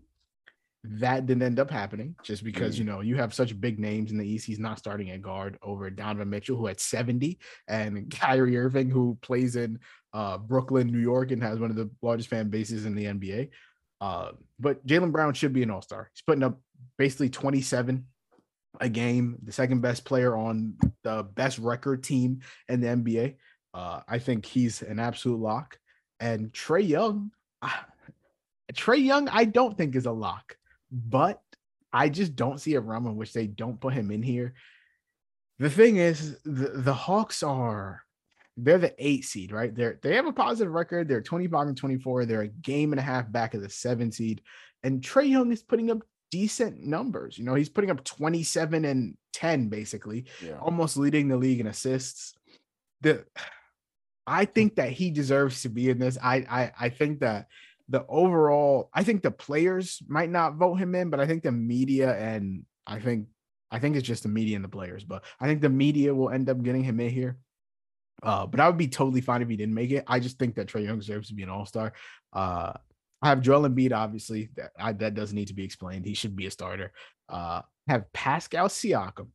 [0.99, 2.79] That didn't end up happening just because Mm.
[2.79, 4.45] you know you have such big names in the East.
[4.45, 9.17] He's not starting at guard over Donovan Mitchell, who had 70, and Kyrie Irving, who
[9.21, 9.79] plays in
[10.13, 13.49] uh, Brooklyn, New York, and has one of the largest fan bases in the NBA.
[14.01, 16.09] Uh, but Jaylen Brown should be an all star.
[16.13, 16.59] He's putting up
[16.97, 18.05] basically 27
[18.81, 23.35] a game, the second best player on the best record team in the NBA.
[23.73, 25.79] Uh, I think he's an absolute lock.
[26.19, 27.31] And Trae Young,
[27.61, 27.85] ah,
[28.73, 30.55] Trae Young, I don't think is a lock,
[30.95, 31.41] but
[31.91, 34.53] I just don't see a realm in which they don't put him in here.
[35.59, 38.01] The thing is, the, the Hawks are
[38.57, 39.75] they're the eight seed, right?
[39.75, 41.07] They're they have a positive record.
[41.07, 42.25] They're 25 and 24.
[42.25, 44.41] They're a game and a half back of the seven seed.
[44.83, 45.99] And Trae Young is putting up
[46.31, 47.37] decent numbers.
[47.37, 50.57] You know, he's putting up 27 and 10, basically, yeah.
[50.59, 52.33] almost leading the league in assists.
[53.01, 53.25] The
[54.25, 56.17] I think that he deserves to be in this.
[56.21, 57.47] I I I think that
[57.89, 61.51] the overall, I think the players might not vote him in, but I think the
[61.51, 63.27] media and I think
[63.71, 66.29] I think it's just the media and the players, but I think the media will
[66.29, 67.37] end up getting him in here.
[68.23, 70.03] Uh, but I would be totally fine if he didn't make it.
[70.07, 71.93] I just think that Trae Young deserves to be an All Star.
[72.31, 72.73] Uh,
[73.21, 74.49] I have Joel Embiid, obviously.
[74.55, 76.05] That I, that doesn't need to be explained.
[76.05, 76.91] He should be a starter.
[77.27, 79.27] Uh, have Pascal Siakam,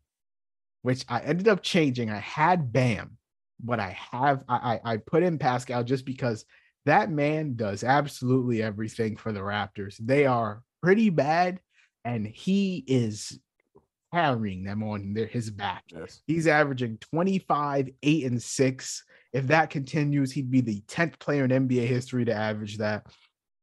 [0.82, 2.10] which I ended up changing.
[2.10, 3.18] I had Bam,
[3.62, 6.44] but I have I I, I put in Pascal just because
[6.86, 9.96] that man does absolutely everything for the Raptors.
[9.98, 11.60] They are pretty bad,
[12.04, 13.38] and he is
[14.12, 15.84] carrying them on their, his back.
[15.88, 16.22] Yes.
[16.26, 19.04] He's averaging 25, 8, and 6.
[19.32, 23.06] If that continues, he'd be the 10th player in NBA history to average that.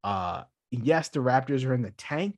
[0.04, 2.36] Uh yes, the Raptors are in the tank,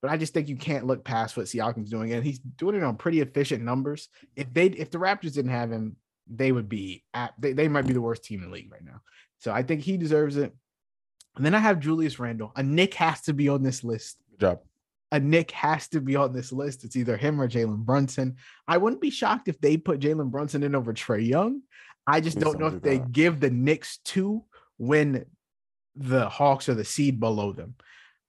[0.00, 2.12] but I just think you can't look past what Siakam's doing.
[2.12, 4.08] And he's doing it on pretty efficient numbers.
[4.36, 5.96] If they if the Raptors didn't have him,
[6.26, 8.84] they would be at they, they might be the worst team in the league right
[8.84, 9.00] now.
[9.40, 10.54] So I think he deserves it.
[11.36, 12.52] And then I have Julius Randle.
[12.56, 14.60] A Nick has to be on this list Good job.
[15.12, 16.84] a Nick has to be on this list.
[16.84, 18.36] It's either him or Jalen Brunson.
[18.68, 21.62] I wouldn't be shocked if they put Jalen Brunson in over Trae Young.
[22.06, 23.12] I just Please don't know if do they that.
[23.12, 24.44] give the Knicks two
[24.78, 25.24] when
[25.96, 27.74] the Hawks are the seed below them.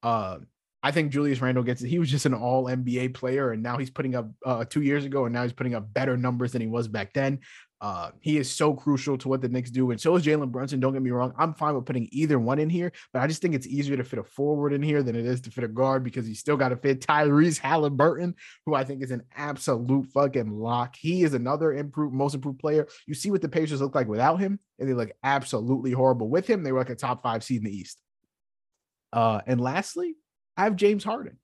[0.02, 0.38] Uh,
[0.84, 1.88] I think Julius Randle gets it.
[1.88, 5.04] He was just an all NBA player, and now he's putting up uh, two years
[5.04, 7.38] ago, and now he's putting up better numbers than he was back then.
[7.82, 10.78] Uh, he is so crucial to what the Knicks do, and so is Jalen Brunson.
[10.78, 13.42] Don't get me wrong; I'm fine with putting either one in here, but I just
[13.42, 15.68] think it's easier to fit a forward in here than it is to fit a
[15.68, 20.06] guard because you still got to fit Tyrese Halliburton, who I think is an absolute
[20.12, 20.94] fucking lock.
[20.94, 22.86] He is another improved, most improved player.
[23.08, 26.46] You see what the Pacers look like without him, and they look absolutely horrible with
[26.46, 26.62] him.
[26.62, 28.00] They were like a top five seed in the East.
[29.12, 30.14] Uh, and lastly,
[30.56, 31.36] I have James Harden.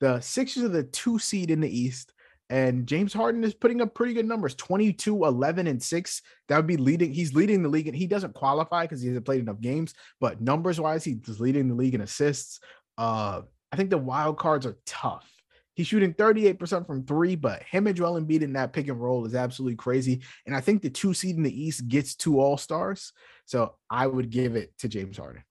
[0.00, 2.14] The Sixers are the two seed in the East,
[2.52, 6.22] and James Harden is putting up pretty good numbers 22, 11, and 6.
[6.48, 7.10] That would be leading.
[7.10, 10.42] He's leading the league, and he doesn't qualify because he hasn't played enough games, but
[10.42, 12.60] numbers wise, he's leading the league in assists.
[12.98, 13.40] Uh,
[13.72, 15.26] I think the wild cards are tough.
[15.72, 19.24] He's shooting 38% from three, but him and Joel Embiid in that pick and roll
[19.24, 20.20] is absolutely crazy.
[20.44, 23.14] And I think the two seed in the East gets two All Stars,
[23.46, 25.42] so I would give it to James Harden.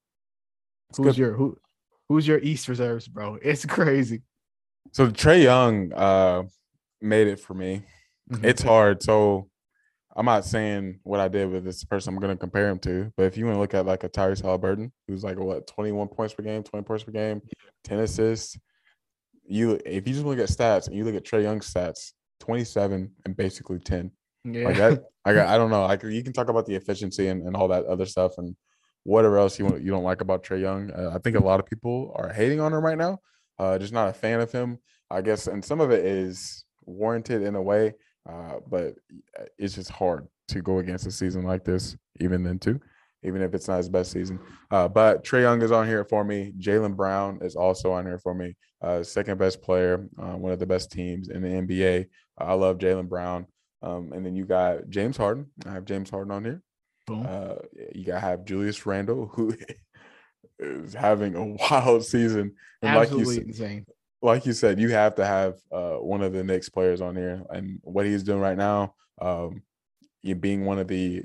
[0.89, 1.17] It's who's good.
[1.17, 1.57] your who?
[2.09, 3.39] Who's your East reserves, bro?
[3.41, 4.21] It's crazy.
[4.91, 6.43] So Trae Young uh
[7.01, 7.83] made it for me.
[8.31, 8.43] Mhm.
[8.43, 9.01] It's hard.
[9.03, 9.49] So
[10.15, 13.23] I'm not saying what I did with this person I'm gonna compare him to, but
[13.23, 16.33] if you want to look at like a Tyrese Halliburton, who's like what 21 points
[16.33, 17.41] per game, 20 points per game,
[17.83, 18.57] 10 assists.
[19.45, 23.11] You if you just look at stats and you look at Trae Young's stats, 27
[23.25, 24.11] and basically 10.
[24.45, 24.65] yeah.
[24.65, 25.83] Like that, I got I don't know.
[25.85, 28.55] Like you can talk about the efficiency and, and all that other stuff and
[29.03, 30.91] whatever else you want you don't like about Trae Young.
[30.91, 33.19] Uh, I think a lot of people are hating on him right now.
[33.57, 34.77] Uh, just not a fan of him.
[35.09, 37.93] I guess, and some of it is warranted in a way,
[38.29, 38.95] uh, but
[39.57, 42.79] it's just hard to go against a season like this, even then too,
[43.23, 44.39] even if it's not his best season.
[44.69, 46.53] Uh, but Trae Young is on here for me.
[46.59, 48.55] Jaylen Brown is also on here for me.
[48.81, 52.07] Uh, second best player, uh, one of the best teams in the NBA.
[52.37, 53.45] I love Jaylen Brown.
[53.83, 55.47] Um, and then you got James Harden.
[55.65, 56.61] I have James Harden on here.
[57.07, 57.25] Boom.
[57.27, 57.55] Uh,
[57.93, 59.55] you got to have Julius Randle, who
[60.59, 62.53] is having a wild season.
[62.81, 63.85] And like you, absolutely said, insane.
[64.21, 67.43] Like you said, you have to have uh, one of the Knicks players on here,
[67.49, 69.61] and what he's doing right now, um,
[70.21, 71.23] you being one of the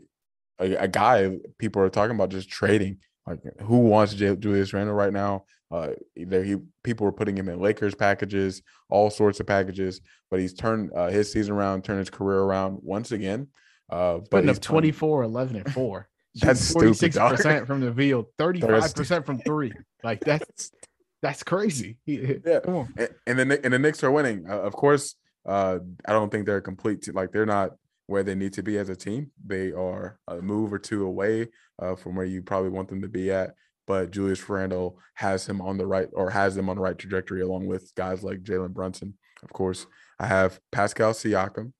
[0.59, 2.98] a, a guy people are talking about just trading.
[3.27, 5.44] Like, who wants J- Julius Randle right now?
[5.70, 10.01] Uh, either he people were putting him in Lakers packages, all sorts of packages,
[10.31, 13.48] but he's turned uh, his season around, turned his career around once again.
[13.90, 16.09] Uh, but Putting he's up playing- 24, 11, and 4.
[16.36, 19.73] That's 46% from the field, 35% from three.
[20.05, 20.70] Like that's
[21.22, 21.97] that's crazy.
[22.06, 22.60] Yeah.
[22.64, 22.94] Come on.
[22.97, 24.47] and, and the Knick- and the Knicks are winning.
[24.48, 25.14] Uh, of course,
[25.47, 27.02] uh, I don't think they're complete.
[27.02, 27.72] Te- like they're not
[28.06, 29.30] where they need to be as a team.
[29.44, 31.48] They are a move or two away
[31.80, 33.55] uh, from where you probably want them to be at.
[33.86, 37.40] But Julius Randle has him on the right, or has them on the right trajectory,
[37.43, 39.14] along with guys like Jalen Brunson.
[39.43, 39.86] Of course,
[40.18, 41.72] I have Pascal Siakam.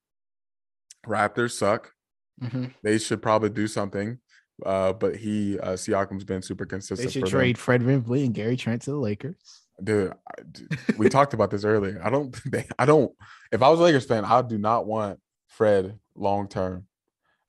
[1.05, 1.91] Raptors suck.
[2.41, 2.73] Mhm.
[2.83, 4.19] They should probably do something.
[4.65, 7.07] Uh, but he uh, Siakam's been super consistent.
[7.07, 7.39] They should for them.
[7.39, 9.61] trade Fred VanVleet and Gary Trent to the Lakers.
[9.83, 12.01] dude, I- dude, we talked about this earlier.
[12.03, 13.11] I don't, they, I don't.
[13.51, 16.87] If I was a Lakers fan, I do not want Fred long term.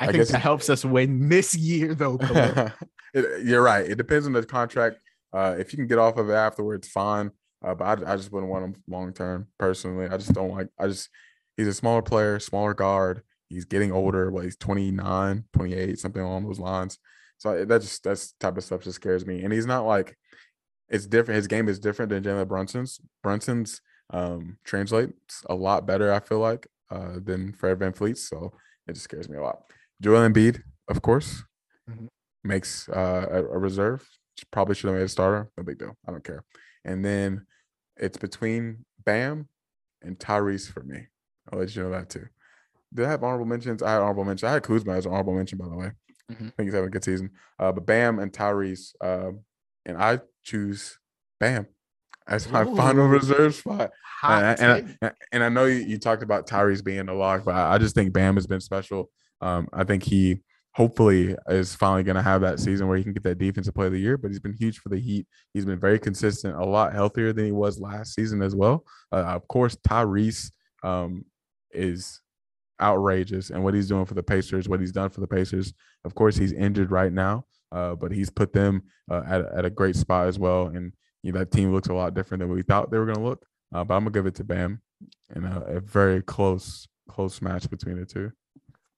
[0.01, 2.19] I, I think guess that helps us win this year, though.
[3.15, 3.87] It- you're right.
[3.89, 4.99] It depends on the contract.
[5.33, 7.31] Uh, if you can get off of it afterwards, fine.
[7.65, 9.49] Uh, but I, I just wouldn't want him long term.
[9.59, 10.69] Personally, I just don't like.
[10.79, 11.09] I just
[11.57, 13.23] he's a smaller player, smaller guard.
[13.49, 14.31] He's getting older.
[14.31, 16.99] What he's 29, 28, something along those lines.
[17.39, 19.43] So that just that's type of stuff just scares me.
[19.45, 20.17] And he's not like
[20.89, 21.37] it's different.
[21.37, 23.01] His game is different than Jalen Brunson's.
[23.23, 23.81] Brunson's
[24.11, 26.13] um, translates a lot better.
[26.13, 28.17] I feel like uh, than Fred VanVleet.
[28.17, 28.53] So
[28.87, 29.61] it just scares me a lot.
[30.01, 31.43] Joel Embiid, of course,
[31.91, 32.09] Mhm.
[32.45, 34.09] makes uh, a, a reserve.
[34.51, 35.51] Probably should have made a starter.
[35.57, 35.97] No big deal.
[36.07, 36.45] I don't care.
[36.85, 37.47] And then
[37.97, 39.49] it's between Bam
[40.03, 41.09] and Tyrese for me.
[41.53, 42.27] I'll let you know that too.
[42.95, 43.83] Did I have honorable mentions?
[43.83, 44.45] I had honorable mentions.
[44.49, 45.91] I had Kuzma as an honorable mention, by the way.
[46.33, 46.47] Mhm.
[46.49, 47.31] I think he's having a good season.
[47.59, 49.41] Uh, but Bam and Tyrese, um,
[49.87, 50.99] and I choose
[51.41, 51.67] Bam
[52.27, 53.09] as my final Ooh.
[53.09, 53.91] reserve spot.
[54.23, 54.97] And, I- and.
[55.03, 57.79] I, and I know you, you talked about Tyrese being the lock, but I, I
[57.79, 59.11] just think Bam has been special.
[59.41, 60.43] Um, I think he
[60.75, 63.87] hopefully is finally going to have that season where he can get that defensive play
[63.87, 64.17] of the year.
[64.19, 65.27] But he's been huge for the Heat.
[65.55, 68.85] He's been very consistent, a lot healthier than he was last season as well.
[69.13, 70.51] Uh, of course, Tyrese
[70.83, 71.25] um,
[71.71, 72.21] is
[72.81, 75.73] outrageous, and what he's doing for the Pacers, what he's done for the Pacers.
[76.05, 79.71] Of course, he's injured right now, uh, but he's put them uh, at at a
[79.71, 80.69] great spot as well.
[80.69, 80.93] And
[81.23, 83.25] you know, that team looks a lot different than we thought they were going to
[83.25, 83.45] look.
[83.75, 84.81] Uh, but I'm gonna give it to Bam
[85.35, 88.33] in a, a very close close match between the two.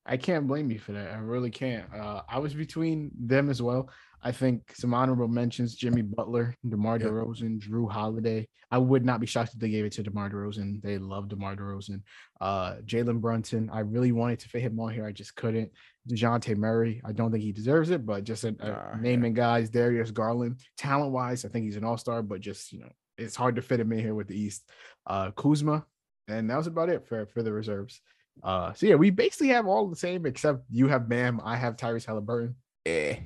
[0.07, 1.13] I can't blame you for that.
[1.13, 1.85] I really can't.
[1.95, 3.91] Uh, I was between them as well.
[4.23, 6.99] I think some honorable mentions: Jimmy Butler, DeMar.
[6.99, 8.49] DeRozan, Jrue Holiday.
[8.73, 10.81] I would not be shocked if they gave it to DeMar DeRozan.
[10.83, 12.03] They love DeMar DeRozan.
[12.41, 13.69] Uh, Jalen Brunson.
[13.73, 15.05] I really wanted to fit him on here.
[15.07, 15.71] I just couldn't.
[16.09, 17.01] Dejounte Murray.
[17.05, 18.97] I don't think he deserves it, but just a, a Nah, yeah.
[19.01, 19.71] naming guys.
[19.71, 20.61] Darius Garland.
[20.77, 23.63] Talent wise, I think he's an all star, but just you know, it's hard to
[23.63, 24.69] fit him in here with the East.
[25.07, 25.85] Uh, Kuzma,
[26.29, 28.01] and that was about it for for the reserves.
[28.43, 31.77] Uh, so yeah, we basically have all the same except you have Bam, I have
[31.77, 32.55] Tyrese Halliburton.
[32.87, 33.17] Yeah,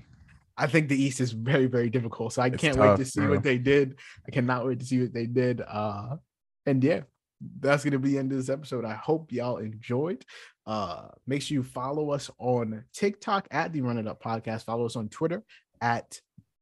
[0.56, 2.32] I think the East is very, very difficult.
[2.32, 3.30] So I It's can't wait to see bro.
[3.30, 3.98] what they did.
[4.26, 5.60] I cannot wait to see what they did.
[5.60, 6.16] Uh,
[6.66, 7.00] and yeah,
[7.60, 8.84] that's gonna be the end of this episode.
[8.84, 10.24] I hope y'all enjoyed.
[10.66, 14.64] Uh, make sure you follow us on TikTok at the Run It Up Podcast.
[14.64, 15.42] Follow us on Twitter
[15.80, 16.20] at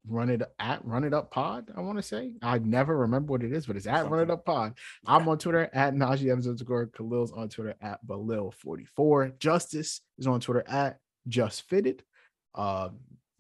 [0.09, 1.71] Run It at Run It Up Pod.
[1.77, 4.31] I want to say I never remember what it is, but it's at Run It
[4.31, 4.77] Up Pod.
[5.07, 9.39] I'm on Twitter at Najee Adams underscore Khalil's on Twitter at Bhalil44.
[9.39, 10.99] Justice is on Twitter at
[11.29, 12.03] Just Fitted.
[12.55, 12.89] Uh,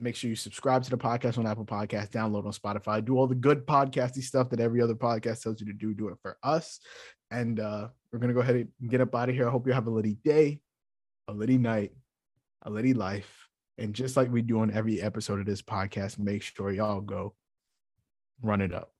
[0.03, 3.29] Make sure you subscribe to the podcast on Apple Podcasts, download on Spotify, do all
[3.29, 5.95] the good podcasty stuff that every other podcast tells you to do.
[5.95, 6.81] Do it for us.
[7.31, 9.47] And uh, we're gonna go ahead and get up out of here.
[9.47, 10.61] I hope you have a litty day,
[11.29, 11.93] a litty night,
[12.62, 13.49] a litty life.
[13.79, 17.35] And just like we do on every episode of this podcast, make sure y'all go
[18.43, 18.93] run it up.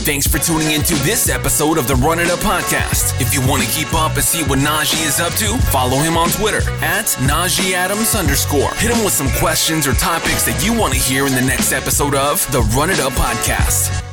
[0.00, 3.20] Thanks for tuning into this episode of the Run It Up podcast.
[3.20, 6.16] If you want to keep up and see what Najee is up to, follow him
[6.16, 8.74] on Twitter at Najee Adams underscore.
[8.76, 11.72] Hit him with some questions or topics that you want to hear in the next
[11.72, 14.09] episode of the Run It Up podcast.